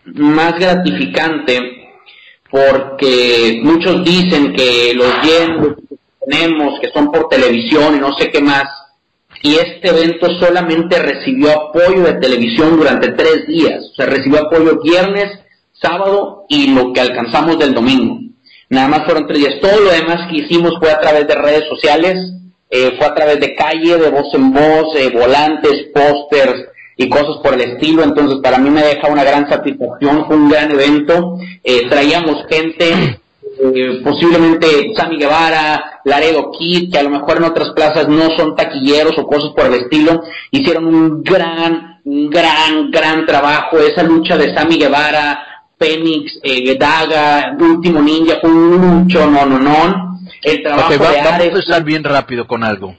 más 0.05 0.59
gratificante 0.59 1.79
porque 2.51 3.61
muchos 3.63 4.05
dicen 4.05 4.53
que 4.53 4.93
los 4.95 5.15
que 5.17 5.88
tenemos, 6.29 6.79
que 6.81 6.91
son 6.91 7.11
por 7.11 7.29
televisión 7.29 7.97
y 7.97 8.01
no 8.01 8.17
sé 8.17 8.31
qué 8.31 8.41
más, 8.41 8.65
y 9.43 9.55
este 9.55 9.89
evento 9.89 10.29
solamente 10.39 10.99
recibió 10.99 11.51
apoyo 11.53 12.03
de 12.03 12.15
televisión 12.15 12.77
durante 12.77 13.13
tres 13.13 13.47
días, 13.47 13.85
o 13.93 13.95
sea, 13.95 14.07
recibió 14.07 14.47
apoyo 14.47 14.81
viernes, 14.83 15.39
sábado 15.73 16.45
y 16.49 16.75
lo 16.75 16.93
que 16.93 17.01
alcanzamos 17.01 17.59
del 17.59 17.75
domingo. 17.75 18.19
Nada 18.71 18.89
más 18.89 19.05
fueron 19.05 19.27
tres 19.27 19.39
días. 19.39 19.61
Todo 19.61 19.81
lo 19.81 19.91
demás 19.91 20.29
que 20.29 20.39
hicimos 20.39 20.75
fue 20.79 20.91
a 20.91 21.01
través 21.01 21.27
de 21.27 21.35
redes 21.35 21.65
sociales, 21.69 22.33
eh, 22.71 22.95
fue 22.99 23.07
a 23.07 23.15
través 23.15 23.41
de 23.41 23.55
calle, 23.55 23.97
de 23.97 24.11
voz 24.11 24.33
en 24.35 24.53
voz, 24.53 24.95
eh, 24.97 25.11
volantes, 25.11 25.87
pósters 25.95 26.67
y 26.97 27.09
cosas 27.09 27.39
por 27.43 27.55
el 27.55 27.63
estilo. 27.63 28.03
Entonces, 28.03 28.39
para 28.43 28.59
mí 28.59 28.69
me 28.69 28.83
deja 28.83 29.09
una 29.09 29.25
gran 29.25 29.49
satisfacción, 29.49 30.27
fue 30.27 30.37
un 30.37 30.51
gran 30.51 30.71
evento. 30.71 31.39
Eh, 31.65 31.89
traíamos 31.89 32.45
gente, 32.51 33.21
posiblemente 34.03 34.67
Sammy 34.97 35.19
Guevara, 35.19 36.01
Laredo 36.05 36.51
Kid, 36.57 36.93
que 36.93 36.99
a 36.99 37.03
lo 37.03 37.11
mejor 37.11 37.39
en 37.39 37.45
otras 37.45 37.71
plazas 37.71 38.09
no 38.09 38.31
son 38.37 38.55
taquilleros 38.55 39.19
o 39.19 39.27
cosas 39.27 39.51
por 39.55 39.67
el 39.67 39.75
estilo, 39.75 40.23
hicieron 40.51 40.87
un 40.87 41.23
gran, 41.23 42.01
un 42.05 42.31
gran, 42.31 42.91
gran 42.91 43.27
trabajo. 43.27 43.79
Esa 43.79 44.03
lucha 44.03 44.37
de 44.37 44.55
Sammy 44.55 44.79
Guevara, 44.79 45.45
Fénix, 45.79 46.41
eh, 46.43 46.77
Daga, 46.79 47.57
Último 47.59 48.01
Ninja, 48.01 48.39
fue 48.41 48.51
un 48.51 48.79
mucho 48.79 49.31
no, 49.31 49.47
no, 49.47 49.59
no. 49.59 50.19
El 50.43 50.63
trabajo 50.63 50.93
de 50.93 50.99
Vamos 50.99 51.25
a 51.25 51.45
empezar 51.45 51.85
bien 51.85 52.05
rápido 52.05 52.47
con 52.47 52.65
algo. 52.65 52.97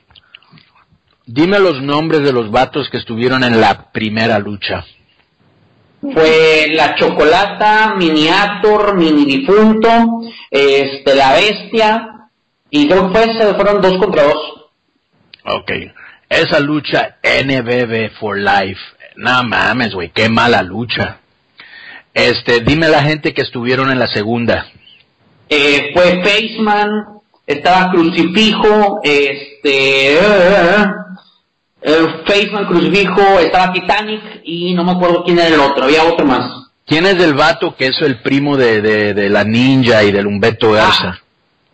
Dime 1.26 1.60
los 1.60 1.82
nombres 1.82 2.24
de 2.24 2.34
los 2.34 2.50
vatos 2.50 2.90
que 2.90 2.98
estuvieron 2.98 3.44
en 3.44 3.62
la 3.62 3.92
primera 3.92 4.40
lucha. 4.40 4.86
Fue 6.02 6.68
La 6.72 6.96
Chocolata, 6.96 7.96
Miniator, 7.98 8.96
Mini 8.96 9.26
Difunto, 9.26 10.22
este, 10.50 11.16
La 11.16 11.34
Bestia, 11.34 12.30
y 12.70 12.88
creo 12.88 13.12
que 13.12 13.54
fueron 13.56 13.82
dos 13.82 13.98
contra 13.98 14.24
dos. 14.24 14.60
Ok. 15.46 15.72
Esa 16.30 16.60
lucha 16.60 17.18
NBB 17.24 18.12
for 18.20 18.38
Life. 18.38 18.80
No 19.16 19.44
mames, 19.44 19.94
güey, 19.94 20.12
qué 20.12 20.30
mala 20.30 20.62
lucha. 20.62 21.20
Este, 22.14 22.62
dime 22.62 22.88
la 22.88 23.04
gente 23.04 23.34
que 23.34 23.42
estuvieron 23.42 23.92
en 23.92 24.00
la 24.00 24.08
segunda. 24.08 24.68
Eh, 25.50 25.92
fue 25.94 26.22
Faceman, 26.24 26.90
estaba 27.46 27.92
Crucifijo, 27.92 29.00
este, 29.04 30.20
uh, 30.22 31.00
Faceman, 31.82 32.66
Crucifijo, 32.66 33.40
estaba 33.40 33.72
Titanic 33.72 34.22
y 34.44 34.74
no 34.74 34.84
me 34.84 34.92
acuerdo 34.92 35.24
quién 35.24 35.40
era 35.40 35.48
el 35.48 35.60
otro, 35.60 35.86
había 35.86 36.04
otro 36.04 36.26
más. 36.26 36.70
¿Quién 36.86 37.06
es 37.06 37.22
el 37.24 37.36
vato 37.36 37.76
que 37.76 37.88
es 37.88 38.02
el 38.02 38.22
primo 38.22 38.58
de, 38.58 38.82
de, 38.82 39.30
la 39.30 39.44
Ninja 39.44 40.04
y 40.04 40.12
del 40.12 40.28
Humberto 40.28 40.74
ah, 40.74 40.78
Garza? 40.78 41.20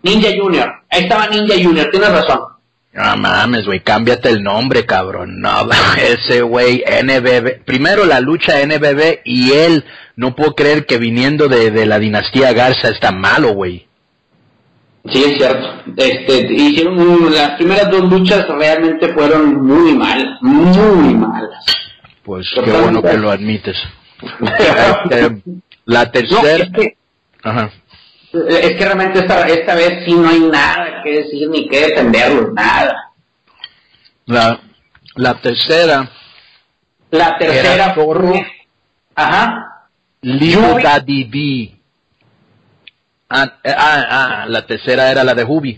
Ninja 0.04 0.30
Junior, 0.38 0.72
ahí 0.90 1.04
estaba 1.04 1.28
Ninja 1.28 1.56
Junior, 1.56 1.90
tienes 1.90 2.12
razón. 2.12 2.40
No 2.96 3.18
mames, 3.18 3.66
güey, 3.66 3.82
cámbiate 3.82 4.30
el 4.30 4.42
nombre, 4.42 4.86
cabrón. 4.86 5.42
No, 5.42 5.68
ese 5.98 6.42
güey, 6.42 6.84
NBB. 7.04 7.64
Primero 7.66 8.06
la 8.06 8.22
lucha 8.22 8.66
NBB 8.66 9.20
y 9.26 9.52
él, 9.52 9.84
no 10.16 10.34
puedo 10.34 10.56
creer 10.56 10.86
que 10.86 10.98
viniendo 10.98 11.50
de, 11.50 11.86
la 11.86 12.00
dinastía 12.00 12.54
Garza 12.54 12.88
está 12.88 13.12
malo, 13.12 13.54
güey. 13.54 13.85
Sí, 15.12 15.24
es 15.24 15.38
cierto. 15.38 15.84
Este, 15.98 16.54
hicieron 16.54 17.34
las 17.34 17.52
primeras 17.52 17.90
dos 17.92 18.10
luchas 18.10 18.48
realmente 18.48 19.14
fueron 19.14 19.66
muy 19.66 19.94
mal, 19.94 20.38
muy 20.42 21.14
malas. 21.14 21.66
Pues 22.24 22.48
qué 22.64 22.72
bueno 22.72 23.02
que 23.02 23.18
lo 23.18 23.32
admites. 23.32 23.78
Este, 25.10 25.42
la 25.86 26.12
tercera. 26.12 26.68
Ajá 27.44 27.72
es 28.48 28.76
que 28.76 28.86
realmente 28.86 29.20
esta, 29.20 29.48
esta 29.48 29.76
vez 29.76 30.06
sí 30.06 30.14
no 30.14 30.28
hay 30.28 30.40
nada 30.40 31.02
que 31.04 31.12
decir 31.12 31.50
ni 31.50 31.68
que 31.68 31.88
defenderlo, 31.88 32.52
nada. 32.54 33.12
La, 34.26 34.60
la 35.16 35.34
tercera. 35.36 36.10
La 37.12 37.38
tercera 37.38 37.94
fue. 37.94 38.46
Ajá. 39.16 39.88
Daddy 40.22 41.24
B. 41.24 41.75
Ah, 43.38 43.54
eh, 43.66 43.74
ah, 43.78 44.06
ah, 44.10 44.46
la 44.48 44.66
tercera 44.66 45.12
era 45.12 45.22
la 45.26 45.36
de 45.36 45.44
Hubi. 45.44 45.78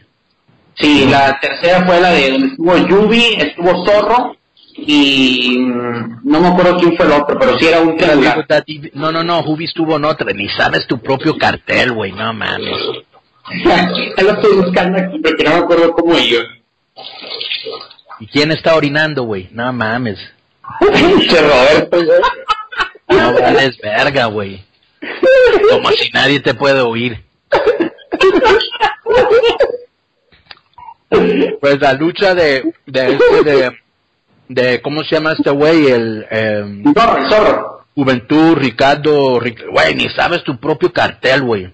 Sí, 0.75 1.07
la 1.09 1.39
tercera 1.39 1.83
fue 1.87 1.99
la 1.99 2.11
de 2.11 2.29
donde 2.29 2.47
estuvo 2.49 2.77
Yubi, 2.77 3.33
estuvo 3.39 3.83
Zorro 3.83 4.37
y 4.75 5.57
mm, 5.57 6.19
no 6.23 6.39
me 6.39 6.49
acuerdo 6.49 6.77
quién 6.77 6.95
fue 6.95 7.07
el 7.07 7.13
otro, 7.13 7.39
pero 7.39 7.57
sí 7.57 7.65
era 7.65 7.81
un 7.81 7.97
triangular. 7.97 8.45
No, 8.93 9.11
no, 9.11 9.23
no, 9.23 9.39
Hubi 9.39 9.65
estuvo 9.65 9.95
en 9.95 10.05
otra, 10.05 10.31
ni 10.33 10.47
sabes 10.49 10.85
tu 10.85 10.99
propio 10.99 11.35
cartel, 11.35 11.93
güey, 11.93 12.11
no 12.11 12.31
mames. 12.31 12.79
ya 13.65 14.23
lo 14.23 14.33
estoy 14.33 14.57
buscando 14.57 14.99
aquí, 14.99 15.17
porque 15.17 15.43
no 15.43 15.49
me 15.49 15.57
acuerdo 15.57 15.91
cómo 15.93 16.15
ellos. 16.15 16.45
¿Y 18.19 18.27
quién 18.27 18.51
está 18.51 18.75
orinando, 18.75 19.23
güey? 19.23 19.49
No 19.51 19.73
mames. 19.73 20.19
Roberto, 20.79 21.97
No 23.07 23.33
vales 23.33 23.79
verga, 23.81 24.25
güey. 24.27 24.63
Como 25.71 25.89
si 25.89 26.11
nadie 26.11 26.39
te 26.39 26.53
puede 26.53 26.81
oír. 26.81 27.25
Pues 31.61 31.79
la 31.79 31.93
lucha 31.93 32.35
de, 32.35 32.73
de 32.85 33.13
este 33.13 33.43
de 33.43 33.77
de 34.49 34.81
¿cómo 34.81 35.03
se 35.03 35.15
llama 35.15 35.33
este 35.33 35.49
güey? 35.49 35.87
El 35.87 36.25
eh, 36.29 36.83
Zorro, 37.29 37.85
Juventud, 37.95 38.55
Ricardo, 38.55 39.39
güey, 39.71 39.95
ni 39.95 40.09
sabes 40.09 40.43
tu 40.43 40.57
propio 40.59 40.91
cartel, 40.91 41.43
güey. 41.43 41.73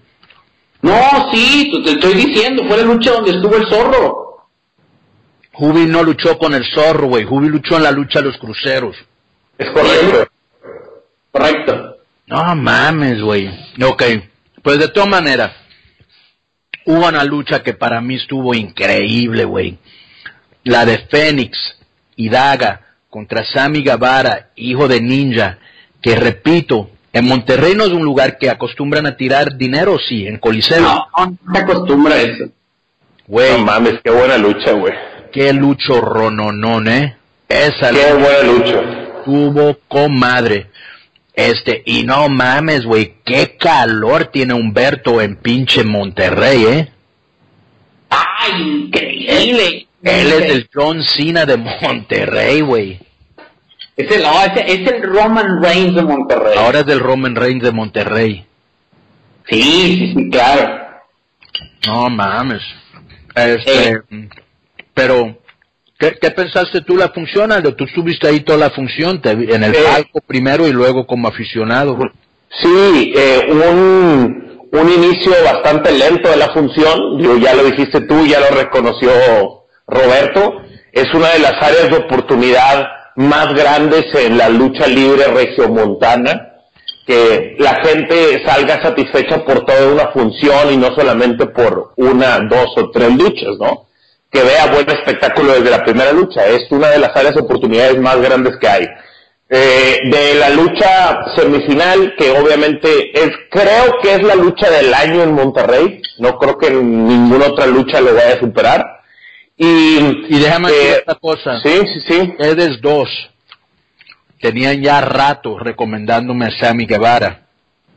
No, 0.82 1.30
sí, 1.32 1.82
te 1.84 1.92
estoy 1.92 2.14
diciendo, 2.14 2.64
fue 2.68 2.76
la 2.76 2.82
lucha 2.82 3.12
donde 3.12 3.30
estuvo 3.30 3.56
el 3.56 3.66
zorro. 3.68 4.48
Jubi 5.52 5.86
no 5.86 6.02
luchó 6.02 6.36
con 6.36 6.52
el 6.52 6.64
zorro, 6.74 7.06
güey. 7.06 7.24
Jubi 7.24 7.48
luchó 7.48 7.76
en 7.76 7.84
la 7.84 7.92
lucha 7.92 8.18
de 8.20 8.26
los 8.26 8.38
cruceros. 8.38 8.96
Es 9.56 9.70
correcto. 9.70 10.28
Correcto. 11.30 11.96
No 12.26 12.56
mames, 12.56 13.22
güey. 13.22 13.48
Ok. 13.82 14.02
Pues 14.62 14.78
de 14.78 14.88
todas 14.88 15.08
maneras, 15.08 15.52
hubo 16.86 17.08
una 17.08 17.24
lucha 17.24 17.62
que 17.62 17.74
para 17.74 18.00
mí 18.00 18.16
estuvo 18.16 18.54
increíble, 18.54 19.44
güey. 19.44 19.78
La 20.64 20.84
de 20.84 20.98
Fénix 20.98 21.58
y 22.16 22.28
Daga 22.28 22.80
contra 23.10 23.44
Sammy 23.44 23.82
Guevara, 23.82 24.48
hijo 24.56 24.88
de 24.88 25.00
Ninja, 25.00 25.58
que 26.00 26.16
repito, 26.16 26.90
en 27.12 27.26
Monterrey 27.26 27.74
no 27.76 27.84
es 27.84 27.92
un 27.92 28.04
lugar 28.04 28.38
que 28.38 28.50
acostumbran 28.50 29.06
a 29.06 29.16
tirar 29.16 29.56
dinero, 29.56 29.98
sí, 29.98 30.26
en 30.26 30.38
Coliseo. 30.38 30.80
No, 30.80 31.08
no 31.16 31.54
se 31.54 31.60
acostumbra 31.60 32.20
eso. 32.20 32.46
Güey. 33.26 33.52
No 33.52 33.58
mames, 33.58 34.00
qué 34.02 34.10
buena 34.10 34.36
lucha, 34.36 34.72
güey. 34.72 34.92
Qué 35.32 35.52
lucho 35.52 36.00
rononón, 36.00 36.88
eh. 36.88 37.16
Esa 37.48 37.90
Qué 37.90 38.12
buena 38.14 38.42
lucha. 38.42 38.80
Tuvo 39.24 39.78
comadre. 39.86 40.66
Este, 41.34 41.82
y 41.84 42.04
no 42.04 42.28
mames, 42.28 42.84
güey, 42.84 43.16
qué 43.24 43.56
calor 43.58 44.26
tiene 44.26 44.54
Humberto 44.54 45.20
en 45.20 45.36
pinche 45.36 45.82
Monterrey, 45.82 46.64
eh. 46.64 46.92
Ay, 48.08 48.62
increíble. 48.62 49.88
Él 50.02 50.32
es 50.32 50.50
el 50.50 50.70
John 50.72 51.02
Cena 51.02 51.44
de 51.44 51.56
Monterrey, 51.56 52.60
güey. 52.60 53.00
Es 53.96 54.10
el, 54.10 54.24
es, 54.66 54.90
el 54.92 55.02
Roman 55.02 55.62
Reigns 55.62 55.94
de 55.94 56.02
Monterrey. 56.02 56.58
Ahora 56.58 56.80
es 56.80 56.88
el 56.88 57.00
Roman 57.00 57.34
Reigns 57.34 57.62
de 57.62 57.72
Monterrey. 57.72 58.46
Sí, 59.48 59.62
sí, 59.62 60.14
sí, 60.14 60.30
claro. 60.30 60.84
No 61.86 62.10
mames. 62.10 62.62
Este, 63.34 64.02
pero, 64.92 65.38
¿qué, 65.98 66.30
pensaste 66.30 66.80
tú 66.82 66.96
la 66.96 67.08
función, 67.10 67.52
Aldo? 67.52 67.74
Tú 67.74 67.84
estuviste 67.84 68.28
ahí 68.28 68.40
toda 68.40 68.58
la 68.58 68.70
función, 68.70 69.20
en 69.24 69.64
el 69.64 69.72
palco 69.72 70.20
primero 70.26 70.66
y 70.66 70.72
luego 70.72 71.06
como 71.06 71.28
aficionado. 71.28 71.98
Sí, 72.60 73.12
eh, 73.16 73.48
un, 73.50 74.68
un 74.72 74.88
inicio 74.90 75.32
bastante 75.44 75.92
lento 75.92 76.28
de 76.28 76.36
la 76.36 76.50
función. 76.50 77.40
Ya 77.40 77.54
lo 77.54 77.64
dijiste 77.64 78.00
tú, 78.02 78.26
ya 78.26 78.40
lo 78.40 78.56
reconoció 78.56 79.10
Roberto, 79.86 80.62
es 80.92 81.12
una 81.14 81.30
de 81.30 81.40
las 81.40 81.62
áreas 81.62 81.90
de 81.90 81.96
oportunidad 81.96 82.86
más 83.16 83.54
grandes 83.54 84.06
en 84.14 84.38
la 84.38 84.48
lucha 84.48 84.86
libre 84.86 85.26
regiomontana, 85.26 86.54
que 87.06 87.56
la 87.58 87.76
gente 87.84 88.42
salga 88.46 88.82
satisfecha 88.82 89.44
por 89.44 89.64
toda 89.64 89.92
una 89.92 90.08
función 90.08 90.72
y 90.72 90.76
no 90.76 90.94
solamente 90.94 91.46
por 91.46 91.92
una, 91.96 92.40
dos 92.40 92.72
o 92.76 92.90
tres 92.90 93.14
luchas, 93.14 93.56
¿no? 93.60 93.86
Que 94.34 94.42
vea 94.42 94.66
buen 94.66 94.90
espectáculo 94.90 95.52
desde 95.52 95.70
la 95.70 95.84
primera 95.84 96.12
lucha. 96.12 96.44
Es 96.44 96.66
una 96.70 96.88
de 96.88 96.98
las 96.98 97.14
áreas 97.14 97.36
de 97.36 97.42
oportunidades 97.42 97.96
más 98.00 98.20
grandes 98.20 98.56
que 98.60 98.66
hay. 98.68 98.84
Eh, 99.48 100.00
de 100.10 100.34
la 100.34 100.50
lucha 100.50 101.24
semifinal, 101.36 102.16
que 102.18 102.32
obviamente 102.32 103.12
es, 103.16 103.30
creo 103.48 104.00
que 104.02 104.14
es 104.14 104.22
la 104.24 104.34
lucha 104.34 104.68
del 104.68 104.92
año 104.92 105.22
en 105.22 105.34
Monterrey. 105.34 106.02
No 106.18 106.36
creo 106.36 106.58
que 106.58 106.68
ninguna 106.72 107.46
otra 107.46 107.68
lucha 107.68 108.00
lo 108.00 108.12
vaya 108.12 108.34
a 108.34 108.40
superar. 108.40 108.84
Y, 109.56 110.26
y 110.28 110.40
déjame 110.40 110.72
decir 110.72 110.88
eh, 110.88 110.96
esta 110.98 111.14
cosa. 111.14 111.60
Sí, 111.60 111.82
sí, 111.86 112.00
sí. 112.08 112.34
Edes 112.40 112.80
dos 112.80 113.08
tenían 114.40 114.82
ya 114.82 115.00
rato 115.00 115.60
recomendándome 115.60 116.46
a 116.46 116.50
Sammy 116.58 116.86
Guevara. 116.86 117.46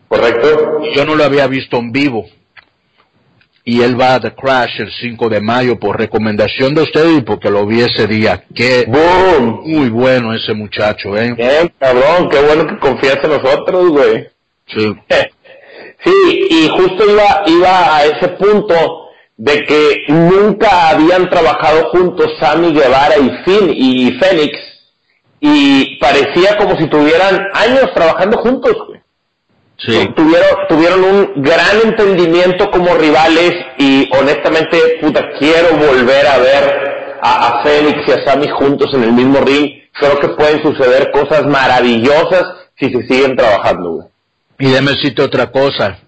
Correcto. 0.07 0.83
Yo 0.93 1.03
no 1.03 1.15
lo 1.15 1.23
había 1.23 1.47
visto 1.47 1.77
en 1.77 1.91
vivo 1.91 2.27
y 3.69 3.81
él 3.81 3.99
va 3.99 4.15
a 4.15 4.19
The 4.21 4.33
Crash 4.33 4.79
el 4.79 4.89
5 4.89 5.27
de 5.27 5.41
mayo 5.41 5.77
por 5.77 5.99
recomendación 5.99 6.73
de 6.73 6.83
usted 6.83 7.17
y 7.17 7.21
porque 7.21 7.49
lo 7.49 7.65
vi 7.65 7.81
ese 7.81 8.07
día. 8.07 8.41
Qué 8.55 8.85
muy 8.87 9.89
bueno 9.89 10.33
ese 10.33 10.53
muchacho, 10.53 11.17
¿eh? 11.17 11.33
Bien, 11.33 11.73
cabrón, 11.77 12.29
qué 12.29 12.39
bueno 12.39 12.65
que 12.65 12.79
confías 12.79 13.17
en 13.21 13.29
nosotros, 13.29 13.89
güey. 13.89 14.29
Sí. 14.67 14.95
sí, 16.05 16.47
y 16.49 16.69
justo 16.69 17.11
iba, 17.11 17.43
iba 17.47 17.97
a 17.97 18.05
ese 18.05 18.29
punto 18.39 19.09
de 19.35 19.61
que 19.65 20.03
nunca 20.07 20.87
habían 20.87 21.29
trabajado 21.29 21.89
juntos 21.89 22.37
Sammy 22.39 22.71
Guevara 22.71 23.17
y 23.17 23.29
Finn 23.43 23.69
y 23.75 24.11
Fénix 24.13 24.57
y 25.41 25.97
parecía 25.97 26.55
como 26.57 26.77
si 26.77 26.87
tuvieran 26.87 27.37
años 27.53 27.93
trabajando 27.93 28.37
juntos, 28.37 28.77
güey. 28.87 28.96
Tuvieron, 29.77 30.67
tuvieron 30.67 31.03
un 31.03 31.43
gran 31.43 31.81
entendimiento 31.83 32.71
como 32.71 32.95
rivales 32.95 33.53
y 33.77 34.09
honestamente, 34.11 34.97
puta, 35.01 35.29
quiero 35.37 35.75
volver 35.75 36.25
a 36.25 36.37
ver 36.39 37.17
a, 37.21 37.47
a 37.47 37.63
Félix 37.63 38.07
y 38.07 38.11
a 38.11 38.25
Sammy 38.25 38.47
juntos 38.47 38.91
en 38.93 39.03
el 39.03 39.13
mismo 39.13 39.39
ring. 39.41 39.83
Creo 39.93 40.19
que 40.19 40.29
pueden 40.29 40.63
suceder 40.63 41.11
cosas 41.11 41.45
maravillosas 41.45 42.43
si 42.79 42.89
se 42.91 43.07
siguen 43.07 43.35
trabajando, 43.35 43.91
güey. 43.91 44.07
Y 44.59 44.71
déme 44.71 44.91
decirte 44.91 45.21
otra 45.21 45.51
cosa. 45.51 45.99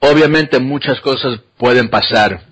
Obviamente 0.00 0.60
muchas 0.60 1.00
cosas 1.00 1.40
pueden 1.56 1.88
pasar. 1.88 2.42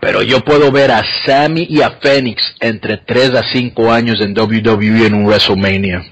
Pero 0.00 0.22
yo 0.22 0.40
puedo 0.40 0.72
ver 0.72 0.90
a 0.90 1.02
Sammy 1.24 1.66
y 1.68 1.82
a 1.82 1.98
Phoenix 2.00 2.56
entre 2.60 2.96
3 2.96 3.34
a 3.34 3.42
5 3.52 3.92
años 3.92 4.20
en 4.20 4.36
WWE 4.36 5.06
en 5.06 5.14
un 5.14 5.26
WrestleMania. 5.26 6.04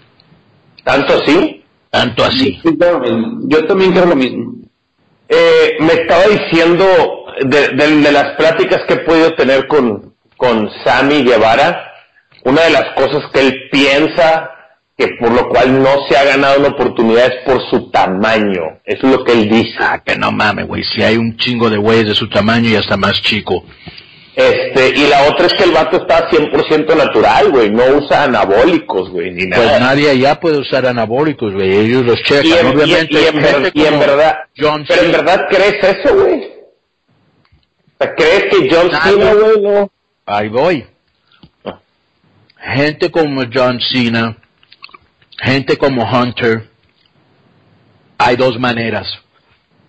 ¿Tanto 0.85 1.15
así? 1.15 1.58
Tanto 1.91 2.25
así. 2.25 2.61
yo 2.63 3.67
también 3.67 3.93
creo 3.93 4.07
lo 4.07 4.17
mismo. 4.17 4.55
Eh, 5.29 5.77
me 5.81 5.93
estaba 5.93 6.25
diciendo 6.27 6.85
de, 7.43 7.69
de, 7.69 8.13
las 8.13 8.37
pláticas 8.37 8.83
que 8.87 8.95
he 8.95 8.99
podido 8.99 9.35
tener 9.35 9.67
con, 9.67 10.15
con 10.37 10.71
Sammy 10.85 11.23
Guevara, 11.23 11.93
una 12.45 12.63
de 12.63 12.71
las 12.71 12.95
cosas 12.95 13.31
que 13.33 13.41
él 13.41 13.69
piensa 13.71 14.51
que 14.99 15.07
por 15.21 15.31
lo 15.31 15.49
cual 15.49 15.81
no 15.81 15.91
se 16.09 16.17
ha 16.17 16.25
ganado 16.25 16.59
una 16.59 16.71
oportunidad 16.71 17.27
es 17.27 17.45
por 17.45 17.63
su 17.71 17.89
tamaño. 17.91 18.81
Eso 18.85 19.07
es 19.07 19.13
lo 19.13 19.23
que 19.23 19.33
él 19.33 19.49
dice. 19.49 19.77
Ah, 19.79 20.03
que 20.05 20.17
no 20.17 20.33
mames, 20.33 20.67
güey. 20.67 20.83
Si 20.83 21.05
hay 21.05 21.17
un 21.17 21.37
chingo 21.37 21.71
de 21.71 21.77
güeyes 21.77 22.09
de 22.09 22.15
su 22.17 22.29
tamaño 22.29 22.69
y 22.69 22.75
hasta 22.75 22.97
más 22.97 23.23
chico. 23.23 23.65
Este, 24.39 24.91
y 24.91 25.09
la 25.09 25.25
otra 25.25 25.47
es 25.47 25.55
que 25.55 25.65
el 25.65 25.73
vato 25.73 25.97
está 25.97 26.31
100% 26.31 26.97
natural, 26.97 27.51
güey, 27.51 27.71
no 27.71 27.85
usa 27.97 28.23
anabólicos, 28.23 29.11
güey, 29.11 29.33
ni 29.33 29.47
nada. 29.47 29.65
Pues 29.65 29.81
nadie 29.81 30.11
allá 30.11 30.39
puede 30.39 30.59
usar 30.59 30.87
anabólicos, 30.87 31.53
güey, 31.53 31.77
ellos 31.77 32.05
los 32.05 32.23
checan, 32.23 32.69
obviamente. 32.69 33.21
Y, 33.75 33.85
en, 33.85 33.99
verdad, 33.99 34.39
John 34.57 34.85
pero 34.87 35.03
en 35.03 35.11
verdad 35.11 35.49
crees 35.51 35.83
eso, 35.83 36.15
güey. 36.15 36.53
¿crees 38.17 38.45
que 38.45 38.69
John 38.71 38.91
Cena, 39.03 39.35
güey, 39.35 39.61
no? 39.61 39.91
Ahí 40.25 40.49
voy. 40.49 40.87
Ah. 41.65 41.81
Gente 42.77 43.11
como 43.11 43.43
John 43.53 43.81
Cena, 43.81 44.37
gente 45.37 45.77
como 45.77 46.09
Hunter, 46.09 46.69
hay 48.19 48.37
dos 48.37 48.57
maneras. 48.61 49.09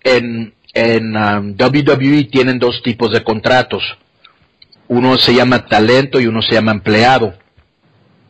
En, 0.02 0.52
en 0.74 1.16
um, 1.16 1.54
WWE 1.56 2.24
tienen 2.24 2.58
dos 2.58 2.82
tipos 2.82 3.12
de 3.12 3.22
contratos 3.22 3.84
uno 4.90 5.16
se 5.18 5.32
llama 5.32 5.66
talento 5.66 6.20
y 6.20 6.26
uno 6.26 6.42
se 6.42 6.54
llama 6.54 6.72
empleado. 6.72 7.34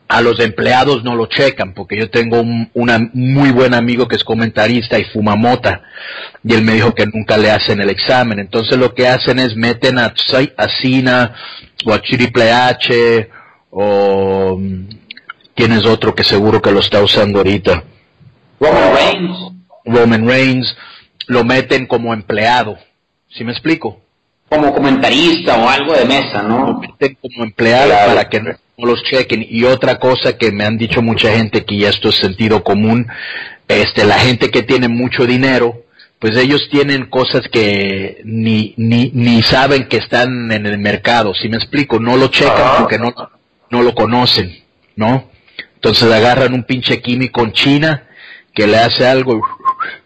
A 0.07 0.21
los 0.21 0.39
empleados 0.39 1.03
no 1.03 1.15
lo 1.15 1.25
checan, 1.25 1.73
porque 1.73 1.97
yo 1.97 2.11
tengo 2.11 2.39
un 2.39 2.69
muy 3.13 3.49
buen 3.51 3.73
amigo 3.73 4.07
que 4.07 4.15
es 4.15 4.23
comentarista 4.23 4.99
y 4.99 5.05
fuma 5.05 5.35
mota, 5.35 5.81
y 6.43 6.53
él 6.53 6.61
me 6.63 6.73
dijo 6.73 6.93
que 6.93 7.07
nunca 7.07 7.37
le 7.37 7.49
hacen 7.49 7.81
el 7.81 7.89
examen. 7.89 8.37
Entonces 8.37 8.77
lo 8.77 8.93
que 8.93 9.07
hacen 9.07 9.39
es 9.39 9.55
meten 9.55 9.97
a, 9.97 10.13
a 10.57 10.67
Cina 10.81 11.33
o 11.83 11.93
a 11.93 12.01
Triple 12.01 12.51
H 12.51 13.29
o 13.71 14.61
quién 15.55 15.71
es 15.71 15.85
otro 15.85 16.13
que 16.13 16.23
seguro 16.23 16.61
que 16.61 16.71
lo 16.71 16.81
está 16.81 17.01
usando 17.01 17.39
ahorita. 17.39 17.83
Roman 18.59 18.93
Reigns. 18.93 19.37
Roman 19.85 20.27
Reigns 20.27 20.77
lo 21.25 21.43
meten 21.43 21.87
como 21.87 22.13
empleado. 22.13 22.77
¿Sí 23.29 23.43
me 23.43 23.51
explico? 23.51 24.00
Como 24.51 24.73
comentarista 24.73 25.55
o 25.55 25.69
algo 25.69 25.93
de 25.93 26.03
mesa, 26.03 26.41
¿no? 26.43 26.81
Como 27.21 27.43
empleado 27.45 27.93
para 28.05 28.27
que 28.27 28.41
no, 28.41 28.51
los 28.77 29.01
chequen. 29.03 29.45
Y 29.49 29.63
otra 29.63 29.97
cosa 29.97 30.37
que 30.37 30.51
me 30.51 30.65
han 30.65 30.77
dicho 30.77 31.01
mucha 31.01 31.31
gente 31.31 31.63
que 31.63 31.77
ya 31.77 31.87
esto 31.87 32.09
es 32.09 32.15
sentido 32.15 32.61
común, 32.61 33.07
este, 33.69 34.03
la 34.03 34.19
gente 34.19 34.51
que 34.51 34.61
tiene 34.61 34.89
mucho 34.89 35.25
dinero, 35.25 35.85
pues 36.19 36.35
ellos 36.35 36.67
tienen 36.69 37.05
cosas 37.05 37.47
que 37.49 38.19
ni, 38.25 38.73
ni, 38.75 39.09
ni 39.13 39.41
saben 39.41 39.87
que 39.87 39.97
están 39.97 40.51
en 40.51 40.65
el 40.65 40.77
mercado, 40.79 41.33
si 41.33 41.47
me 41.47 41.55
explico, 41.55 42.01
no 42.01 42.17
lo 42.17 42.27
checan 42.27 42.79
porque 42.79 42.99
no, 42.99 43.13
no 43.69 43.81
lo 43.81 43.95
conocen, 43.95 44.53
¿no? 44.97 45.29
Entonces 45.75 46.11
agarran 46.11 46.53
un 46.53 46.63
pinche 46.63 47.01
químico 47.01 47.41
en 47.41 47.53
China 47.53 48.03
que 48.53 48.67
le 48.67 48.79
hace 48.79 49.07
algo, 49.07 49.41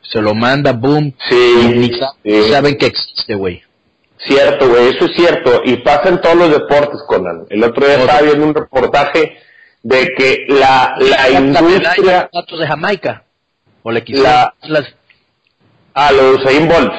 se 0.03 0.21
lo 0.21 0.35
manda, 0.35 0.71
boom, 0.71 1.15
y 1.31 1.65
ni 1.65 1.91
saben 2.51 2.77
que 2.77 2.85
existe, 2.85 3.33
güey. 3.33 3.64
Cierto, 4.27 4.69
güey, 4.69 4.87
eso 4.89 5.05
es 5.05 5.15
cierto. 5.15 5.61
Y 5.65 5.77
pasa 5.77 6.09
en 6.09 6.21
todos 6.21 6.35
los 6.35 6.51
deportes, 6.51 7.01
Conan. 7.07 7.45
El 7.49 7.63
otro 7.63 7.85
día 7.85 7.97
estaba 7.97 8.21
viendo 8.21 8.45
un 8.45 8.55
reportaje 8.55 9.37
de 9.83 10.13
que 10.17 10.45
la, 10.49 10.95
la 10.99 11.29
industria... 11.29 12.29
datos 12.33 12.59
de 12.59 12.67
Jamaica? 12.67 13.23
¿O 13.83 13.91
le 13.91 14.03
las... 14.07 14.51
A 15.93 16.11
los 16.11 16.39
Usain 16.39 16.67
Bolt. 16.67 16.93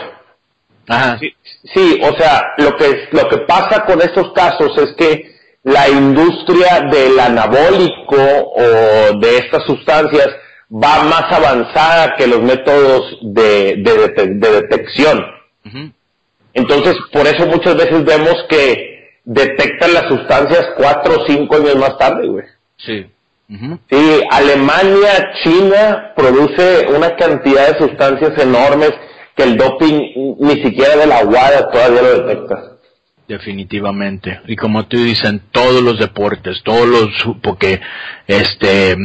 Ajá. 0.88 1.18
Sí, 1.18 1.34
sí, 1.74 2.00
o 2.02 2.16
sea, 2.16 2.54
lo 2.58 2.76
que, 2.76 3.08
lo 3.10 3.28
que 3.28 3.38
pasa 3.38 3.84
con 3.84 4.00
estos 4.00 4.32
casos 4.32 4.78
es 4.78 4.94
que 4.96 5.36
la 5.64 5.88
industria 5.88 6.80
del 6.92 7.18
anabólico 7.18 8.16
o 8.16 9.18
de 9.18 9.38
estas 9.38 9.64
sustancias 9.66 10.28
va 10.72 11.02
más 11.02 11.24
avanzada 11.32 12.14
que 12.16 12.28
los 12.28 12.40
métodos 12.40 13.18
de, 13.20 13.74
de, 13.78 14.34
de, 14.34 14.50
detección. 14.60 15.24
Entonces, 16.56 16.96
por 17.12 17.26
eso 17.26 17.46
muchas 17.46 17.76
veces 17.76 18.02
vemos 18.04 18.34
que 18.48 19.20
detectan 19.24 19.92
las 19.92 20.08
sustancias 20.08 20.70
cuatro 20.76 21.18
o 21.20 21.26
cinco 21.26 21.56
años 21.56 21.76
más 21.76 21.98
tarde, 21.98 22.26
güey. 22.26 22.44
Sí. 22.78 23.06
Sí, 23.90 24.20
Alemania, 24.30 25.32
China 25.44 26.12
produce 26.16 26.86
una 26.88 27.14
cantidad 27.14 27.68
de 27.68 27.78
sustancias 27.78 28.36
enormes 28.38 28.90
que 29.36 29.44
el 29.44 29.56
doping 29.56 30.36
ni 30.40 30.62
siquiera 30.62 30.96
de 30.96 31.06
la 31.06 31.22
guada 31.22 31.70
todavía 31.70 32.02
lo 32.02 32.22
detecta. 32.24 32.76
Definitivamente. 33.28 34.40
Y 34.46 34.56
como 34.56 34.86
tú 34.86 34.96
dices, 34.96 35.28
en 35.28 35.40
todos 35.52 35.82
los 35.82 35.98
deportes, 35.98 36.62
todos 36.64 36.88
los, 36.88 37.36
porque 37.42 37.80
este, 38.26 38.96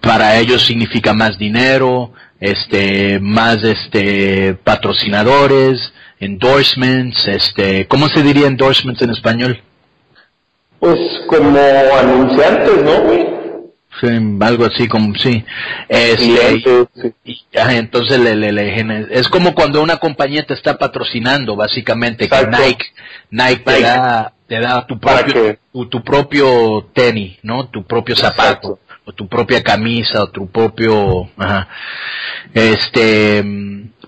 para 0.00 0.38
ellos 0.38 0.66
significa 0.66 1.14
más 1.14 1.38
dinero, 1.38 2.12
este, 2.40 3.18
más 3.20 3.62
este, 3.62 4.54
patrocinadores, 4.64 5.94
endorsements, 6.20 7.26
este, 7.26 7.86
¿cómo 7.88 8.08
se 8.08 8.22
diría 8.22 8.46
endorsements 8.46 9.02
en 9.02 9.10
español? 9.10 9.62
Pues 10.80 10.98
como 11.26 11.58
anunciantes, 11.58 12.82
¿no, 12.82 13.02
güey? 13.02 13.34
Sí, 14.00 14.08
algo 14.40 14.64
así 14.64 14.88
como 14.88 15.14
sí. 15.14 15.44
Este, 15.88 16.62
entonces 17.54 18.18
le, 18.18 18.34
le, 18.34 19.08
es 19.10 19.28
como 19.28 19.54
cuando 19.54 19.82
una 19.82 19.98
compañía 19.98 20.44
te 20.44 20.54
está 20.54 20.76
patrocinando, 20.78 21.54
básicamente, 21.54 22.28
que 22.28 22.46
Nike, 22.46 22.86
Nike, 23.30 23.62
te 23.64 23.80
da, 23.82 24.32
te 24.48 24.60
da 24.60 24.86
tu 24.86 24.98
propio, 24.98 25.58
tu, 25.88 26.02
propio 26.02 26.88
tenis, 26.92 27.38
¿no? 27.42 27.68
Tu 27.68 27.84
propio 27.84 28.16
zapato, 28.16 28.80
o 29.04 29.12
tu 29.12 29.28
propia 29.28 29.62
camisa, 29.62 30.22
o 30.22 30.30
tu 30.30 30.46
propio, 30.50 31.28
ajá. 31.36 31.68
Este, 32.54 33.44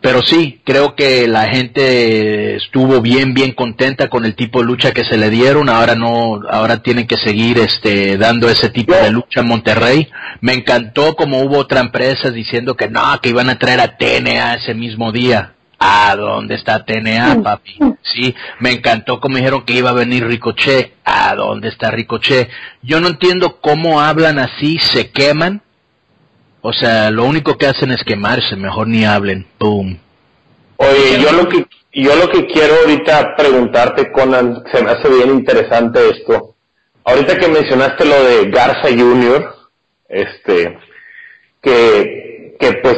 pero 0.01 0.22
sí, 0.22 0.61
creo 0.64 0.94
que 0.94 1.26
la 1.26 1.49
gente 1.49 2.57
estuvo 2.57 3.01
bien, 3.01 3.34
bien 3.34 3.53
contenta 3.53 4.09
con 4.09 4.24
el 4.24 4.34
tipo 4.34 4.61
de 4.61 4.66
lucha 4.66 4.92
que 4.92 5.05
se 5.05 5.16
le 5.16 5.30
dieron. 5.30 5.68
Ahora 5.68 5.94
no, 5.94 6.40
ahora 6.49 6.82
tienen 6.82 7.07
que 7.07 7.16
seguir 7.16 7.59
este, 7.59 8.16
dando 8.16 8.49
ese 8.49 8.68
tipo 8.70 8.94
de 8.94 9.11
lucha 9.11 9.40
en 9.40 9.49
Monterrey. 9.49 10.09
Me 10.40 10.55
encantó 10.55 11.16
como 11.16 11.40
hubo 11.40 11.59
otra 11.59 11.80
empresa 11.80 12.30
diciendo 12.30 12.76
que 12.76 12.88
no, 12.88 13.20
que 13.20 13.30
iban 13.30 13.51
a 13.51 13.59
traer 13.59 13.80
a 13.80 13.97
TNA 13.97 14.55
ese 14.55 14.74
mismo 14.74 15.12
día. 15.12 15.55
¿A 15.89 16.16
dónde 16.16 16.57
está 16.57 16.84
TNA, 16.84 17.43
papi? 17.45 17.78
Sí, 18.03 18.34
me 18.59 18.72
encantó 18.72 19.20
como 19.20 19.37
dijeron 19.37 19.64
que 19.64 19.74
iba 19.74 19.91
a 19.91 19.93
venir 19.93 20.26
Ricochet. 20.26 20.95
¿A 21.05 21.34
dónde 21.37 21.68
está 21.68 21.93
Ricochet? 21.93 22.51
Yo 22.82 23.01
no 23.01 23.07
entiendo 23.07 23.61
cómo 23.61 24.01
hablan 24.01 24.41
así, 24.41 24.78
se 24.78 25.11
queman. 25.11 25.62
O 26.61 26.72
sea, 26.72 27.12
lo 27.12 27.24
único 27.24 27.57
que 27.57 27.66
hacen 27.66 27.93
es 27.93 28.03
quemarse, 28.03 28.57
mejor 28.57 28.89
ni 28.89 29.05
hablen. 29.05 29.47
Boom. 29.61 30.01
Oye, 30.78 31.20
yo 31.22 31.30
lo 31.30 31.49
que 31.49 31.64
yo 31.93 32.16
lo 32.16 32.28
que 32.30 32.47
quiero 32.47 32.74
ahorita 32.80 33.37
preguntarte, 33.37 34.11
Conan, 34.11 34.64
se 34.72 34.82
me 34.82 34.91
hace 34.91 35.09
bien 35.09 35.30
interesante 35.30 36.01
esto. 36.11 36.57
Ahorita 37.05 37.39
que 37.39 37.47
mencionaste 37.47 38.05
lo 38.05 38.24
de 38.24 38.51
Garza 38.51 38.89
Jr., 38.89 39.55
este, 40.09 40.78
que, 41.62 42.57
que 42.59 42.72
pues 42.82 42.96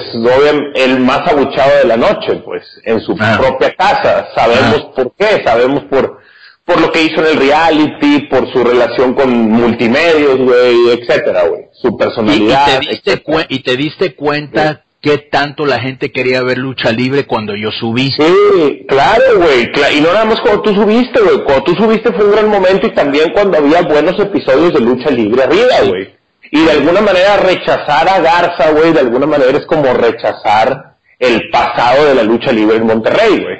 el 0.75 1.01
más 1.01 1.27
abuchado 1.31 1.79
de 1.79 1.85
la 1.89 1.97
noche, 1.97 2.37
pues, 2.45 2.63
en 2.85 3.01
su 3.01 3.17
Ah. 3.19 3.39
propia 3.41 3.75
casa. 3.75 4.29
Sabemos 4.35 4.87
Ah. 4.89 4.93
por 4.95 5.13
qué, 5.19 5.43
sabemos 5.45 5.85
por, 5.85 6.19
por 6.65 6.81
lo 6.81 6.93
que 6.93 7.03
hizo 7.03 7.21
en 7.21 7.27
el 7.33 7.37
reality, 7.49 8.27
por 8.31 8.51
su 8.53 8.63
relación 8.63 9.15
con 9.15 9.31
multimedios, 9.51 10.39
güey, 10.39 10.91
etcétera, 10.91 11.45
güey. 11.49 11.63
Su 11.73 11.89
Y, 11.89 11.91
y 11.95 11.97
personalidad. 11.97 12.67
te 12.81 12.89
diste 12.91 13.23
y 13.49 13.59
te 13.61 13.77
diste 13.77 14.15
cuenta 14.15 14.85
qué 15.01 15.17
tanto 15.19 15.65
la 15.65 15.79
gente 15.81 16.11
quería 16.11 16.43
ver 16.43 16.59
lucha 16.59 16.91
libre 16.93 17.25
cuando 17.25 17.55
yo 17.55 17.71
subí. 17.71 18.11
Sí, 18.11 18.85
claro, 18.89 19.23
güey. 19.39 19.71
y 19.97 20.01
no 20.01 20.13
nada 20.13 20.25
más 20.25 20.41
cuando 20.41 20.61
tú 20.63 20.75
subiste, 20.75 21.21
güey. 21.21 21.43
Cuando 21.45 21.65
tú 21.65 21.75
subiste 21.77 22.13
fue 22.13 22.25
un 22.27 22.33
gran 22.33 22.49
momento 22.49 22.87
y 22.87 22.91
también 22.91 23.31
cuando 23.33 23.59
había 23.59 23.83
buenos 23.83 24.19
episodios 24.21 24.75
de 24.75 24.81
lucha 24.81 25.11
libre 25.11 25.45
arriba, 25.45 25.75
güey. 25.87 26.18
Y 26.51 26.65
de 26.65 26.73
alguna 26.73 27.01
manera 27.01 27.37
rechazar 27.37 28.09
a 28.09 28.21
Garza, 28.21 28.71
güey, 28.71 28.93
de 28.93 29.01
alguna 29.01 29.27
manera 29.27 29.57
es 29.57 29.67
como 29.67 29.93
rechazar 29.95 30.97
el 31.19 31.51
pasado 31.51 32.07
de 32.07 32.15
la 32.15 32.23
lucha 32.23 32.53
libre 32.53 32.77
en 32.77 32.87
Monterrey, 32.87 33.41
güey. 33.41 33.57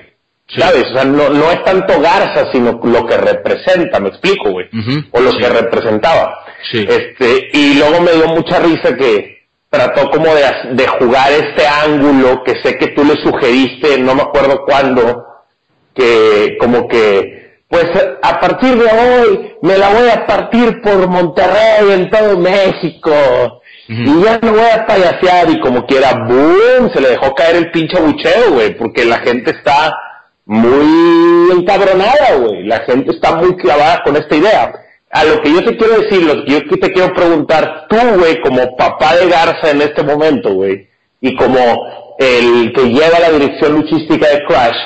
Sí. 0.49 0.61
¿Sabes? 0.61 0.85
O 0.91 0.95
sea, 0.95 1.05
no, 1.05 1.29
no 1.29 1.51
es 1.51 1.63
tanto 1.65 2.01
Garza, 2.01 2.51
sino 2.53 2.81
lo 2.83 3.07
que 3.07 3.19
representa, 3.19 4.01
me 4.01 4.09
explico, 4.09 4.51
güey. 4.51 4.67
O 5.13 5.21
lo 5.21 5.33
sí. 5.33 5.39
que 5.39 5.49
representaba. 5.49 6.39
Sí. 6.71 6.87
Este, 6.89 7.51
y 7.53 7.75
luego 7.75 8.01
me 8.01 8.13
dio 8.13 8.29
mucha 8.29 8.59
risa 8.59 8.97
que 8.97 9.39
trató 9.69 10.11
como 10.11 10.35
de, 10.35 10.45
de 10.73 10.87
jugar 10.87 11.31
este 11.33 11.67
ángulo 11.67 12.43
que 12.45 12.63
sé 12.63 12.79
que 12.79 12.89
tú 12.89 13.05
le 13.05 13.17
sugeriste, 13.17 13.99
no 13.99 14.15
me 14.15 14.23
acuerdo 14.23 14.65
cuándo, 14.65 15.27
que 15.95 16.57
como 16.59 16.89
que, 16.89 17.38
pues 17.69 17.87
a 18.23 18.41
partir 18.41 18.77
de 18.77 18.87
hoy 18.87 19.57
me 19.63 19.77
la 19.77 19.91
voy 19.91 20.09
a 20.09 20.27
partir 20.27 20.81
por 20.83 21.07
Monterrey 21.07 21.93
en 21.93 22.11
todo 22.11 22.39
México. 22.39 23.13
Y 23.89 24.23
ya 24.23 24.39
no 24.43 24.53
voy 24.53 24.71
a 24.71 24.87
payasear 24.87 25.51
y 25.51 25.61
como 25.61 25.87
quiera, 25.87 26.13
¡boom! 26.27 26.91
Se 26.93 27.01
le 27.01 27.11
dejó 27.11 27.35
caer 27.35 27.57
el 27.57 27.71
pinche 27.71 27.99
bucheo, 27.99 28.53
güey, 28.53 28.77
porque 28.77 29.05
la 29.07 29.19
gente 29.21 29.51
está 29.51 29.97
muy 30.45 31.59
encabronada, 31.59 32.35
güey. 32.39 32.65
La 32.65 32.81
gente 32.81 33.13
está 33.13 33.37
muy 33.37 33.57
clavada 33.57 34.03
con 34.03 34.17
esta 34.17 34.37
idea. 34.37 34.73
A 35.11 35.25
lo 35.25 35.41
que 35.41 35.53
yo 35.53 35.65
te 35.65 35.77
quiero 35.77 36.01
decir, 36.01 36.23
lo 36.23 36.45
que 36.45 36.53
yo 36.53 36.61
te 36.69 36.93
quiero 36.93 37.15
preguntar, 37.15 37.87
tú, 37.89 37.97
güey, 38.19 38.41
como 38.43 38.77
papá 38.77 39.17
de 39.17 39.29
Garza 39.29 39.71
en 39.71 39.81
este 39.81 40.03
momento, 40.03 40.53
güey, 40.53 40.87
y 41.23 41.35
como 41.35 42.15
el 42.19 42.73
que 42.75 42.91
lleva 42.91 43.19
la 43.19 43.31
dirección 43.31 43.73
luchística 43.73 44.29
de 44.29 44.45
Crash, 44.45 44.77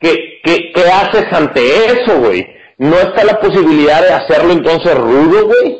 ¿qué, 0.00 0.31
qué, 0.42 0.72
qué 0.74 0.82
haces 0.90 1.24
ante 1.32 1.86
eso, 1.86 2.18
güey? 2.20 2.46
¿No 2.78 2.96
está 2.96 3.24
la 3.24 3.38
posibilidad 3.40 4.02
de 4.02 4.12
hacerlo 4.12 4.52
entonces 4.52 4.94
rudo, 4.96 5.46
güey? 5.46 5.78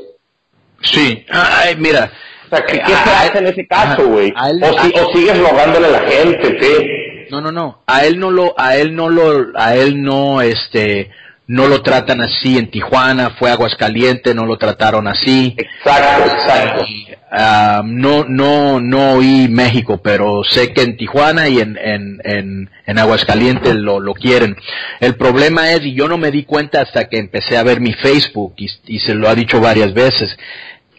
Sí. 0.82 1.24
Ay, 1.30 1.76
mira. 1.76 2.10
O 2.50 2.54
sea, 2.56 2.64
¿qué, 2.66 2.78
qué 2.80 2.86
se 2.86 3.10
a- 3.10 3.20
hace 3.22 3.38
en 3.38 3.46
ese 3.46 3.66
caso, 3.66 4.06
güey? 4.08 4.32
O, 4.62 4.82
si- 4.82 4.92
o 5.00 5.12
sigues 5.12 5.38
rogándole 5.38 5.86
a 5.86 5.90
la 5.90 6.00
gente, 6.00 6.56
¿qué? 6.58 7.26
No, 7.30 7.40
no, 7.40 7.50
no. 7.50 7.82
A 7.86 8.04
él 8.04 8.18
no 8.18 8.30
lo, 8.30 8.54
a 8.58 8.76
él 8.76 8.94
no 8.94 9.08
lo, 9.08 9.52
a 9.58 9.74
él 9.74 10.02
no, 10.02 10.42
este, 10.42 11.10
no 11.46 11.66
lo 11.66 11.82
tratan 11.82 12.20
así 12.22 12.56
en 12.56 12.70
Tijuana, 12.70 13.30
fue 13.38 13.50
Aguascalientes, 13.50 14.34
no 14.34 14.46
lo 14.46 14.56
trataron 14.56 15.08
así. 15.08 15.54
Exacto, 15.58 16.34
exacto. 16.34 16.86
Ah, 17.30 17.82
no, 17.84 18.24
no, 18.28 18.80
no 18.80 19.12
oí 19.14 19.48
México, 19.48 20.00
pero 20.02 20.44
sé 20.44 20.72
que 20.72 20.82
en 20.82 20.96
Tijuana 20.96 21.48
y 21.48 21.60
en, 21.60 21.78
en, 21.78 22.20
en, 22.24 22.70
en 22.86 22.98
Aguascalientes 22.98 23.74
lo, 23.74 24.00
lo 24.00 24.14
quieren. 24.14 24.56
El 25.00 25.16
problema 25.16 25.72
es, 25.72 25.82
y 25.84 25.94
yo 25.94 26.08
no 26.08 26.18
me 26.18 26.30
di 26.30 26.44
cuenta 26.44 26.82
hasta 26.82 27.08
que 27.08 27.18
empecé 27.18 27.56
a 27.56 27.62
ver 27.62 27.80
mi 27.80 27.92
Facebook, 27.94 28.54
y, 28.58 28.68
y 28.86 29.00
se 29.00 29.14
lo 29.14 29.28
ha 29.28 29.34
dicho 29.34 29.60
varias 29.60 29.94
veces, 29.94 30.36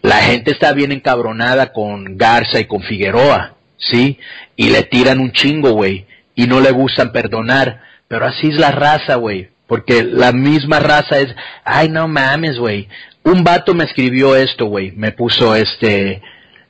la 0.02 0.18
gente 0.18 0.52
está 0.52 0.74
bien 0.74 0.92
encabronada 0.92 1.72
con 1.72 2.18
Garza 2.18 2.60
y 2.60 2.66
con 2.66 2.82
Figueroa, 2.82 3.56
¿sí? 3.78 4.20
Y 4.56 4.70
le 4.72 4.84
tiran 4.84 5.20
un 5.20 5.32
chingo, 5.32 5.72
güey, 5.72 6.06
y 6.36 6.48
no 6.48 6.60
le 6.60 6.72
gustan 6.72 7.12
perdonar, 7.12 7.82
pero 8.08 8.26
así 8.26 8.50
es 8.50 8.56
la 8.56 8.72
raza, 8.72 9.16
güey, 9.16 9.53
porque 9.68 10.04
la 10.04 10.32
misma 10.32 10.80
raza 10.80 11.20
es, 11.20 11.36
ay, 11.64 11.90
no 11.90 12.08
mames, 12.08 12.58
güey. 12.58 12.88
Un 13.24 13.44
vato 13.44 13.74
me 13.74 13.86
escribió 13.86 14.36
esto, 14.36 14.66
güey, 14.66 14.92
me 14.92 15.12
puso 15.12 15.56
este, 15.56 16.22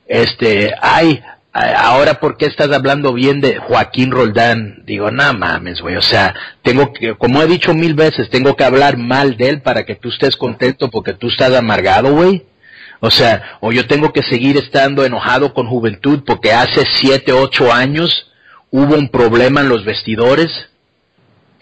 este, 0.06 0.72
ay, 0.80 1.20
ahora 1.52 2.14
por 2.20 2.36
qué 2.36 2.46
estás 2.46 2.70
hablando 2.72 3.12
bien 3.12 3.40
de 3.40 3.58
Joaquín 3.58 4.10
Roldán. 4.10 4.82
Digo, 4.84 5.10
no 5.10 5.32
mames, 5.34 5.80
güey, 5.80 5.96
o 5.96 6.02
sea, 6.02 6.34
tengo 6.62 6.92
que, 6.92 7.14
como 7.14 7.42
he 7.42 7.46
dicho 7.46 7.74
mil 7.74 7.94
veces, 7.94 8.30
tengo 8.30 8.56
que 8.56 8.64
hablar 8.64 8.96
mal 8.96 9.36
de 9.36 9.48
él 9.48 9.62
para 9.62 9.84
que 9.84 9.94
tú 9.94 10.08
estés 10.08 10.36
contento 10.36 10.90
porque 10.90 11.14
tú 11.14 11.28
estás 11.28 11.54
amargado, 11.54 12.12
güey. 12.12 12.46
O 13.00 13.10
sea, 13.10 13.58
o 13.60 13.70
yo 13.70 13.86
tengo 13.86 14.12
que 14.12 14.22
seguir 14.22 14.56
estando 14.56 15.04
enojado 15.04 15.52
con 15.52 15.66
juventud 15.66 16.22
porque 16.24 16.52
hace 16.52 16.84
siete, 16.90 17.32
ocho 17.32 17.72
años 17.72 18.30
hubo 18.70 18.94
un 18.94 19.08
problema 19.08 19.60
en 19.60 19.68
los 19.68 19.84
vestidores. 19.84 20.70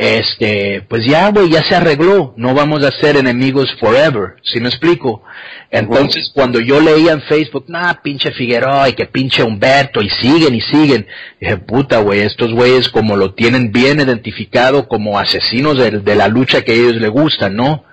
Este, 0.05 0.83
pues 0.89 1.07
ya, 1.07 1.31
güey, 1.31 1.49
ya 1.49 1.63
se 1.63 1.77
arregló. 1.77 2.35
No 2.37 2.55
vamos 2.55 2.85
a 2.85 2.91
ser 2.91 3.17
enemigos 3.17 3.69
forever, 3.79 4.35
si 4.43 4.59
me 4.59 4.69
explico? 4.69 5.23
Entonces, 5.71 6.33
cuando 6.35 6.59
yo 6.59 6.81
leía 6.81 7.13
en 7.13 7.23
Facebook, 7.23 7.67
nah, 7.69 7.95
pinche 8.03 8.33
Figueroa 8.33 8.89
y 8.89 8.95
que 8.95 9.07
pinche 9.07 9.45
Humberto, 9.45 10.03
y 10.03 10.09
siguen 10.11 10.57
y 10.57 10.61
siguen, 10.61 11.07
dije, 11.41 11.57
puta, 11.57 11.99
güey, 11.99 12.19
estos 12.21 12.53
güeyes 12.53 12.89
como 12.89 13.17
lo 13.17 13.35
tienen 13.35 13.71
bien 13.71 14.01
identificado 14.01 14.89
como 14.89 15.21
asesinos 15.21 15.79
de, 15.79 15.93
de 16.01 16.15
la 16.17 16.27
lucha 16.27 16.63
que 16.63 16.73
a 16.73 16.75
ellos 16.75 16.97
les 16.97 17.11
gusta, 17.11 17.49
¿no? 17.49 17.85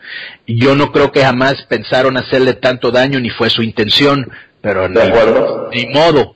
Yo 0.47 0.73
no 0.75 0.91
creo 0.91 1.11
que 1.11 1.21
jamás 1.23 1.61
pensaron 1.69 2.17
hacerle 2.17 2.53
tanto 2.55 2.89
daño 2.89 3.19
ni 3.19 3.29
fue 3.29 3.51
su 3.51 3.61
intención, 3.61 4.31
pero 4.61 4.89
¿De 4.89 5.03
acuerdo? 5.03 5.69
ni 5.71 5.85
modo. 5.85 6.35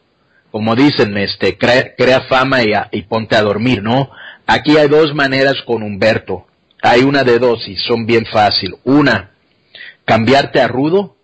Como 0.51 0.75
dicen, 0.75 1.17
este, 1.17 1.57
crea, 1.57 1.95
crea 1.97 2.21
fama 2.29 2.61
y, 2.63 2.73
a- 2.73 2.87
y 2.91 3.01
ponte 3.01 3.35
a 3.35 3.41
dormir, 3.41 3.81
¿no? 3.81 4.11
Aquí 4.45 4.77
hay 4.77 4.87
dos 4.87 5.13
maneras 5.13 5.61
con 5.65 5.83
Humberto. 5.83 6.45
Hay 6.81 7.01
una 7.01 7.23
de 7.23 7.39
dos 7.39 7.67
y 7.67 7.77
son 7.77 8.05
bien 8.05 8.25
fácil. 8.25 8.75
Una, 8.83 9.31
cambiarte 10.05 10.59
a 10.59 10.67
rudo, 10.67 11.15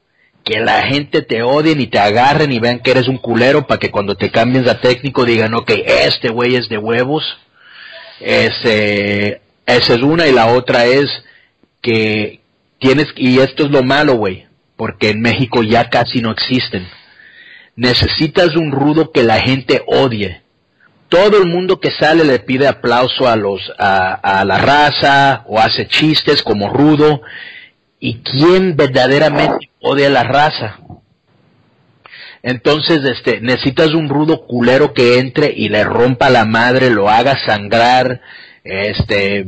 que 0.44 0.60
la 0.60 0.84
gente 0.84 1.22
te 1.22 1.44
odien 1.44 1.82
y 1.82 1.88
te 1.88 2.00
agarren 2.00 2.52
y 2.52 2.60
vean 2.60 2.80
que 2.80 2.92
eres 2.92 3.08
un 3.08 3.18
culero 3.18 3.68
para 3.68 3.80
que 3.80 3.92
cuando 3.92 4.16
te 4.16 4.32
cambies 4.32 4.68
a 4.68 4.80
técnico 4.80 5.26
digan, 5.26 5.54
ok, 5.54 5.72
este 5.86 6.30
güey 6.30 6.56
es 6.56 6.70
de 6.70 6.78
huevos. 6.78 7.24
Ese, 8.20 9.42
esa 9.66 9.94
es 9.94 10.02
una 10.02 10.28
y 10.28 10.32
la 10.32 10.48
otra 10.48 10.86
es 10.86 11.06
que 11.82 12.40
tienes, 12.80 13.08
y 13.16 13.40
esto 13.40 13.66
es 13.66 13.72
lo 13.72 13.84
malo, 13.84 14.16
güey, 14.16 14.48
porque 14.76 15.10
en 15.10 15.22
México 15.22 15.62
ya 15.62 15.90
casi 15.90 16.22
no 16.22 16.32
existen. 16.32 16.88
Necesitas 17.76 18.56
un 18.56 18.72
rudo 18.72 19.12
que 19.12 19.24
la 19.24 19.40
gente 19.40 19.84
odie. 19.88 20.42
Todo 21.10 21.42
el 21.42 21.48
mundo 21.48 21.80
que 21.80 21.92
sale 21.92 22.24
le 22.24 22.40
pide 22.40 22.68
aplauso 22.68 23.28
a 23.28 23.36
los, 23.36 23.62
a, 23.78 24.44
la 24.46 24.58
raza, 24.60 25.44
o 25.48 25.60
hace 25.60 25.88
chistes 25.88 26.44
como 26.44 26.70
rudo. 26.70 27.22
¿Y 28.00 28.20
quién 28.20 28.76
verdaderamente 28.76 29.70
odia 29.82 30.10
la 30.10 30.24
raza? 30.24 30.80
Entonces, 32.42 33.04
este, 33.04 33.42
necesitas 33.42 33.94
un 33.94 34.08
rudo 34.08 34.46
culero 34.48 34.94
que 34.94 35.20
entre 35.20 35.52
y 35.54 35.68
le 35.68 35.84
rompa 35.84 36.30
la 36.30 36.46
madre, 36.46 36.90
lo 36.90 37.10
haga 37.10 37.38
sangrar, 37.46 38.22
este, 38.64 39.46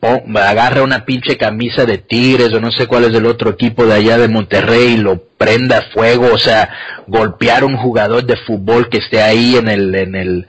pon- 0.00 0.36
agarre 0.36 0.80
una 0.82 1.04
pinche 1.04 1.36
camisa 1.36 1.84
de 1.86 1.98
Tigres 1.98 2.52
o 2.52 2.60
no 2.60 2.70
sé 2.72 2.86
cuál 2.86 3.04
es 3.04 3.14
el 3.14 3.26
otro 3.26 3.50
equipo 3.50 3.86
de 3.86 3.94
allá 3.94 4.18
de 4.18 4.28
Monterrey 4.28 4.94
y 4.94 4.96
lo 4.98 5.22
prenda 5.38 5.78
a 5.78 5.82
fuego, 5.92 6.30
o 6.32 6.38
sea, 6.38 6.68
golpear 7.06 7.62
a 7.62 7.66
un 7.66 7.76
jugador 7.76 8.24
de 8.24 8.36
fútbol 8.36 8.88
que 8.88 8.98
esté 8.98 9.22
ahí 9.22 9.56
en 9.56 9.68
el, 9.68 9.94
en 9.94 10.14
el, 10.14 10.46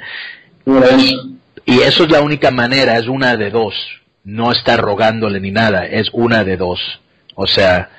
y 1.66 1.80
eso 1.82 2.04
es 2.04 2.12
la 2.12 2.22
única 2.22 2.52
manera, 2.52 2.98
es 2.98 3.08
una 3.08 3.36
de 3.38 3.50
dos. 3.50 3.74
No 4.24 4.52
está 4.52 4.76
rogándole 4.78 5.40
ni 5.40 5.52
nada, 5.52 5.86
es 5.86 6.10
una 6.12 6.44
de 6.44 6.58
dos. 6.58 6.80
O 7.36 7.46
sea, 7.46 7.90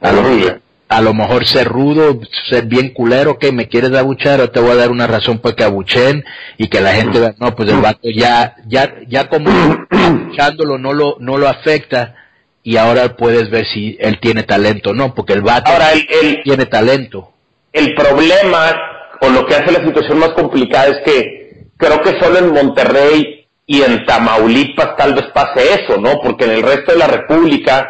a 0.00 0.12
lo, 0.12 0.59
a 0.90 1.00
lo 1.00 1.14
mejor 1.14 1.46
ser 1.46 1.68
rudo, 1.68 2.18
ser 2.50 2.64
bien 2.66 2.90
culero, 2.90 3.38
que 3.38 3.52
me 3.52 3.68
quieres 3.68 3.92
abuchar 3.94 4.40
o 4.40 4.50
te 4.50 4.58
voy 4.58 4.72
a 4.72 4.74
dar 4.74 4.90
una 4.90 5.06
razón 5.06 5.38
para 5.38 5.54
que 5.54 5.62
abuchen 5.62 6.24
y 6.58 6.66
que 6.66 6.80
la 6.80 6.92
gente 6.92 7.20
vea, 7.20 7.32
no, 7.38 7.54
pues 7.54 7.70
el 7.70 7.80
vato 7.80 8.08
ya, 8.12 8.56
ya, 8.66 8.96
ya 9.06 9.28
como 9.28 9.50
abuchándolo 9.90 10.78
no 10.78 10.92
lo, 10.92 11.16
no 11.20 11.38
lo 11.38 11.48
afecta 11.48 12.16
y 12.64 12.76
ahora 12.76 13.16
puedes 13.16 13.50
ver 13.50 13.66
si 13.66 13.96
él 14.00 14.18
tiene 14.18 14.42
talento 14.42 14.90
o 14.90 14.92
no, 14.92 15.14
porque 15.14 15.32
el 15.32 15.42
vato 15.42 15.70
Ahora, 15.70 15.92
el, 15.92 16.08
el, 16.22 16.42
tiene 16.42 16.66
talento. 16.66 17.34
el 17.72 17.94
problema 17.94 18.74
o 19.20 19.28
lo 19.28 19.46
que 19.46 19.54
hace 19.54 19.70
la 19.70 19.84
situación 19.84 20.18
más 20.18 20.30
complicada 20.30 20.88
es 20.88 20.98
que 21.04 21.66
creo 21.76 22.02
que 22.02 22.18
solo 22.18 22.38
en 22.40 22.52
Monterrey 22.52 23.46
y 23.64 23.82
en 23.82 24.04
Tamaulipas 24.06 24.96
tal 24.96 25.14
vez 25.14 25.26
pase 25.32 25.84
eso, 25.84 26.00
¿no? 26.00 26.18
Porque 26.20 26.46
en 26.46 26.50
el 26.50 26.62
resto 26.64 26.90
de 26.90 26.98
la 26.98 27.06
República 27.06 27.88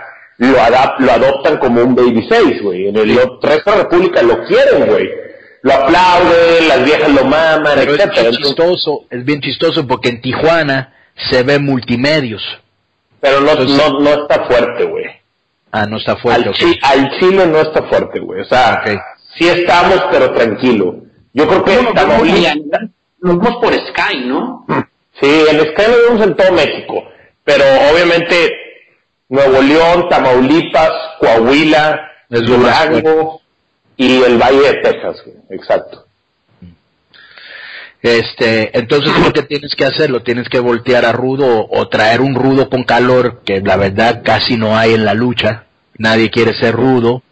lo, 0.49 1.05
lo 1.07 1.13
adoptan 1.13 1.59
como 1.59 1.83
un 1.83 1.95
baby 1.95 2.27
face, 2.29 2.59
güey. 2.63 2.89
En 2.89 2.97
el 2.97 3.15
resto 3.43 3.71
de 3.71 3.77
la 3.77 3.83
República 3.85 4.23
lo 4.23 4.43
quieren, 4.45 4.87
güey. 4.87 5.09
Lo 5.63 5.73
aplauden, 5.75 6.69
las 6.69 6.85
viejas 6.85 7.11
lo 7.13 7.25
maman, 7.25 7.73
Pero 7.77 7.95
etc. 7.95 8.01
es 8.17 8.21
bien 8.23 8.33
chistoso, 8.33 9.05
es 9.11 9.25
bien 9.25 9.41
chistoso 9.43 9.87
porque 9.87 10.09
en 10.09 10.23
Tijuana 10.23 10.95
se 11.31 11.43
ve 11.43 11.59
multimedios. 11.59 12.43
Pero 13.21 13.41
no, 13.43 13.51
Entonces- 13.51 13.77
no, 13.77 14.01
no 14.01 14.11
está 14.23 14.45
fuerte, 14.47 14.85
güey. 14.85 15.05
Ah, 15.73 15.85
no 15.87 15.99
está 15.99 16.17
fuerte. 16.17 16.43
Al, 16.45 16.49
ok. 16.49 16.57
chi- 16.57 16.79
al 16.83 17.19
Chile 17.19 17.47
no 17.47 17.61
está 17.61 17.83
fuerte, 17.83 18.19
güey. 18.21 18.41
O 18.41 18.45
sea, 18.47 18.83
sí 19.37 19.47
estamos, 19.49 20.03
pero 20.11 20.33
tranquilo. 20.33 20.97
Yo 21.35 21.47
creo 21.47 21.63
que 21.63 21.77
Tamaulipas... 21.95 22.57
y- 22.57 22.71
nos 23.23 23.39
vemos 23.39 23.57
por 23.63 23.73
Sky, 23.75 24.21
¿no? 24.25 24.65
Sí, 25.21 25.45
en 25.51 25.61
Sky 25.61 25.83
lo 25.91 26.11
vemos 26.11 26.27
en 26.27 26.35
todo 26.35 26.53
México, 26.53 27.05
pero 27.45 27.63
obviamente 27.93 28.51
Nuevo 29.31 29.63
León, 29.63 30.09
Tamaulipas, 30.11 30.91
Coahuila, 31.21 32.01
Es 32.29 32.43
Durango 32.43 33.41
y 33.97 34.23
el 34.23 34.37
Valle 34.39 34.61
de 34.61 34.75
Texas, 34.83 35.23
güey. 35.25 35.37
exacto. 35.51 36.05
Este, 38.03 38.77
entonces 38.79 39.13
lo 39.23 39.33
que 39.33 39.43
tienes 39.43 39.75
que 39.75 39.85
hacer, 39.85 40.09
lo 40.11 40.23
tienes 40.23 40.49
que 40.49 40.59
voltear 40.59 41.05
a 41.05 41.13
rudo 41.13 41.67
o 41.71 41.89
traer 41.89 42.23
un 42.23 42.35
rudo 42.35 42.71
con 42.71 42.85
calor, 42.85 43.43
que 43.45 43.61
la 43.61 43.77
verdad 43.77 44.23
casi 44.25 44.57
no 44.57 44.77
hay 44.77 44.95
en 44.95 45.05
la 45.05 45.13
lucha. 45.15 45.65
Nadie 45.99 46.31
quiere 46.31 46.55
ser 46.55 46.75
rudo. 46.75 47.23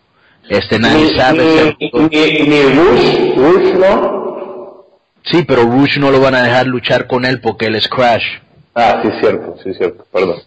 Este, 0.49 0.79
nadie 0.79 1.05
Ni, 1.11 1.17
sabe 1.19 1.39
ser 1.57 1.77
ni, 1.81 1.91
rudo. 1.91 2.09
ni, 2.11 2.49
ni 2.49 2.63
Rush, 2.63 3.35
Rush, 3.37 3.75
¿no? 3.79 4.85
Sí, 5.25 5.43
pero 5.47 5.63
Rush 5.63 5.99
no 5.99 6.11
lo 6.11 6.21
van 6.21 6.35
a 6.35 6.43
dejar 6.43 6.67
luchar 6.67 7.07
con 7.07 7.25
él 7.25 7.41
porque 7.41 7.67
él 7.67 7.77
es 7.77 7.89
Crash. 7.89 8.25
Ah, 8.75 9.01
sí, 9.03 9.11
cierto, 9.21 9.57
sí, 9.65 9.73
cierto, 9.75 10.07
perdón. 10.13 10.43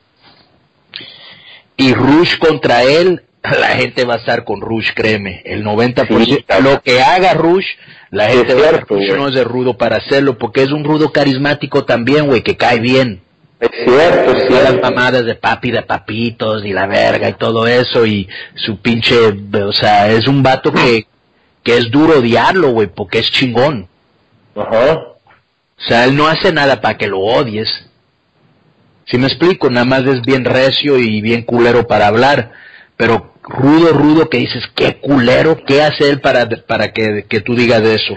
Y 1.81 1.93
Rush 1.93 2.37
contra 2.37 2.83
él, 2.83 3.23
la 3.43 3.69
gente 3.69 4.05
va 4.05 4.15
a 4.15 4.17
estar 4.17 4.43
con 4.43 4.61
Rush, 4.61 4.89
créeme. 4.93 5.41
El 5.45 5.63
90%. 5.65 6.25
Sí, 6.25 6.45
lo 6.63 6.81
que 6.81 7.01
haga 7.01 7.33
Rush, 7.33 7.65
la 8.11 8.27
gente 8.27 8.53
va 8.53 8.59
a 8.59 8.63
cierto, 8.69 8.95
Rush 8.95 9.07
güey. 9.07 9.19
no 9.19 9.27
es 9.29 9.35
de 9.35 9.43
rudo 9.43 9.77
para 9.77 9.97
hacerlo 9.97 10.37
porque 10.37 10.61
es 10.63 10.71
un 10.71 10.83
rudo 10.83 11.11
carismático 11.11 11.85
también, 11.85 12.27
güey, 12.27 12.41
que 12.41 12.55
cae 12.55 12.79
bien. 12.79 13.21
Es 13.59 13.69
cierto, 13.83 14.31
es 14.31 14.47
Todas 14.47 14.63
las 14.63 14.71
cierto. 14.71 14.89
mamadas 14.89 15.25
de 15.25 15.35
papi, 15.35 15.71
de 15.71 15.81
papitos 15.83 16.65
y 16.65 16.73
la 16.73 16.87
verga 16.87 17.29
y 17.29 17.33
todo 17.33 17.67
eso 17.67 18.05
y 18.05 18.27
su 18.55 18.77
pinche, 18.81 19.15
o 19.27 19.71
sea, 19.71 20.09
es 20.11 20.27
un 20.27 20.41
vato 20.41 20.71
que, 20.73 21.05
que 21.63 21.77
es 21.77 21.91
duro 21.91 22.19
odiarlo, 22.19 22.69
güey, 22.71 22.87
porque 22.87 23.19
es 23.19 23.31
chingón. 23.31 23.87
Ajá. 24.55 24.93
O 24.97 25.83
sea, 25.83 26.05
él 26.05 26.15
no 26.15 26.27
hace 26.27 26.51
nada 26.51 26.81
para 26.81 26.97
que 26.97 27.07
lo 27.07 27.19
odies. 27.19 27.67
Si 29.11 29.17
me 29.17 29.27
explico, 29.27 29.69
nada 29.69 29.85
más 29.85 30.05
es 30.05 30.21
bien 30.21 30.45
recio 30.45 30.97
y 30.97 31.21
bien 31.21 31.43
culero 31.43 31.85
para 31.85 32.07
hablar, 32.07 32.51
pero 32.97 33.33
rudo, 33.43 33.91
rudo 33.93 34.29
que 34.29 34.37
dices, 34.37 34.63
qué 34.73 34.95
culero, 35.01 35.63
¿qué 35.65 35.83
hace 35.83 36.09
él 36.09 36.21
para, 36.21 36.47
para 36.65 36.93
que, 36.93 37.25
que 37.27 37.41
tú 37.41 37.53
digas 37.55 37.83
de 37.83 37.95
eso? 37.95 38.15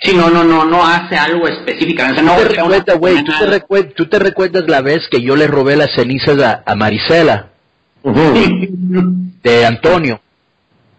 Sí, 0.00 0.14
no, 0.14 0.30
no, 0.30 0.44
no, 0.44 0.64
no 0.64 0.86
hace 0.86 1.16
algo 1.16 1.46
específicamente. 1.48 2.22
No, 2.22 2.36
¿Tú 2.36 2.42
te 2.44 2.48
recuerdas, 2.54 2.98
güey, 2.98 3.24
tú 3.24 3.32
te, 3.32 3.46
recuer- 3.60 3.94
tú 3.94 4.06
te 4.06 4.18
recuerdas 4.20 4.64
la 4.68 4.80
vez 4.80 5.08
que 5.10 5.20
yo 5.20 5.34
le 5.36 5.48
robé 5.48 5.76
las 5.76 5.92
cenizas 5.92 6.40
a, 6.40 6.62
a 6.64 6.74
Marisela, 6.76 7.48
de 9.42 9.66
Antonio? 9.66 10.20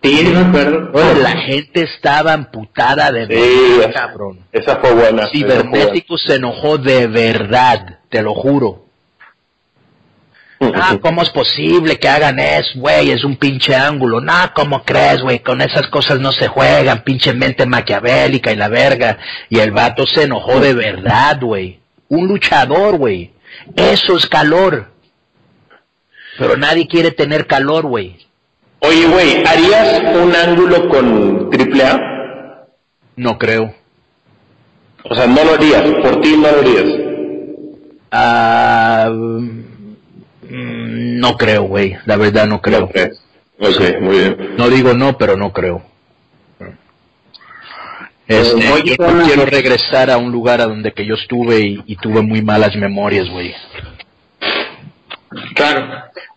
Sí, 0.01 0.23
me 0.33 0.39
acuerdo. 0.39 0.91
La 1.21 1.31
gente 1.37 1.83
estaba 1.83 2.33
amputada 2.33 3.11
de 3.11 3.27
Sí, 3.27 3.33
verdad, 3.33 3.89
esa- 3.89 4.07
cabrón. 4.07 4.39
Esa 4.51 4.75
fue 4.77 4.93
buena. 4.93 5.27
Cibernético 5.27 6.17
se 6.17 6.35
enojó 6.35 6.77
de 6.77 7.07
verdad, 7.07 7.99
te 8.09 8.21
lo 8.21 8.33
juro. 8.33 8.85
Ah, 10.61 10.97
¿cómo 11.01 11.21
es 11.21 11.29
posible 11.29 11.99
que 11.99 12.07
hagan 12.09 12.39
eso, 12.39 12.71
güey? 12.79 13.11
Es 13.11 13.23
un 13.23 13.35
pinche 13.37 13.75
ángulo. 13.75 14.21
No, 14.21 14.33
¿cómo 14.53 14.83
crees, 14.83 15.21
güey? 15.21 15.39
Con 15.39 15.61
esas 15.61 15.87
cosas 15.87 16.19
no 16.19 16.31
se 16.31 16.47
juegan, 16.47 17.03
pinche 17.03 17.33
mente 17.33 17.65
maquiavélica 17.65 18.51
y 18.51 18.55
la 18.55 18.67
verga. 18.69 19.17
Y 19.49 19.59
el 19.59 19.71
vato 19.71 20.05
se 20.07 20.23
enojó 20.23 20.59
de 20.59 20.73
verdad, 20.73 21.39
güey. 21.41 21.79
Un 22.07 22.27
luchador, 22.27 22.97
güey. 22.97 23.31
Eso 23.75 24.15
es 24.17 24.25
calor. 24.27 24.91
Pero 26.37 26.55
nadie 26.55 26.87
quiere 26.87 27.11
tener 27.11 27.47
calor, 27.47 27.85
güey. 27.85 28.17
Oye, 28.81 29.07
güey, 29.07 29.43
¿harías 29.45 30.15
un 30.15 30.35
ángulo 30.35 30.87
con 30.89 31.49
AAA? 31.53 32.65
No 33.17 33.37
creo. 33.37 33.73
O 35.03 35.15
sea, 35.15 35.27
no 35.27 35.43
lo 35.43 35.53
harías, 35.53 35.83
por 36.01 36.21
ti 36.21 36.35
no 36.37 36.51
lo 36.51 36.59
harías. 36.59 36.85
Ah, 38.11 39.09
mm, 39.11 39.59
no 41.19 41.37
creo, 41.37 41.63
güey. 41.63 41.97
La 42.05 42.15
verdad 42.15 42.47
no 42.47 42.61
creo. 42.61 42.85
Ok, 42.85 42.95
ok, 43.59 44.01
muy 44.01 44.17
bien. 44.17 44.55
No 44.57 44.69
digo 44.69 44.93
no, 44.93 45.17
pero 45.17 45.35
no 45.35 45.51
creo. 45.51 45.83
Este, 48.27 48.61
yo 48.85 49.11
no 49.11 49.23
quiero 49.25 49.45
regresar 49.47 50.11
a 50.11 50.17
un 50.17 50.31
lugar 50.31 50.61
a 50.61 50.67
donde 50.67 50.93
que 50.93 51.03
yo 51.03 51.15
estuve 51.15 51.61
y, 51.61 51.83
y 51.87 51.95
tuve 51.95 52.21
muy 52.21 52.43
malas 52.43 52.75
memorias, 52.75 53.27
güey. 53.27 53.55
Claro. 55.55 55.87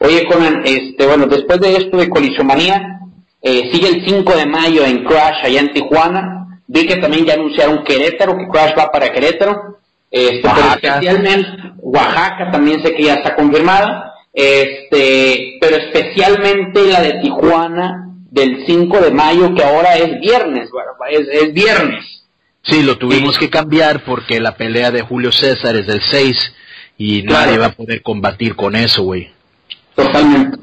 Oye, 0.01 0.27
Conan, 0.27 0.63
este, 0.65 1.07
bueno, 1.07 1.27
después 1.27 1.61
de 1.61 1.77
esto 1.77 1.97
de 1.97 2.09
Colisiomanía, 2.09 3.01
eh, 3.41 3.71
sigue 3.73 3.89
el 3.89 4.05
5 4.05 4.37
de 4.37 4.47
mayo 4.47 4.85
en 4.85 5.05
Crash 5.05 5.45
allá 5.45 5.61
en 5.61 5.73
Tijuana. 5.73 6.61
Vi 6.67 6.87
que 6.87 6.97
también 6.97 7.25
ya 7.25 7.35
anunciaron 7.35 7.85
Querétaro, 7.85 8.37
que 8.37 8.49
Crash 8.49 8.79
va 8.79 8.91
para 8.91 9.13
Querétaro. 9.13 9.79
Este, 10.11 10.43
pero 10.43 10.69
especialmente 10.75 11.73
Oaxaca 11.79 12.51
también 12.51 12.83
sé 12.83 12.95
que 12.95 13.05
ya 13.05 13.15
está 13.15 13.35
confirmada. 13.35 14.15
Este, 14.33 15.59
pero 15.61 15.77
especialmente 15.77 16.87
la 16.87 17.01
de 17.01 17.21
Tijuana 17.21 18.09
del 18.31 18.65
5 18.67 19.01
de 19.01 19.11
mayo, 19.11 19.55
que 19.55 19.63
ahora 19.63 19.97
es 19.97 20.19
viernes, 20.21 20.71
bueno, 20.71 20.93
es, 21.11 21.29
es 21.29 21.53
viernes. 21.53 22.25
Sí, 22.63 22.83
lo 22.83 22.97
tuvimos 22.97 23.39
que 23.39 23.51
cambiar 23.51 24.05
porque 24.05 24.41
la 24.41 24.57
pelea 24.57 24.91
de 24.91 25.03
Julio 25.03 25.33
César 25.33 25.77
es 25.77 25.87
del 25.87 26.01
6 26.01 26.55
y 26.99 27.25
Claro. 27.25 27.47
nadie 27.47 27.59
va 27.59 27.67
a 27.67 27.73
poder 27.73 28.03
combatir 28.03 28.55
con 28.57 28.77
eso, 28.77 29.03
güey. 29.03 29.31
Totalmente. 29.95 30.59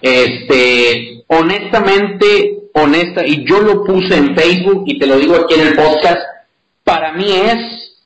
Este, 0.00 1.24
honestamente, 1.28 2.58
honesta, 2.74 3.26
y 3.26 3.44
yo 3.44 3.60
lo 3.60 3.84
puse 3.84 4.16
en 4.16 4.36
Facebook 4.36 4.84
y 4.86 4.98
te 4.98 5.06
lo 5.06 5.18
digo 5.18 5.34
aquí 5.36 5.54
en 5.54 5.68
el 5.68 5.74
podcast, 5.74 6.20
para 6.84 7.12
mí 7.12 7.26
es 7.30 7.96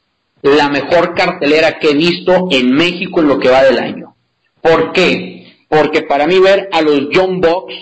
la 0.42 0.68
mejor 0.68 1.14
cartelera 1.14 1.78
que 1.78 1.90
he 1.90 1.94
visto 1.94 2.48
en 2.50 2.72
México 2.74 3.20
en 3.20 3.28
lo 3.28 3.38
que 3.38 3.48
va 3.50 3.62
del 3.62 3.78
año. 3.78 4.14
¿Por 4.60 4.92
qué? 4.92 5.54
Porque 5.68 6.02
para 6.02 6.26
mí 6.26 6.38
ver 6.38 6.68
a 6.72 6.82
los 6.82 7.08
John 7.14 7.40
Box, 7.40 7.74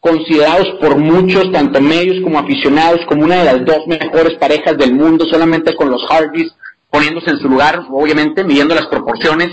considerados 0.00 0.68
por 0.80 0.96
muchos, 0.96 1.50
tanto 1.52 1.80
medios 1.80 2.22
como 2.22 2.38
aficionados, 2.38 3.00
como 3.06 3.24
una 3.24 3.38
de 3.38 3.44
las 3.44 3.64
dos 3.64 3.86
mejores 3.86 4.34
parejas 4.38 4.78
del 4.78 4.94
mundo, 4.94 5.26
solamente 5.26 5.74
con 5.74 5.90
los 5.90 6.04
Hardys 6.06 6.52
poniéndose 6.90 7.30
en 7.30 7.38
su 7.38 7.48
lugar, 7.48 7.86
obviamente, 7.90 8.44
midiendo 8.44 8.74
las 8.74 8.86
proporciones, 8.86 9.50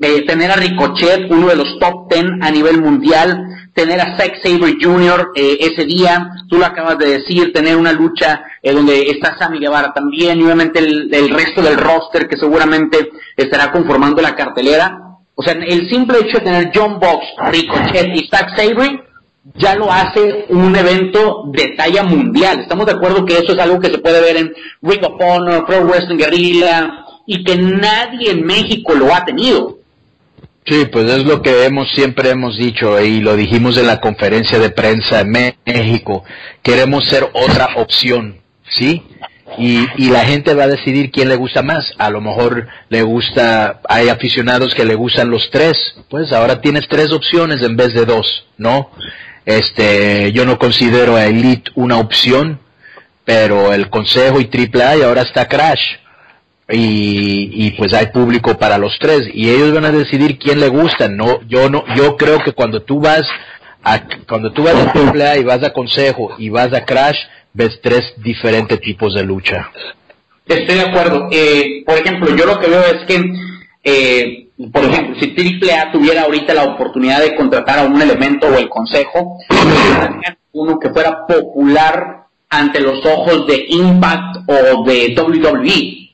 eh, 0.00 0.24
tener 0.26 0.50
a 0.50 0.56
Ricochet, 0.56 1.30
uno 1.30 1.48
de 1.48 1.56
los 1.56 1.78
top 1.80 2.12
10 2.12 2.24
a 2.40 2.50
nivel 2.50 2.80
mundial, 2.80 3.70
tener 3.74 4.00
a 4.00 4.16
Zack 4.16 4.40
Sabre 4.42 4.76
Jr. 4.80 5.32
eh, 5.34 5.58
ese 5.60 5.84
día, 5.84 6.30
tú 6.48 6.58
lo 6.58 6.66
acabas 6.66 6.98
de 6.98 7.18
decir, 7.18 7.52
tener 7.52 7.76
una 7.76 7.92
lucha 7.92 8.44
eh, 8.62 8.72
donde 8.72 9.10
está 9.10 9.36
Sammy 9.38 9.58
Guevara 9.58 9.92
también, 9.92 10.38
y 10.38 10.44
obviamente 10.44 10.78
el, 10.78 11.12
el 11.12 11.30
resto 11.30 11.62
del 11.62 11.76
roster 11.76 12.28
que 12.28 12.36
seguramente 12.36 13.10
estará 13.36 13.72
conformando 13.72 14.22
la 14.22 14.36
cartelera. 14.36 15.00
O 15.34 15.42
sea, 15.42 15.52
el 15.52 15.88
simple 15.88 16.18
hecho 16.18 16.38
de 16.38 16.44
tener 16.44 16.72
John 16.74 16.98
Box, 16.98 17.24
Ricochet 17.50 18.14
y 18.14 18.28
Zack 18.28 18.56
Sabre 18.56 19.07
ya 19.54 19.74
lo 19.74 19.90
hace 19.90 20.46
un 20.48 20.74
evento 20.76 21.44
de 21.52 21.68
talla 21.68 22.02
mundial. 22.02 22.60
Estamos 22.60 22.86
de 22.86 22.92
acuerdo 22.92 23.24
que 23.24 23.38
eso 23.38 23.52
es 23.52 23.58
algo 23.58 23.80
que 23.80 23.90
se 23.90 23.98
puede 23.98 24.20
ver 24.20 24.36
en 24.36 24.54
Ring 24.82 25.04
of 25.04 25.20
Honor, 25.20 25.66
Pro 25.66 25.84
Wrestling 25.84 26.18
Guerrilla, 26.18 27.04
y 27.26 27.44
que 27.44 27.56
nadie 27.56 28.30
en 28.30 28.44
México 28.44 28.94
lo 28.94 29.14
ha 29.14 29.24
tenido. 29.24 29.78
Sí, 30.64 30.84
pues 30.92 31.10
es 31.10 31.24
lo 31.24 31.40
que 31.40 31.64
hemos 31.64 31.90
siempre 31.92 32.28
hemos 32.28 32.58
dicho 32.58 33.00
y 33.00 33.20
lo 33.20 33.36
dijimos 33.36 33.78
en 33.78 33.86
la 33.86 34.00
conferencia 34.00 34.58
de 34.58 34.68
prensa 34.68 35.20
en 35.20 35.54
México. 35.64 36.24
Queremos 36.62 37.06
ser 37.06 37.24
otra 37.32 37.70
opción, 37.76 38.40
¿sí? 38.70 39.02
Y, 39.56 39.86
y 39.96 40.10
la 40.10 40.26
gente 40.26 40.52
va 40.52 40.64
a 40.64 40.68
decidir 40.68 41.10
quién 41.10 41.30
le 41.30 41.36
gusta 41.36 41.62
más. 41.62 41.94
A 41.96 42.10
lo 42.10 42.20
mejor 42.20 42.68
le 42.90 43.02
gusta, 43.02 43.80
hay 43.88 44.10
aficionados 44.10 44.74
que 44.74 44.84
le 44.84 44.94
gustan 44.94 45.30
los 45.30 45.50
tres. 45.50 45.78
Pues 46.10 46.32
ahora 46.34 46.60
tienes 46.60 46.86
tres 46.86 47.12
opciones 47.12 47.62
en 47.62 47.74
vez 47.74 47.94
de 47.94 48.04
dos, 48.04 48.46
¿no? 48.58 48.90
Este, 49.48 50.30
yo 50.32 50.44
no 50.44 50.58
considero 50.58 51.16
a 51.16 51.24
Elite 51.24 51.70
una 51.74 51.98
opción, 51.98 52.60
pero 53.24 53.72
el 53.72 53.88
Consejo 53.88 54.42
y 54.42 54.50
AAA 54.52 54.98
y 54.98 55.02
ahora 55.02 55.22
está 55.22 55.48
Crash. 55.48 55.96
Y, 56.70 57.48
y 57.54 57.70
pues 57.70 57.94
hay 57.94 58.08
público 58.08 58.58
para 58.58 58.76
los 58.76 58.98
tres. 58.98 59.22
Y 59.32 59.48
ellos 59.48 59.72
van 59.72 59.86
a 59.86 59.90
decidir 59.90 60.38
quién 60.38 60.60
le 60.60 60.68
gusta. 60.68 61.08
No 61.08 61.40
yo 61.48 61.70
no 61.70 61.82
yo 61.96 62.18
creo 62.18 62.44
que 62.44 62.52
cuando 62.52 62.82
tú 62.82 63.00
vas 63.00 63.22
a 63.82 64.02
cuando 64.28 64.52
tú 64.52 64.64
vas 64.64 64.74
a 64.74 64.92
AAA 64.92 65.38
y 65.38 65.44
vas 65.44 65.62
a 65.64 65.72
Consejo 65.72 66.34
y 66.36 66.50
vas 66.50 66.74
a 66.74 66.84
Crash 66.84 67.16
ves 67.54 67.80
tres 67.82 68.02
diferentes 68.18 68.78
tipos 68.82 69.14
de 69.14 69.22
lucha. 69.22 69.70
Estoy 70.44 70.76
de 70.76 70.82
acuerdo. 70.82 71.28
Eh, 71.32 71.84
por 71.86 71.96
ejemplo, 71.96 72.36
yo 72.36 72.44
lo 72.44 72.60
que 72.60 72.68
veo 72.68 72.84
es 72.84 73.06
que, 73.06 73.32
eh, 73.82 74.47
por 74.72 74.84
ejemplo, 74.84 75.14
si 75.20 75.34
AAA 75.70 75.92
tuviera 75.92 76.22
ahorita 76.22 76.52
la 76.52 76.64
oportunidad 76.64 77.20
de 77.20 77.36
contratar 77.36 77.78
a 77.78 77.84
un 77.84 78.00
elemento 78.02 78.48
o 78.48 78.58
el 78.58 78.68
consejo, 78.68 79.38
uno 80.52 80.78
que 80.80 80.90
fuera 80.90 81.26
popular 81.26 82.24
ante 82.50 82.80
los 82.80 83.04
ojos 83.06 83.46
de 83.46 83.66
Impact 83.68 84.48
o 84.48 84.84
de 84.84 85.14
WWE. 85.16 86.08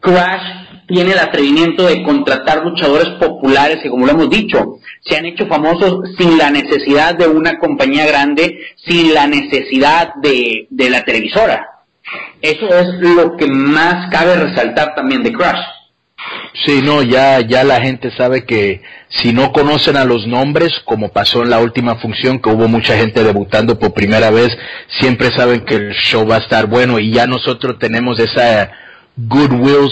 Crash 0.00 0.58
tiene 0.86 1.12
el 1.12 1.18
atrevimiento 1.18 1.86
de 1.86 2.02
contratar 2.04 2.64
luchadores 2.64 3.08
populares 3.20 3.78
que, 3.82 3.90
como 3.90 4.06
lo 4.06 4.12
hemos 4.12 4.30
dicho, 4.30 4.76
se 5.00 5.16
han 5.16 5.26
hecho 5.26 5.46
famosos 5.46 6.10
sin 6.16 6.38
la 6.38 6.50
necesidad 6.50 7.16
de 7.16 7.26
una 7.26 7.58
compañía 7.58 8.06
grande, 8.06 8.58
sin 8.76 9.12
la 9.12 9.26
necesidad 9.26 10.14
de, 10.22 10.68
de 10.70 10.90
la 10.90 11.04
televisora. 11.04 11.66
Eso 12.40 12.68
es 12.68 12.86
lo 13.00 13.36
que 13.36 13.48
más 13.48 14.08
cabe 14.10 14.36
resaltar 14.36 14.94
también 14.94 15.24
de 15.24 15.32
Crash. 15.32 15.77
Sí, 16.64 16.80
no, 16.82 17.02
ya, 17.02 17.40
ya 17.40 17.62
la 17.62 17.80
gente 17.80 18.10
sabe 18.16 18.44
que 18.44 18.82
si 19.08 19.32
no 19.32 19.52
conocen 19.52 19.96
a 19.96 20.04
los 20.04 20.26
nombres, 20.26 20.72
como 20.84 21.10
pasó 21.10 21.42
en 21.42 21.50
la 21.50 21.60
última 21.60 21.96
función, 21.96 22.40
que 22.40 22.50
hubo 22.50 22.66
mucha 22.66 22.96
gente 22.96 23.22
debutando 23.22 23.78
por 23.78 23.94
primera 23.94 24.30
vez, 24.30 24.56
siempre 24.98 25.30
saben 25.36 25.64
que 25.64 25.76
el 25.76 25.94
show 25.94 26.26
va 26.26 26.36
a 26.36 26.40
estar 26.40 26.66
bueno 26.66 26.98
y 26.98 27.12
ya 27.12 27.26
nosotros 27.26 27.78
tenemos 27.78 28.18
esa 28.18 28.72
goodwill 29.16 29.88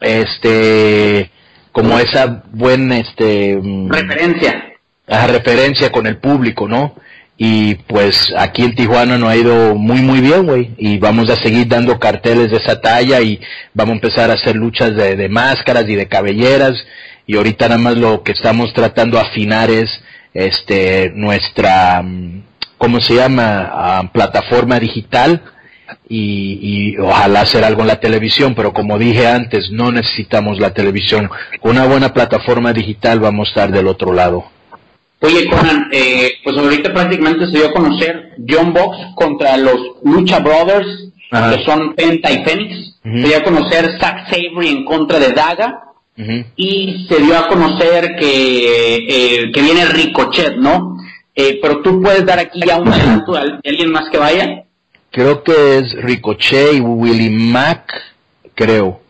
este, 0.00 1.30
como 1.72 1.98
esa 1.98 2.42
buena, 2.50 2.98
este, 2.98 3.56
mm, 3.56 3.90
referencia. 3.90 4.64
Esa 5.06 5.26
referencia 5.28 5.92
con 5.92 6.06
el 6.06 6.18
público, 6.18 6.68
¿no? 6.68 6.96
Y 7.40 7.76
pues 7.76 8.34
aquí 8.36 8.64
en 8.64 8.74
Tijuana 8.74 9.16
no 9.16 9.28
ha 9.28 9.36
ido 9.36 9.76
muy 9.76 10.02
muy 10.02 10.20
bien, 10.20 10.44
güey. 10.44 10.74
Y 10.76 10.98
vamos 10.98 11.30
a 11.30 11.36
seguir 11.36 11.68
dando 11.68 12.00
carteles 12.00 12.50
de 12.50 12.56
esa 12.56 12.80
talla 12.80 13.20
y 13.20 13.40
vamos 13.72 13.92
a 13.92 13.94
empezar 13.94 14.30
a 14.30 14.34
hacer 14.34 14.56
luchas 14.56 14.96
de, 14.96 15.28
máscaras 15.28 15.88
y 15.88 15.94
de 15.94 16.08
cabelleras. 16.08 16.74
Y 17.28 17.36
ahorita 17.36 17.68
nada 17.68 17.80
más 17.80 17.96
lo 17.96 18.24
que 18.24 18.32
estamos 18.32 18.72
tratando 18.72 19.18
de 19.18 19.22
afinar 19.22 19.70
es 19.70 19.88
este 20.34 21.12
nuestra, 21.14 22.02
mm, 22.02 22.42
¿cómo 22.76 23.00
se 23.00 23.14
llama? 23.14 23.70
Ah, 23.72 24.10
plataforma 24.12 24.80
digital 24.80 25.40
y, 26.08 26.96
y, 26.96 26.98
ojalá 26.98 27.42
hacer 27.42 27.62
algo 27.64 27.82
en 27.82 27.88
la 27.88 28.00
televisión, 28.00 28.56
pero 28.56 28.72
como 28.72 28.98
dije 28.98 29.28
antes, 29.28 29.70
no 29.70 29.92
necesitamos 29.92 30.58
la 30.58 30.74
televisión. 30.74 31.30
Con 31.60 31.72
una 31.72 31.86
buena 31.86 32.12
plataforma 32.12 32.72
digital 32.72 33.20
vamos 33.20 33.46
a 33.46 33.50
estar 33.50 33.70
del 33.70 33.86
otro 33.86 34.12
lado. 34.12 34.57
Oye, 35.20 35.48
Conan, 35.48 35.88
eh, 35.92 36.32
pues 36.44 36.56
ahorita 36.56 36.92
prácticamente 36.92 37.46
se 37.46 37.58
dio 37.58 37.68
a 37.68 37.72
conocer 37.72 38.36
John 38.48 38.72
Box 38.72 38.96
contra 39.16 39.56
los 39.56 39.78
Lucha 40.04 40.38
Brothers, 40.38 41.12
que 41.30 41.64
son 41.64 41.94
Penta 41.94 42.30
y 42.30 42.44
Phoenix. 42.44 42.94
Se 43.02 43.10
dio 43.10 43.36
a 43.36 43.42
conocer 43.42 43.98
Zack 44.00 44.30
Sabre 44.30 44.68
en 44.68 44.84
contra 44.84 45.18
de 45.18 45.32
Daga. 45.32 45.84
Y 46.56 47.06
se 47.08 47.20
dio 47.20 47.36
a 47.36 47.48
conocer 47.48 48.16
que, 48.16 49.06
eh, 49.08 49.52
que 49.52 49.62
viene 49.62 49.86
Ricochet, 49.86 50.56
¿no? 50.56 50.96
Eh, 51.34 51.60
pero 51.62 51.80
tú 51.80 52.02
puedes 52.02 52.26
dar 52.26 52.40
aquí 52.40 52.60
ya 52.66 52.78
un 52.78 52.88
adelanto 52.92 53.32
de 53.34 53.70
alguien 53.70 53.92
más 53.92 54.10
que 54.10 54.18
vaya 54.18 54.64
creo 55.10 55.42
que 55.42 55.78
es 55.78 55.92
Ricochet 56.02 56.74
y 56.74 56.80
Willie 56.80 57.30
Mack, 57.30 57.92
creo, 58.54 59.00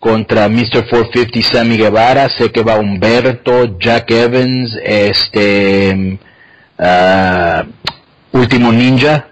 contra 0.00 0.48
Mr. 0.48 0.88
450 0.88 1.42
Sammy 1.42 1.76
Guevara, 1.76 2.28
sé 2.30 2.50
que 2.50 2.62
va 2.62 2.78
Humberto, 2.78 3.78
Jack 3.78 4.10
Evans, 4.10 4.76
este, 4.82 6.18
uh, 6.78 8.36
Último 8.36 8.72
Ninja, 8.72 9.28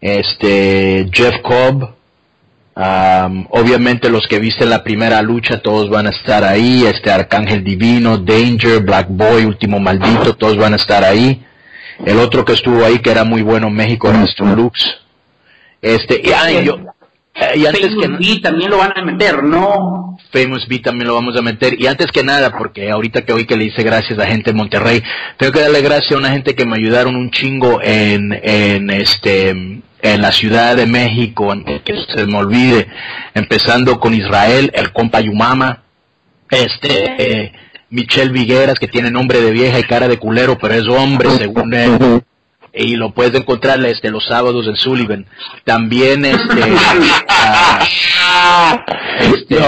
este, 0.00 1.08
Jeff 1.12 1.36
Cobb, 1.42 1.94
um, 2.74 3.46
obviamente 3.50 4.10
los 4.10 4.26
que 4.26 4.40
viste 4.40 4.66
la 4.66 4.82
primera 4.82 5.22
lucha, 5.22 5.62
todos 5.62 5.88
van 5.88 6.08
a 6.08 6.10
estar 6.10 6.42
ahí, 6.42 6.84
este 6.84 7.12
Arcángel 7.12 7.62
Divino, 7.62 8.18
Danger, 8.18 8.80
Black 8.80 9.06
Boy, 9.10 9.44
Último 9.44 9.78
Maldito, 9.78 10.34
todos 10.34 10.56
van 10.56 10.72
a 10.72 10.76
estar 10.76 11.04
ahí. 11.04 11.46
El 12.04 12.18
otro 12.18 12.44
que 12.44 12.54
estuvo 12.54 12.84
ahí, 12.84 12.98
que 12.98 13.12
era 13.12 13.22
muy 13.22 13.42
bueno 13.42 13.68
en 13.68 13.74
México, 13.74 14.08
era 14.10 14.26
Lux. 14.56 15.02
Este, 15.80 16.20
y, 16.20 16.64
yo, 16.64 16.78
eh, 17.34 17.52
y 17.56 17.66
antes 17.66 17.94
Famous 17.94 18.18
que 18.20 18.34
B 18.34 18.40
también 18.40 18.70
lo 18.70 18.78
van 18.78 18.92
a 18.94 19.02
meter, 19.02 19.42
¿no? 19.42 20.18
Famous 20.30 20.68
B 20.68 20.80
también 20.80 21.08
lo 21.08 21.14
vamos 21.14 21.36
a 21.36 21.42
meter. 21.42 21.80
Y 21.80 21.86
antes 21.86 22.12
que 22.12 22.22
nada, 22.22 22.56
porque 22.56 22.90
ahorita 22.90 23.24
que 23.24 23.32
hoy 23.32 23.46
que 23.46 23.56
le 23.56 23.64
hice 23.64 23.82
gracias 23.82 24.18
a 24.18 24.26
gente 24.26 24.52
de 24.52 24.56
Monterrey, 24.56 25.02
tengo 25.38 25.52
que 25.52 25.60
darle 25.60 25.80
gracias 25.80 26.12
a 26.12 26.18
una 26.18 26.30
gente 26.30 26.54
que 26.54 26.66
me 26.66 26.76
ayudaron 26.76 27.16
un 27.16 27.30
chingo 27.30 27.80
en, 27.82 28.38
en 28.42 28.90
este, 28.90 29.48
en 29.48 30.22
la 30.22 30.32
Ciudad 30.32 30.76
de 30.76 30.86
México, 30.86 31.54
que 31.84 31.94
se 32.14 32.26
me 32.26 32.36
olvide, 32.36 32.88
empezando 33.34 33.98
con 33.98 34.12
Israel, 34.12 34.70
el 34.74 34.92
compa 34.92 35.20
Yumama, 35.20 35.84
este, 36.50 37.14
eh, 37.18 37.52
Michelle 37.88 38.32
Vigueras, 38.32 38.78
que 38.78 38.88
tiene 38.88 39.10
nombre 39.10 39.40
de 39.40 39.52
vieja 39.52 39.78
y 39.78 39.84
cara 39.84 40.06
de 40.06 40.18
culero, 40.18 40.58
pero 40.58 40.74
es 40.74 40.86
hombre, 40.86 41.30
según 41.38 41.72
él 41.72 42.22
y 42.74 42.96
lo 42.96 43.12
puedes 43.12 43.34
encontrar 43.34 43.84
este 43.84 44.10
los 44.10 44.24
sábados 44.26 44.66
en 44.66 44.76
Sullivan. 44.76 45.26
También 45.64 46.24
este 46.24 46.62
a, 47.28 47.86
este 49.20 49.58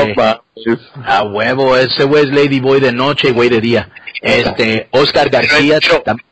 a 1.04 1.22
huevo 1.24 1.76
ese 1.76 2.04
güey 2.04 2.24
es 2.24 2.30
Lady 2.30 2.60
Boy 2.60 2.80
de 2.80 2.92
noche 2.92 3.28
y 3.28 3.32
güey 3.32 3.48
de 3.48 3.60
día. 3.60 3.90
Este 4.22 4.88
Oscar 4.90 5.28
García 5.28 5.78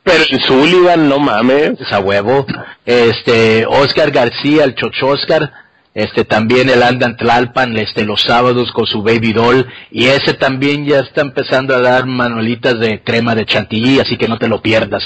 pero 0.03 0.25
en 0.31 0.41
Sullivan 0.41 1.09
no 1.09 1.19
mames. 1.19 1.73
A 1.91 2.01
huevo. 2.01 2.47
Este 2.87 3.67
Oscar 3.67 4.11
García 4.11 4.65
el 4.65 4.75
Chocho 4.75 5.09
Oscar 5.09 5.53
este 5.95 6.25
también 6.25 6.71
él 6.71 6.83
anda 6.83 7.07
en 7.07 7.19
Tlalpan 7.19 7.77
este 7.77 8.07
los 8.07 8.23
sábados 8.23 8.73
con 8.73 8.87
su 8.87 9.03
baby 9.03 9.35
doll. 9.35 9.67
Y 9.91 10.07
ese 10.07 10.33
también 10.33 10.87
ya 10.87 11.01
está 11.01 11.21
empezando 11.21 11.75
a 11.75 11.81
dar 11.81 12.07
manuelitas 12.07 12.81
de 12.81 13.03
crema 13.03 13.35
de 13.35 13.45
chantilly 13.45 14.01
así 14.01 14.17
que 14.17 14.27
no 14.27 14.39
te 14.39 14.49
lo 14.49 14.63
pierdas. 14.63 15.03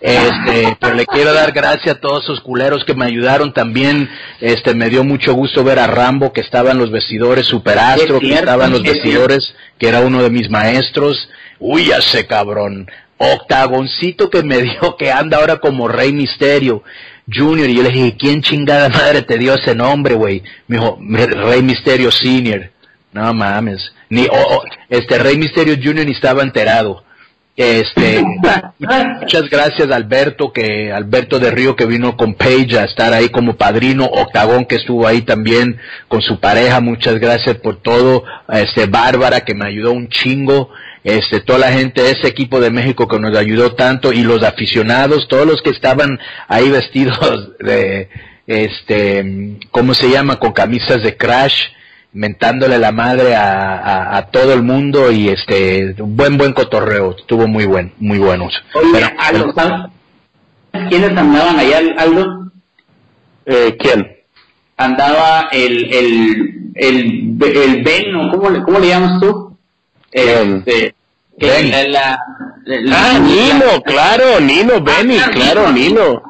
Este 0.00 0.76
pero 0.80 0.94
le 0.94 1.04
quiero 1.04 1.34
dar 1.34 1.52
gracias 1.52 1.96
a 1.96 2.00
todos 2.00 2.24
esos 2.24 2.40
culeros 2.40 2.84
que 2.86 2.94
me 2.94 3.04
ayudaron 3.04 3.52
también. 3.52 4.08
Este 4.40 4.74
me 4.74 4.88
dio 4.88 5.04
mucho 5.04 5.34
gusto 5.34 5.62
ver 5.62 5.78
a 5.78 5.86
Rambo 5.86 6.32
que 6.32 6.40
estaba 6.40 6.70
en 6.70 6.78
los 6.78 6.90
vestidores 6.90 7.46
superastro 7.46 8.18
que 8.18 8.32
estaba 8.32 8.64
en 8.64 8.72
los 8.72 8.82
vestidores 8.82 9.54
que 9.78 9.88
era 9.88 10.00
uno 10.00 10.22
de 10.22 10.30
mis 10.30 10.48
maestros. 10.48 11.28
Uy 11.58 11.90
sé 12.00 12.26
cabrón. 12.26 12.90
Octagoncito 13.18 14.30
que 14.30 14.42
me 14.42 14.62
dio 14.62 14.96
que 14.96 15.12
anda 15.12 15.36
ahora 15.36 15.58
como 15.58 15.86
rey 15.86 16.14
misterio 16.14 16.82
Junior 17.32 17.68
y 17.68 17.76
yo 17.76 17.82
le 17.82 17.90
dije, 17.90 18.16
¿quién 18.18 18.42
chingada 18.42 18.88
madre 18.88 19.22
te 19.22 19.38
dio 19.38 19.54
ese 19.54 19.74
nombre, 19.74 20.14
güey? 20.14 20.42
Me 20.68 20.76
dijo, 20.78 20.98
Rey 21.00 21.62
Misterio 21.62 22.10
Senior. 22.10 22.70
No 23.12 23.34
mames. 23.34 23.92
Ni, 24.08 24.26
este 24.88 25.18
Rey 25.18 25.36
Misterio 25.36 25.76
Junior 25.82 26.06
ni 26.06 26.12
estaba 26.12 26.42
enterado. 26.42 27.04
Este, 27.56 28.24
muchas 29.20 29.50
gracias 29.50 29.90
Alberto, 29.90 30.50
que 30.52 30.92
Alberto 30.92 31.38
de 31.38 31.50
Río 31.50 31.76
que 31.76 31.84
vino 31.84 32.16
con 32.16 32.34
Paige 32.34 32.78
a 32.78 32.84
estar 32.84 33.12
ahí 33.12 33.28
como 33.28 33.56
padrino, 33.56 34.06
Octagón 34.06 34.64
que 34.64 34.76
estuvo 34.76 35.06
ahí 35.06 35.22
también 35.22 35.78
con 36.08 36.22
su 36.22 36.40
pareja, 36.40 36.80
muchas 36.80 37.18
gracias 37.18 37.56
por 37.56 37.82
todo, 37.82 38.24
este 38.48 38.86
Bárbara 38.86 39.42
que 39.42 39.54
me 39.54 39.66
ayudó 39.66 39.92
un 39.92 40.08
chingo, 40.08 40.70
este, 41.02 41.40
toda 41.40 41.58
la 41.60 41.72
gente 41.72 42.10
ese 42.10 42.28
equipo 42.28 42.60
de 42.60 42.70
México 42.70 43.08
que 43.08 43.18
nos 43.18 43.36
ayudó 43.36 43.74
tanto 43.74 44.12
y 44.12 44.22
los 44.22 44.42
aficionados, 44.42 45.28
todos 45.28 45.46
los 45.46 45.62
que 45.62 45.70
estaban 45.70 46.18
ahí 46.48 46.68
vestidos 46.70 47.18
de, 47.58 48.08
este, 48.46 49.58
¿cómo 49.70 49.94
se 49.94 50.10
llama? 50.10 50.36
Con 50.36 50.52
camisas 50.52 51.02
de 51.02 51.16
Crash, 51.16 51.68
mentándole 52.12 52.78
la 52.78 52.92
madre 52.92 53.34
a, 53.36 54.16
a, 54.16 54.26
todo 54.30 54.52
el 54.52 54.62
mundo 54.62 55.12
y 55.12 55.28
este, 55.28 55.94
buen, 55.98 56.36
buen 56.36 56.52
cotorreo, 56.52 57.16
estuvo 57.16 57.46
muy 57.46 57.64
buen, 57.66 57.92
muy 57.98 58.18
buenos. 58.18 58.52
¿quiénes 60.88 61.16
andaban 61.16 61.58
allá, 61.58 61.80
Aldo? 61.98 62.52
Eh, 63.46 63.76
¿Quién? 63.78 64.16
Andaba 64.76 65.48
el, 65.52 65.92
el, 65.94 66.72
el, 66.74 67.38
el 67.40 67.82
Ben, 67.82 68.30
¿cómo, 68.30 68.64
¿cómo 68.64 68.78
le 68.78 68.88
llamas 68.88 69.20
tú? 69.20 69.49
Este, 70.12 70.94
la, 71.38 72.18
ah, 72.92 73.18
Nino, 73.18 73.82
claro, 73.82 74.40
Nino, 74.40 74.74
ah, 74.76 74.80
Benny, 74.80 75.18
claro, 75.32 75.72
Nino. 75.72 76.22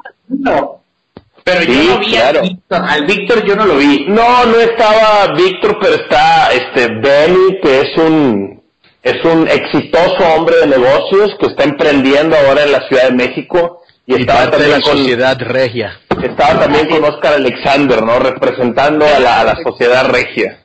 Pero 1.42 1.62
yo 1.62 1.94
no 1.94 1.98
vi 1.98 2.16
al 2.16 3.06
Víctor, 3.06 3.44
yo 3.44 3.56
no 3.56 3.64
lo 3.64 3.76
vi. 3.76 4.06
No, 4.08 4.46
no 4.46 4.60
estaba 4.60 5.32
Víctor, 5.34 5.78
pero 5.80 5.94
está 5.94 6.52
este 6.52 6.88
Benny, 6.88 7.60
que 7.62 7.80
es 7.80 7.96
un 7.96 8.60
es 9.02 9.24
un 9.24 9.48
exitoso 9.48 10.22
hombre 10.36 10.56
de 10.58 10.66
negocios 10.66 11.34
que 11.40 11.46
está 11.46 11.64
emprendiendo 11.64 12.36
ahora 12.36 12.64
en 12.64 12.72
la 12.72 12.86
Ciudad 12.86 13.08
de 13.08 13.14
México 13.14 13.82
y, 14.06 14.20
estaba 14.20 14.50
también 14.50 14.72
la 14.72 14.80
con 14.80 14.98
sociedad 14.98 15.38
regia. 15.40 16.00
Estaba 16.22 16.60
también 16.60 16.88
con 16.88 17.04
Oscar 17.04 17.34
Alexander, 17.34 18.02
¿no? 18.02 18.18
Representando 18.18 19.06
a 19.06 19.18
la, 19.18 19.40
a 19.40 19.44
la 19.44 19.56
sociedad 19.62 20.10
regia. 20.10 20.59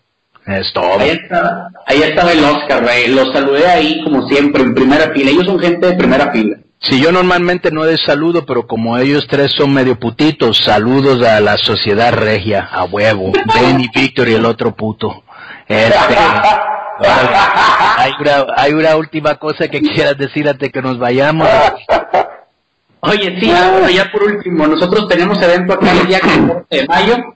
Es 0.48 0.72
todo. 0.74 1.00
Ahí 1.00 1.10
estaba, 1.10 2.32
el 2.32 2.44
Oscar, 2.44 2.84
Lo 3.10 3.34
saludé 3.34 3.68
ahí 3.68 4.04
como 4.04 4.28
siempre, 4.28 4.62
en 4.62 4.76
primera 4.76 5.12
fila. 5.12 5.32
Ellos 5.32 5.46
son 5.46 5.60
gente 5.60 5.88
de 5.88 5.94
primera 5.96 6.32
fila. 6.32 6.58
Si 6.82 7.02
yo 7.02 7.12
normalmente 7.12 7.72
no 7.72 7.84
les 7.84 8.02
saludo, 8.02 8.46
pero 8.46 8.68
como 8.68 8.96
ellos 8.98 9.26
tres 9.28 9.54
son 9.54 9.74
medio 9.74 10.00
putitos, 10.00 10.58
saludos 10.58 11.26
a 11.26 11.40
la 11.40 11.58
sociedad 11.58 12.14
regia, 12.14 12.70
a 12.72 12.84
huevo. 12.84 13.32
Benny, 13.56 13.90
Víctor 13.94 14.30
y 14.30 14.36
el 14.36 14.46
otro 14.46 14.76
puto. 14.76 15.24
Este, 15.68 16.16
hay, 17.98 18.12
una, 18.20 18.46
hay 18.56 18.74
una 18.74 18.96
última 18.98 19.36
cosa 19.36 19.68
que 19.68 19.82
quieras 19.82 20.16
decir 20.16 20.48
antes 20.48 20.72
que 20.72 20.82
nos 20.82 21.00
vayamos. 21.00 21.48
Oye, 23.00 23.40
sí, 23.40 23.48
ya 23.48 24.12
por 24.12 24.24
último, 24.24 24.68
nosotros 24.68 25.08
tenemos 25.08 25.42
evento 25.42 25.74
acá 25.74 25.92
el 25.92 26.08
día 26.08 26.20
14 26.20 26.66
de 26.70 26.88
mayo. 26.88 27.36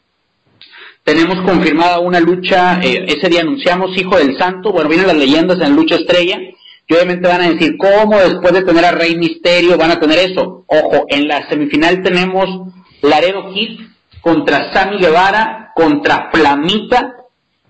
Tenemos 1.09 1.41
confirmada 1.41 1.99
una 1.99 2.19
lucha, 2.19 2.79
eh, 2.83 3.03
ese 3.07 3.29
día 3.29 3.41
anunciamos 3.41 3.97
Hijo 3.97 4.15
del 4.15 4.37
Santo, 4.37 4.71
bueno, 4.71 4.89
vienen 4.89 5.07
las 5.07 5.17
leyendas 5.17 5.59
en 5.59 5.75
lucha 5.75 5.95
estrella, 5.95 6.37
y 6.87 6.93
obviamente 6.93 7.27
van 7.27 7.41
a 7.41 7.49
decir, 7.49 7.77
¿cómo 7.77 8.19
después 8.19 8.53
de 8.53 8.61
tener 8.61 8.85
a 8.85 8.91
Rey 8.91 9.17
Misterio 9.17 9.75
van 9.75 9.89
a 9.89 9.99
tener 9.99 10.19
eso? 10.19 10.65
Ojo, 10.67 11.05
en 11.07 11.27
la 11.27 11.49
semifinal 11.49 12.03
tenemos 12.03 12.45
Laredo 13.01 13.51
Kid 13.51 13.79
contra 14.21 14.71
Sammy 14.71 14.99
Guevara, 14.99 15.71
contra 15.73 16.29
Flamita, 16.31 17.15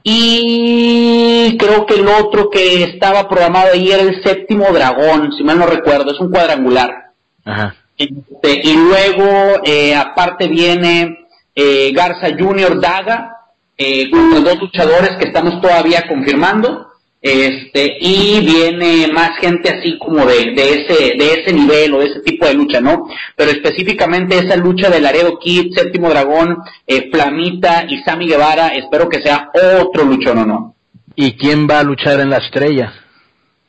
y 0.04 1.56
creo 1.58 1.86
que 1.86 1.94
el 1.94 2.10
otro 2.10 2.50
que 2.50 2.84
estaba 2.84 3.30
programado 3.30 3.72
ahí 3.72 3.90
era 3.90 4.04
el 4.04 4.22
séptimo 4.22 4.66
dragón, 4.74 5.32
si 5.32 5.46
mal 5.46 5.60
no 5.60 5.66
recuerdo, 5.66 6.12
es 6.12 6.20
un 6.20 6.30
cuadrangular. 6.30 7.14
Ajá. 7.46 7.74
Este, 7.98 8.62
y 8.66 8.74
luego, 8.76 9.62
eh, 9.64 9.96
aparte 9.96 10.50
viene 10.50 11.20
eh, 11.62 11.92
Garza 11.94 12.30
Junior 12.38 12.80
Daga, 12.80 13.36
eh, 13.78 14.10
con 14.10 14.32
los 14.32 14.44
dos 14.44 14.60
luchadores 14.62 15.12
que 15.18 15.28
estamos 15.28 15.60
todavía 15.62 16.08
confirmando. 16.08 16.88
Este, 17.22 17.98
y 18.00 18.40
viene 18.46 19.12
más 19.12 19.38
gente 19.40 19.70
así 19.70 19.98
como 20.00 20.26
de, 20.26 20.54
de 20.56 20.70
ese, 20.70 21.18
de 21.18 21.34
ese 21.34 21.52
nivel 21.52 21.94
o 21.94 22.00
de 22.00 22.06
ese 22.06 22.22
tipo 22.22 22.46
de 22.46 22.54
lucha, 22.54 22.80
¿no? 22.80 23.10
Pero 23.36 23.52
específicamente 23.52 24.38
esa 24.38 24.56
lucha 24.56 24.90
de 24.90 25.02
Laredo 25.02 25.38
Kid, 25.38 25.74
Séptimo 25.76 26.10
Dragón, 26.10 26.60
eh, 26.88 27.10
Flamita 27.12 27.86
y 27.90 27.98
Sammy 28.04 28.30
Guevara, 28.30 28.70
espero 28.70 29.10
que 29.10 29.22
sea 29.22 29.50
otro 29.82 30.06
luchón 30.06 30.38
o 30.38 30.46
no. 30.46 30.76
¿Y 31.16 31.34
quién 31.34 31.68
va 31.70 31.80
a 31.80 31.84
luchar 31.84 32.22
en 32.22 32.30
la 32.30 32.38
estrella? 32.38 32.94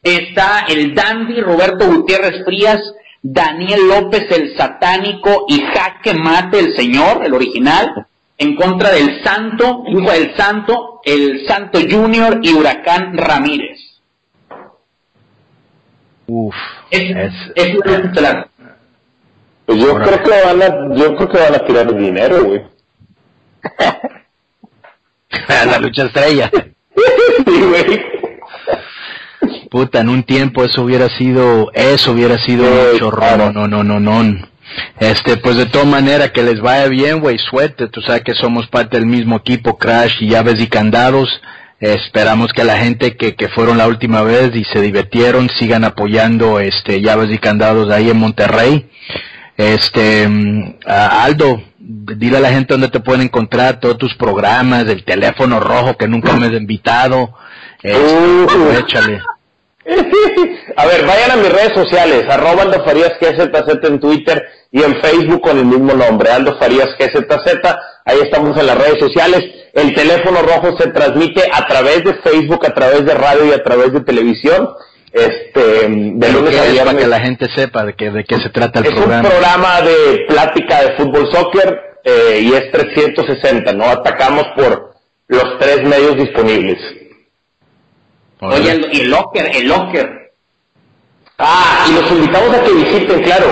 Está 0.01 0.67
el 0.69 0.95
Dandy 0.95 1.41
Roberto 1.41 1.89
Gutiérrez 1.89 2.45
Frías, 2.45 2.81
Daniel 3.23 3.89
López 3.89 4.27
el 4.31 4.57
satánico 4.57 5.45
y 5.49 5.61
Jaque 5.61 6.15
Mate 6.15 6.59
el 6.59 6.75
señor, 6.75 7.25
el 7.25 7.35
original, 7.35 8.07
en 8.39 8.57
contra 8.57 8.91
del 8.93 9.23
Santo, 9.23 9.85
hijo 9.89 10.11
del 10.11 10.35
Santo, 10.37 11.01
el 11.05 11.47
Santo 11.47 11.79
Junior 11.89 12.39
y 12.43 12.55
Huracán 12.55 13.17
Ramírez. 13.17 13.79
Uf, 16.27 16.55
Es, 16.91 17.11
es, 17.11 17.33
es 17.55 17.77
la 17.85 17.97
estelar. 17.99 18.49
Pues 19.67 19.81
yo 19.81 19.95
creo 20.01 20.23
que 20.23 20.31
van 20.31 20.63
a, 20.63 20.97
yo 20.97 21.17
creo 21.17 21.29
que 21.29 21.39
van 21.39 21.55
a 21.55 21.65
tirar 21.65 21.95
dinero, 21.95 22.45
güey. 22.45 22.63
la 25.49 25.79
lucha 25.79 26.05
estrella. 26.05 26.51
Sí, 27.47 27.63
güey. 27.63 28.10
Puta, 29.71 30.01
en 30.01 30.09
un 30.09 30.25
tiempo 30.25 30.65
eso 30.65 30.83
hubiera 30.83 31.09
sido, 31.17 31.71
eso 31.73 32.13
hubiera 32.13 32.37
sido 32.45 32.65
mucho 32.93 33.11
claro. 33.11 33.53
no, 33.53 33.69
no, 33.69 33.85
no, 33.85 34.01
no, 34.01 34.23
no. 34.25 34.49
Este, 34.99 35.37
pues 35.37 35.57
de 35.57 35.67
todas 35.67 35.87
maneras, 35.87 36.31
que 36.33 36.43
les 36.43 36.61
vaya 36.61 36.87
bien, 36.89 37.21
güey, 37.21 37.39
suerte, 37.39 37.89
tú 37.89 38.01
sabes 38.03 38.23
que 38.23 38.35
somos 38.35 38.67
parte 38.67 38.97
del 38.97 39.07
mismo 39.07 39.37
equipo, 39.37 39.79
Crash 39.79 40.17
y 40.21 40.29
Llaves 40.29 40.61
y 40.61 40.67
Candados. 40.67 41.29
Esperamos 41.79 42.53
que 42.53 42.65
la 42.65 42.79
gente 42.79 43.17
que, 43.17 43.35
que 43.37 43.49
fueron 43.49 43.79
la 43.79 43.87
última 43.87 44.23
vez 44.23 44.55
y 44.55 44.65
se 44.65 44.81
divirtieron 44.81 45.49
sigan 45.49 45.85
apoyando 45.85 46.61
este 46.61 47.01
Llaves 47.01 47.31
y 47.33 47.39
Candados 47.39 47.91
ahí 47.91 48.11
en 48.11 48.19
Monterrey. 48.19 48.91
Este, 49.57 50.29
mm, 50.29 50.75
Aldo, 50.87 51.63
dile 51.79 52.39
a 52.39 52.41
la 52.41 52.51
gente 52.51 52.75
dónde 52.75 52.89
te 52.89 53.01
pueden 53.01 53.23
encontrar 53.23 53.81
todos 53.81 53.99
tus 53.99 54.15
programas, 54.15 54.87
el 54.89 55.05
teléfono 55.05 55.61
rojo 55.61 55.97
que 55.97 56.09
nunca 56.09 56.35
me 56.35 56.47
has 56.47 56.53
invitado. 56.53 57.35
Este, 57.83 57.99
Uh. 57.99 58.79
échale. 58.79 59.21
A 60.77 60.87
ver, 60.87 61.07
vayan 61.07 61.31
a 61.33 61.37
mis 61.37 61.51
redes 61.53 61.73
sociales, 61.75 62.25
arroba 62.29 62.63
Aldo 62.63 62.85
Farías 62.85 63.13
GZZ 63.21 63.85
en 63.85 63.99
Twitter 64.01 64.43
y 64.71 64.83
en 64.83 65.01
Facebook 65.01 65.41
con 65.41 65.59
el 65.59 65.65
mismo 65.65 65.95
nombre, 65.95 66.31
Aldo 66.31 66.57
Farías 66.59 66.91
GZZ, 66.99 67.65
ahí 68.05 68.19
estamos 68.23 68.57
en 68.59 68.67
las 68.67 68.79
redes 68.79 68.99
sociales. 69.01 69.43
El 69.73 69.95
teléfono 69.95 70.43
rojo 70.43 70.77
se 70.79 70.89
transmite 70.91 71.43
a 71.53 71.67
través 71.67 72.05
de 72.05 72.15
Facebook, 72.15 72.65
a 72.67 72.75
través 72.75 73.05
de 73.07 73.15
radio 73.15 73.47
y 73.47 73.53
a 73.53 73.63
través 73.63 73.93
de 73.93 74.01
televisión, 74.01 74.69
este, 75.13 75.61
de 75.89 76.33
lunes 76.33 76.51
¿qué 76.51 76.61
a 76.61 76.65
es 76.65 76.79
para 76.79 76.93
viernes. 76.93 76.97
que 76.97 77.07
la 77.09 77.21
gente 77.21 77.47
sepa 77.55 77.85
de 77.85 77.95
qué, 77.95 78.11
de 78.11 78.25
qué 78.25 78.37
se 78.39 78.51
trata 78.51 78.81
el 78.81 78.87
Es 78.87 78.93
un 78.93 78.99
programa. 78.99 79.29
programa 79.29 79.81
de 79.83 80.25
plática 80.29 80.83
de 80.83 80.97
fútbol 80.97 81.31
soccer 81.33 81.81
eh, 82.05 82.41
y 82.43 82.53
es 82.53 82.71
360, 82.71 83.73
¿no? 83.73 83.85
Atacamos 83.85 84.45
por 84.57 84.95
los 85.29 85.59
tres 85.59 85.83
medios 85.85 86.17
disponibles. 86.17 86.79
Oye, 88.41 88.73
el, 88.73 88.85
el 88.85 89.11
locker, 89.11 89.51
el 89.55 89.69
locker. 89.69 90.33
Ah, 91.39 91.87
y 91.89 91.93
los 91.95 92.11
invitamos 92.11 92.53
a 92.55 92.63
que 92.63 92.73
visiten, 92.73 93.23
claro, 93.23 93.47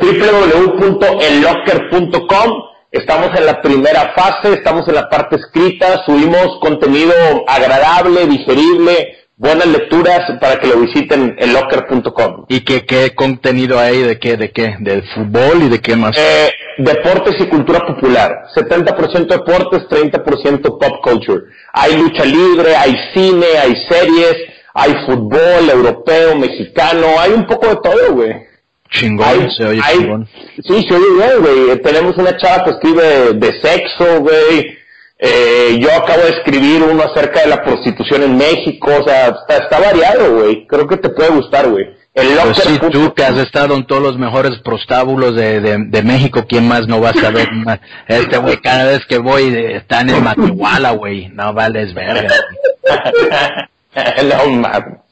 www.ellocker.com. 0.00 2.62
Estamos 2.90 3.38
en 3.38 3.46
la 3.46 3.60
primera 3.60 4.14
fase, 4.14 4.54
estamos 4.54 4.88
en 4.88 4.94
la 4.94 5.10
parte 5.10 5.36
escrita, 5.36 6.02
subimos 6.06 6.58
contenido 6.60 7.12
agradable, 7.46 8.26
digerible, 8.26 9.25
buenas 9.36 9.66
lecturas 9.66 10.20
para 10.40 10.58
que 10.58 10.66
lo 10.66 10.80
visiten 10.80 11.36
en 11.38 11.52
locker.com. 11.52 12.46
¿Y 12.48 12.60
qué, 12.60 12.84
qué 12.86 13.14
contenido 13.14 13.78
hay 13.78 13.98
de 14.02 14.18
qué, 14.18 14.36
de 14.36 14.50
qué? 14.50 14.76
¿Del 14.80 15.02
fútbol 15.14 15.62
y 15.64 15.68
de 15.68 15.80
qué 15.80 15.94
más? 15.96 16.16
Eh, 16.16 16.50
deportes 16.78 17.34
y 17.40 17.46
cultura 17.46 17.80
popular. 17.86 18.46
70% 18.54 19.26
deportes, 19.26 19.82
30% 19.88 20.62
pop 20.78 21.00
culture. 21.02 21.42
Hay 21.72 21.96
lucha 21.96 22.24
libre, 22.24 22.74
hay 22.76 22.96
cine, 23.14 23.46
hay 23.60 23.74
series, 23.88 24.36
hay 24.74 24.94
fútbol 25.06 25.70
europeo, 25.70 26.36
mexicano, 26.36 27.06
hay 27.18 27.32
un 27.32 27.46
poco 27.46 27.68
de 27.68 27.76
todo, 27.76 28.12
güey. 28.14 28.32
chingón, 28.90 29.26
Hay- 29.28 29.50
se 29.56 29.64
oye 29.64 29.80
hay- 29.84 29.98
chingón. 29.98 30.28
Sí, 30.62 30.86
se 30.88 30.94
oye 30.94 31.06
bien, 31.18 31.40
güey. 31.66 31.82
Tenemos 31.82 32.16
una 32.16 32.36
chava 32.36 32.64
que 32.64 32.70
escribe 32.70 33.02
de, 33.04 33.32
de 33.34 33.60
sexo, 33.60 34.20
güey. 34.20 34.78
Eh, 35.18 35.78
yo 35.80 35.90
acabo 35.94 36.22
de 36.22 36.30
escribir 36.30 36.82
uno 36.82 37.02
acerca 37.02 37.40
de 37.40 37.48
la 37.48 37.62
prostitución 37.64 38.22
en 38.22 38.36
México. 38.36 38.90
O 39.00 39.04
sea, 39.04 39.28
está, 39.28 39.56
está 39.64 39.80
variado, 39.80 40.36
güey. 40.36 40.66
Creo 40.66 40.86
que 40.86 40.96
te 40.98 41.08
puede 41.08 41.30
gustar, 41.30 41.68
güey. 41.68 41.86
El 42.14 42.28
Pues 42.44 42.56
sí, 42.58 42.78
tú 42.90 43.12
que 43.12 43.24
has 43.24 43.36
estado 43.36 43.74
en 43.74 43.86
todos 43.86 44.02
los 44.02 44.18
mejores 44.18 44.58
prostábulos 44.64 45.36
de, 45.36 45.60
de, 45.60 45.76
de 45.86 46.02
México, 46.02 46.46
¿quién 46.48 46.66
más 46.66 46.86
no 46.86 46.98
va 46.98 47.10
a 47.10 47.14
saber? 47.14 47.46
Este 48.08 48.38
güey, 48.38 48.56
cada 48.56 48.86
vez 48.86 49.04
que 49.06 49.18
voy, 49.18 49.54
están 49.74 50.08
en 50.08 50.24
Matehuala, 50.24 50.92
güey. 50.92 51.28
No 51.28 51.52
vales 51.52 51.92
verga. 51.92 52.32
no. 54.24 55.02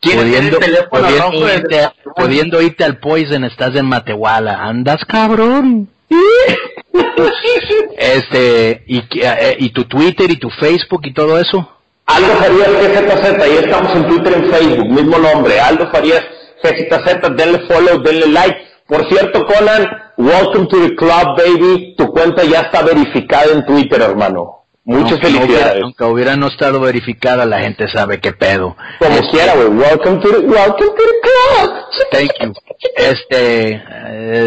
¿Quién 0.00 0.18
Pudiendo, 0.18 0.58
pudiendo 0.90 1.46
de- 1.46 1.54
irte, 1.56 1.90
pudiendo 2.16 2.62
irte 2.62 2.84
al 2.84 2.98
Poison, 2.98 3.44
estás 3.44 3.74
en 3.74 3.86
Matehuala. 3.86 4.62
Andas 4.62 5.04
cabrón. 5.06 5.88
Este, 7.98 8.84
y, 8.86 9.02
eh, 9.20 9.56
y 9.58 9.70
tu 9.70 9.84
Twitter 9.84 10.30
y 10.30 10.36
tu 10.36 10.50
Facebook 10.50 11.00
y 11.04 11.12
todo 11.12 11.38
eso. 11.38 11.68
Aldo 12.06 12.28
Farías 12.36 12.70
GZZ, 12.70 13.42
ahí 13.42 13.56
estamos 13.58 13.94
en 13.96 14.06
Twitter 14.06 14.32
y 14.32 14.34
en 14.44 14.50
Facebook, 14.50 14.88
mismo 14.88 15.18
nombre, 15.18 15.60
Aldo 15.60 15.90
Farías 15.90 16.22
GZZ, 16.62 17.28
denle 17.36 17.60
follow, 17.68 18.00
denle 18.02 18.28
like. 18.28 18.56
Por 18.86 19.06
cierto, 19.08 19.44
Conan, 19.46 19.86
welcome 20.16 20.66
to 20.68 20.80
the 20.80 20.94
club, 20.96 21.36
baby. 21.36 21.94
Tu 21.98 22.06
cuenta 22.08 22.44
ya 22.44 22.60
está 22.60 22.82
verificada 22.82 23.52
en 23.52 23.66
Twitter, 23.66 24.00
hermano. 24.00 24.64
Muchas 24.84 25.12
Aunque 25.12 25.28
no 25.30 25.36
hubiera- 25.40 25.46
felicidades. 25.46 25.82
aunque 25.82 26.04
hubiera 26.04 26.36
no 26.36 26.46
estado 26.46 26.80
verificada, 26.80 27.44
la 27.44 27.58
gente 27.60 27.86
sabe 27.92 28.20
qué 28.20 28.32
pedo. 28.32 28.74
Como 28.98 29.14
Este, 29.16 29.28
quiera, 29.32 29.54
güey. 29.54 29.68
Welcome 29.68 30.20
to 30.22 30.28
the, 30.30 30.38
welcome 30.38 30.86
to 30.88 30.94
the 30.94 31.20
club. 31.28 31.70
Thank 32.10 32.30
you. 32.40 32.52
Este, 32.96 33.82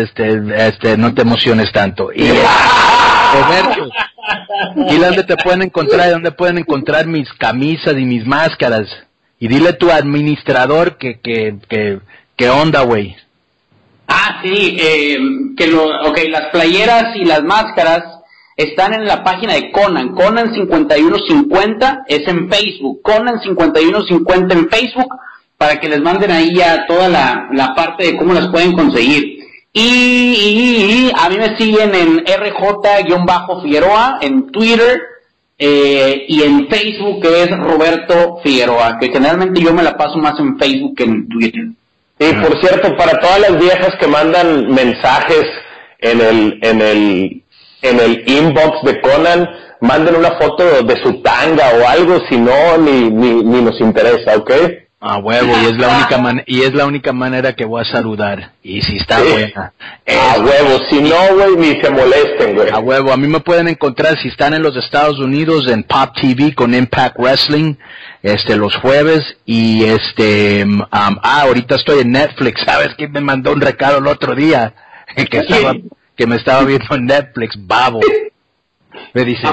este, 0.01 0.67
este, 0.67 0.97
no 0.97 1.13
te 1.13 1.21
emociones 1.21 1.71
tanto. 1.71 2.11
Y, 2.13 2.27
Roberto, 3.33 3.89
¿y 4.89 4.97
dónde 4.97 5.23
te 5.23 5.35
pueden 5.37 5.63
encontrar? 5.63 6.07
¿Y 6.07 6.11
¿Dónde 6.11 6.31
pueden 6.31 6.57
encontrar 6.57 7.07
mis 7.07 7.31
camisas 7.33 7.93
y 7.97 8.05
mis 8.05 8.25
máscaras? 8.25 8.87
Y 9.39 9.47
dile 9.47 9.69
a 9.69 9.77
tu 9.77 9.91
administrador 9.91 10.97
que, 10.97 11.19
que, 11.19 11.57
que, 11.67 11.99
que 12.35 12.49
onda, 12.49 12.81
güey. 12.83 13.15
Ah, 14.07 14.41
sí, 14.43 14.77
eh, 14.79 15.17
que 15.57 15.67
lo, 15.67 15.83
ok, 15.83 16.19
las 16.29 16.49
playeras 16.51 17.15
y 17.15 17.25
las 17.25 17.43
máscaras 17.43 18.03
están 18.57 18.93
en 18.93 19.05
la 19.05 19.23
página 19.23 19.53
de 19.53 19.71
Conan, 19.71 20.13
Conan 20.13 20.53
5150 20.53 22.03
es 22.07 22.27
en 22.27 22.49
Facebook, 22.49 23.01
Conan 23.01 23.41
5150 23.41 24.53
en 24.53 24.69
Facebook, 24.69 25.15
para 25.61 25.79
que 25.79 25.87
les 25.89 26.01
manden 26.01 26.31
ahí 26.31 26.55
ya 26.55 26.87
toda 26.87 27.07
la, 27.07 27.47
la 27.53 27.75
parte 27.75 28.05
de 28.07 28.17
cómo 28.17 28.33
las 28.33 28.47
pueden 28.47 28.71
conseguir. 28.73 29.23
Y, 29.71 29.81
y- 29.81 31.07
y 31.07 31.11
a 31.15 31.29
mí 31.29 31.37
me 31.37 31.55
siguen 31.55 31.93
en 31.93 32.25
RJ-Figueroa 32.25 34.17
en 34.21 34.51
Twitter 34.51 34.99
eh, 35.59 36.25
y 36.27 36.41
en 36.41 36.67
Facebook 36.67 37.21
que 37.21 37.43
es 37.43 37.51
Roberto 37.51 38.39
Figueroa, 38.43 38.97
que 38.99 39.09
generalmente 39.11 39.61
yo 39.61 39.71
me 39.71 39.83
la 39.83 39.95
paso 39.95 40.17
más 40.17 40.33
en 40.39 40.57
Facebook 40.57 40.95
que 40.97 41.03
en 41.03 41.29
Twitter. 41.29 41.65
Y 42.19 42.33
por 42.41 42.59
cierto, 42.59 42.97
para 42.97 43.19
todas 43.19 43.39
las 43.39 43.59
viejas 43.59 43.93
que 43.99 44.07
mandan 44.07 44.67
mensajes 44.71 45.45
en 45.99 46.21
el, 46.21 46.59
en 46.63 46.81
el, 46.81 47.43
en 47.83 47.99
el 47.99 48.23
inbox 48.27 48.81
de 48.83 48.99
Conan, 49.01 49.47
manden 49.81 50.15
una 50.15 50.31
foto 50.39 50.83
de 50.83 50.95
su 51.03 51.21
tanga 51.21 51.65
o 51.79 51.87
algo, 51.87 52.19
si 52.29 52.37
no, 52.37 52.77
ni, 52.79 53.09
ni, 53.11 53.43
ni 53.43 53.61
nos 53.61 53.79
interesa, 53.79 54.35
¿ok? 54.37 54.51
A 55.03 55.17
huevo, 55.17 55.51
y 55.63 55.65
es 55.65 55.77
la 55.77 55.87
única 55.97 56.17
man 56.19 56.43
y 56.45 56.61
es 56.61 56.75
la 56.75 56.85
única 56.85 57.11
manera 57.11 57.53
que 57.53 57.65
voy 57.65 57.81
a 57.81 57.85
saludar. 57.85 58.51
Y 58.61 58.81
si 58.83 58.97
está 58.97 59.19
Sí. 59.19 59.31
buena. 59.31 59.73
A 60.07 60.39
huevo, 60.39 60.79
si 60.89 61.01
no, 61.01 61.15
güey, 61.33 61.55
ni 61.57 61.81
se 61.81 61.89
molesten, 61.89 62.55
güey. 62.55 62.69
A 62.69 62.77
huevo, 62.79 63.11
a 63.11 63.17
mí 63.17 63.27
me 63.27 63.39
pueden 63.39 63.67
encontrar 63.67 64.15
si 64.21 64.27
están 64.27 64.53
en 64.53 64.61
los 64.61 64.77
Estados 64.77 65.17
Unidos 65.19 65.67
en 65.67 65.81
Pop 65.83 66.11
TV 66.15 66.53
con 66.53 66.75
Impact 66.75 67.17
Wrestling, 67.17 67.75
este, 68.21 68.55
los 68.55 68.75
jueves, 68.75 69.23
y 69.45 69.85
este, 69.85 70.63
um, 70.65 70.81
ah, 70.91 71.41
ahorita 71.47 71.75
estoy 71.75 72.01
en 72.01 72.11
Netflix, 72.11 72.61
¿sabes 72.65 72.89
quién 72.95 73.11
me 73.11 73.21
mandó 73.21 73.53
un 73.53 73.61
recado 73.61 73.97
el 73.97 74.07
otro 74.07 74.35
día? 74.35 74.73
Que 75.29 75.39
estaba, 75.39 75.73
que 76.15 76.25
me 76.27 76.35
estaba 76.37 76.63
viendo 76.63 76.95
en 76.95 77.05
Netflix, 77.07 77.55
babo. 77.57 77.99
Me 79.13 79.25
dice, 79.25 79.47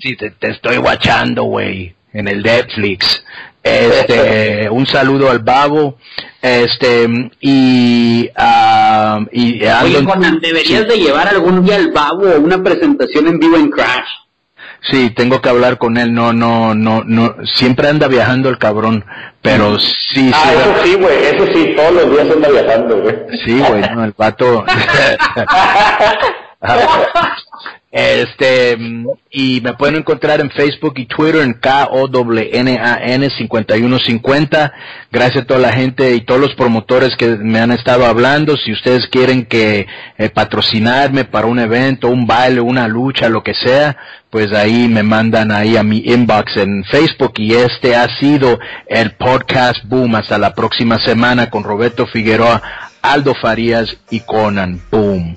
sí, 0.00 0.16
te, 0.16 0.30
te 0.30 0.50
estoy 0.50 0.76
guachando, 0.78 1.42
güey, 1.42 1.94
en 2.12 2.26
el 2.28 2.42
Netflix. 2.42 3.22
Este, 3.68 4.70
un 4.70 4.86
saludo 4.86 5.30
al 5.30 5.40
babo, 5.40 5.98
este, 6.40 7.30
y, 7.40 8.28
ah, 8.36 9.20
y 9.32 9.62
Oye, 9.64 10.04
Conan, 10.04 10.40
deberías 10.40 10.88
de 10.88 10.98
llevar 10.98 11.28
algún 11.28 11.64
día 11.64 11.76
al 11.76 11.92
babo 11.92 12.24
una 12.38 12.62
presentación 12.62 13.26
en 13.28 13.38
vivo 13.38 13.56
en 13.56 13.70
Crash. 13.70 14.08
Sí, 14.90 15.10
tengo 15.10 15.40
que 15.40 15.48
hablar 15.48 15.76
con 15.76 15.96
él. 15.96 16.14
No, 16.14 16.32
no, 16.32 16.72
no, 16.74 17.02
no. 17.04 17.34
Siempre 17.44 17.88
anda 17.88 18.06
viajando 18.06 18.48
el 18.48 18.58
cabrón, 18.58 19.04
pero 19.42 19.78
sí, 19.78 19.96
sí. 20.14 20.30
Ah, 20.32 20.52
eso 20.52 20.84
sí, 20.84 20.94
güey, 20.94 21.24
eso 21.24 21.46
sí, 21.52 21.74
todos 21.76 21.92
los 21.94 22.10
días 22.12 22.30
anda 22.30 22.48
viajando, 22.48 23.00
güey. 23.00 23.16
Sí, 23.44 23.58
güey, 23.58 23.82
no, 23.92 24.04
el 24.04 24.14
vato. 24.16 24.64
Este, 27.90 28.76
y 29.30 29.62
me 29.62 29.72
pueden 29.72 29.96
encontrar 29.96 30.42
en 30.42 30.50
Facebook 30.50 30.92
y 30.96 31.06
Twitter 31.06 31.40
en 31.40 31.54
K-O-N-A-N 31.54 33.30
5150. 33.30 34.72
Gracias 35.10 35.44
a 35.44 35.46
toda 35.46 35.60
la 35.60 35.72
gente 35.72 36.14
y 36.14 36.20
todos 36.20 36.40
los 36.40 36.54
promotores 36.54 37.16
que 37.16 37.28
me 37.28 37.60
han 37.60 37.70
estado 37.70 38.04
hablando. 38.04 38.56
Si 38.58 38.72
ustedes 38.72 39.06
quieren 39.06 39.46
que 39.46 39.86
eh, 40.18 40.28
patrocinarme 40.28 41.24
para 41.24 41.46
un 41.46 41.58
evento, 41.58 42.08
un 42.08 42.26
baile, 42.26 42.60
una 42.60 42.86
lucha, 42.88 43.30
lo 43.30 43.42
que 43.42 43.54
sea, 43.54 43.96
pues 44.28 44.52
ahí 44.52 44.86
me 44.88 45.02
mandan 45.02 45.50
ahí 45.50 45.78
a 45.78 45.82
mi 45.82 46.02
inbox 46.04 46.58
en 46.58 46.84
Facebook 46.84 47.32
y 47.36 47.54
este 47.54 47.96
ha 47.96 48.06
sido 48.18 48.58
el 48.86 49.12
podcast 49.12 49.82
Boom. 49.84 50.14
Hasta 50.14 50.36
la 50.36 50.54
próxima 50.54 50.98
semana 50.98 51.48
con 51.48 51.64
Roberto 51.64 52.06
Figueroa, 52.06 52.60
Aldo 53.00 53.34
Farías 53.34 53.96
y 54.10 54.20
Conan. 54.20 54.78
Boom. 54.90 55.36